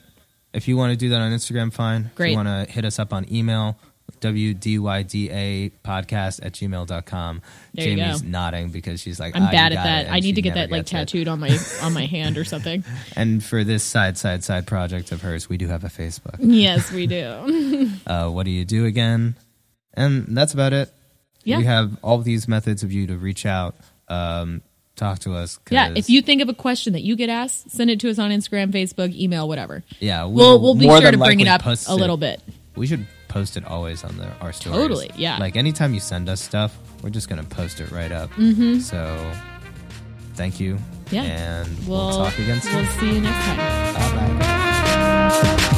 If 0.53 0.67
you 0.67 0.75
want 0.75 0.91
to 0.91 0.97
do 0.97 1.09
that 1.09 1.21
on 1.21 1.31
Instagram, 1.31 1.71
fine. 1.71 2.05
If 2.07 2.15
Great. 2.15 2.31
you 2.31 2.35
want 2.37 2.47
to 2.47 2.71
hit 2.71 2.83
us 2.85 2.99
up 2.99 3.13
on 3.13 3.31
email, 3.33 3.77
wdyda 4.19 5.71
podcast 5.83 6.45
at 6.45 6.53
gmail.com. 6.53 7.41
There 7.73 7.87
you 7.87 7.95
Jamie's 7.97 8.21
go. 8.21 8.27
nodding 8.27 8.69
because 8.69 8.99
she's 9.01 9.19
like, 9.19 9.35
I'm 9.35 9.43
"Ah, 9.43 9.45
you 9.47 9.51
bad 9.51 9.73
at 9.73 9.83
that. 9.83 10.11
I 10.11 10.19
need 10.19 10.35
to 10.35 10.41
get 10.41 10.55
that 10.55 10.71
like 10.71 10.81
gets 10.81 10.91
it. 10.91 10.95
tattooed 10.95 11.27
on 11.27 11.39
my 11.39 11.57
on 11.81 11.93
my 11.93 12.05
hand 12.05 12.37
or 12.37 12.43
something. 12.43 12.83
And 13.15 13.43
for 13.43 13.63
this 13.63 13.83
side, 13.83 14.17
side, 14.17 14.43
side 14.43 14.65
project 14.67 15.11
of 15.11 15.21
hers, 15.21 15.47
we 15.49 15.57
do 15.57 15.67
have 15.67 15.83
a 15.83 15.87
Facebook. 15.89 16.37
yes, 16.39 16.91
we 16.91 17.07
do. 17.07 17.89
Uh, 18.07 18.29
what 18.29 18.43
do 18.45 18.51
you 18.51 18.65
do 18.65 18.85
again? 18.85 19.35
And 19.93 20.35
that's 20.37 20.53
about 20.53 20.73
it. 20.73 20.91
Yeah. 21.43 21.57
We 21.57 21.65
have 21.65 21.97
all 22.03 22.17
these 22.19 22.47
methods 22.47 22.83
of 22.83 22.91
you 22.91 23.07
to 23.07 23.17
reach 23.17 23.45
out, 23.45 23.75
um, 24.07 24.61
talk 24.95 25.19
to 25.19 25.33
us. 25.33 25.59
Yeah, 25.69 25.93
if 25.95 26.09
you 26.09 26.21
think 26.21 26.41
of 26.41 26.49
a 26.49 26.53
question 26.53 26.93
that 26.93 27.01
you 27.01 27.15
get 27.15 27.29
asked, 27.29 27.71
send 27.71 27.89
it 27.89 27.99
to 28.01 28.09
us 28.09 28.19
on 28.19 28.31
Instagram, 28.31 28.71
Facebook, 28.71 29.13
email, 29.15 29.47
whatever. 29.47 29.83
yeah, 29.99 30.25
We'll 30.25 30.61
we'll 30.61 30.75
be 30.75 30.85
sure 30.87 31.11
to 31.11 31.17
bring 31.17 31.39
it 31.39 31.47
up 31.47 31.63
a 31.65 31.95
little 31.95 32.17
bit. 32.17 32.41
We 32.75 32.87
should 32.87 33.05
post 33.31 33.55
it 33.55 33.65
always 33.65 34.03
on 34.03 34.17
the 34.17 34.29
our 34.41 34.51
stories. 34.51 34.77
Totally, 34.77 35.09
yeah. 35.15 35.37
Like 35.37 35.55
anytime 35.55 35.93
you 35.93 35.99
send 35.99 36.27
us 36.27 36.41
stuff, 36.41 36.77
we're 37.01 37.09
just 37.09 37.29
gonna 37.29 37.43
post 37.43 37.79
it 37.79 37.89
right 37.91 38.11
up. 38.11 38.29
Mm-hmm. 38.31 38.79
So, 38.79 39.31
thank 40.35 40.59
you. 40.59 40.77
Yeah. 41.11 41.23
and 41.23 41.87
We'll, 41.87 42.07
we'll, 42.07 42.17
talk 42.17 42.37
again 42.37 42.61
soon. 42.61 42.75
We'll 42.75 42.85
see 42.85 43.13
you 43.15 43.21
next 43.21 43.45
time. 43.45 44.17
Bye 44.17 45.69
bye. 45.69 45.77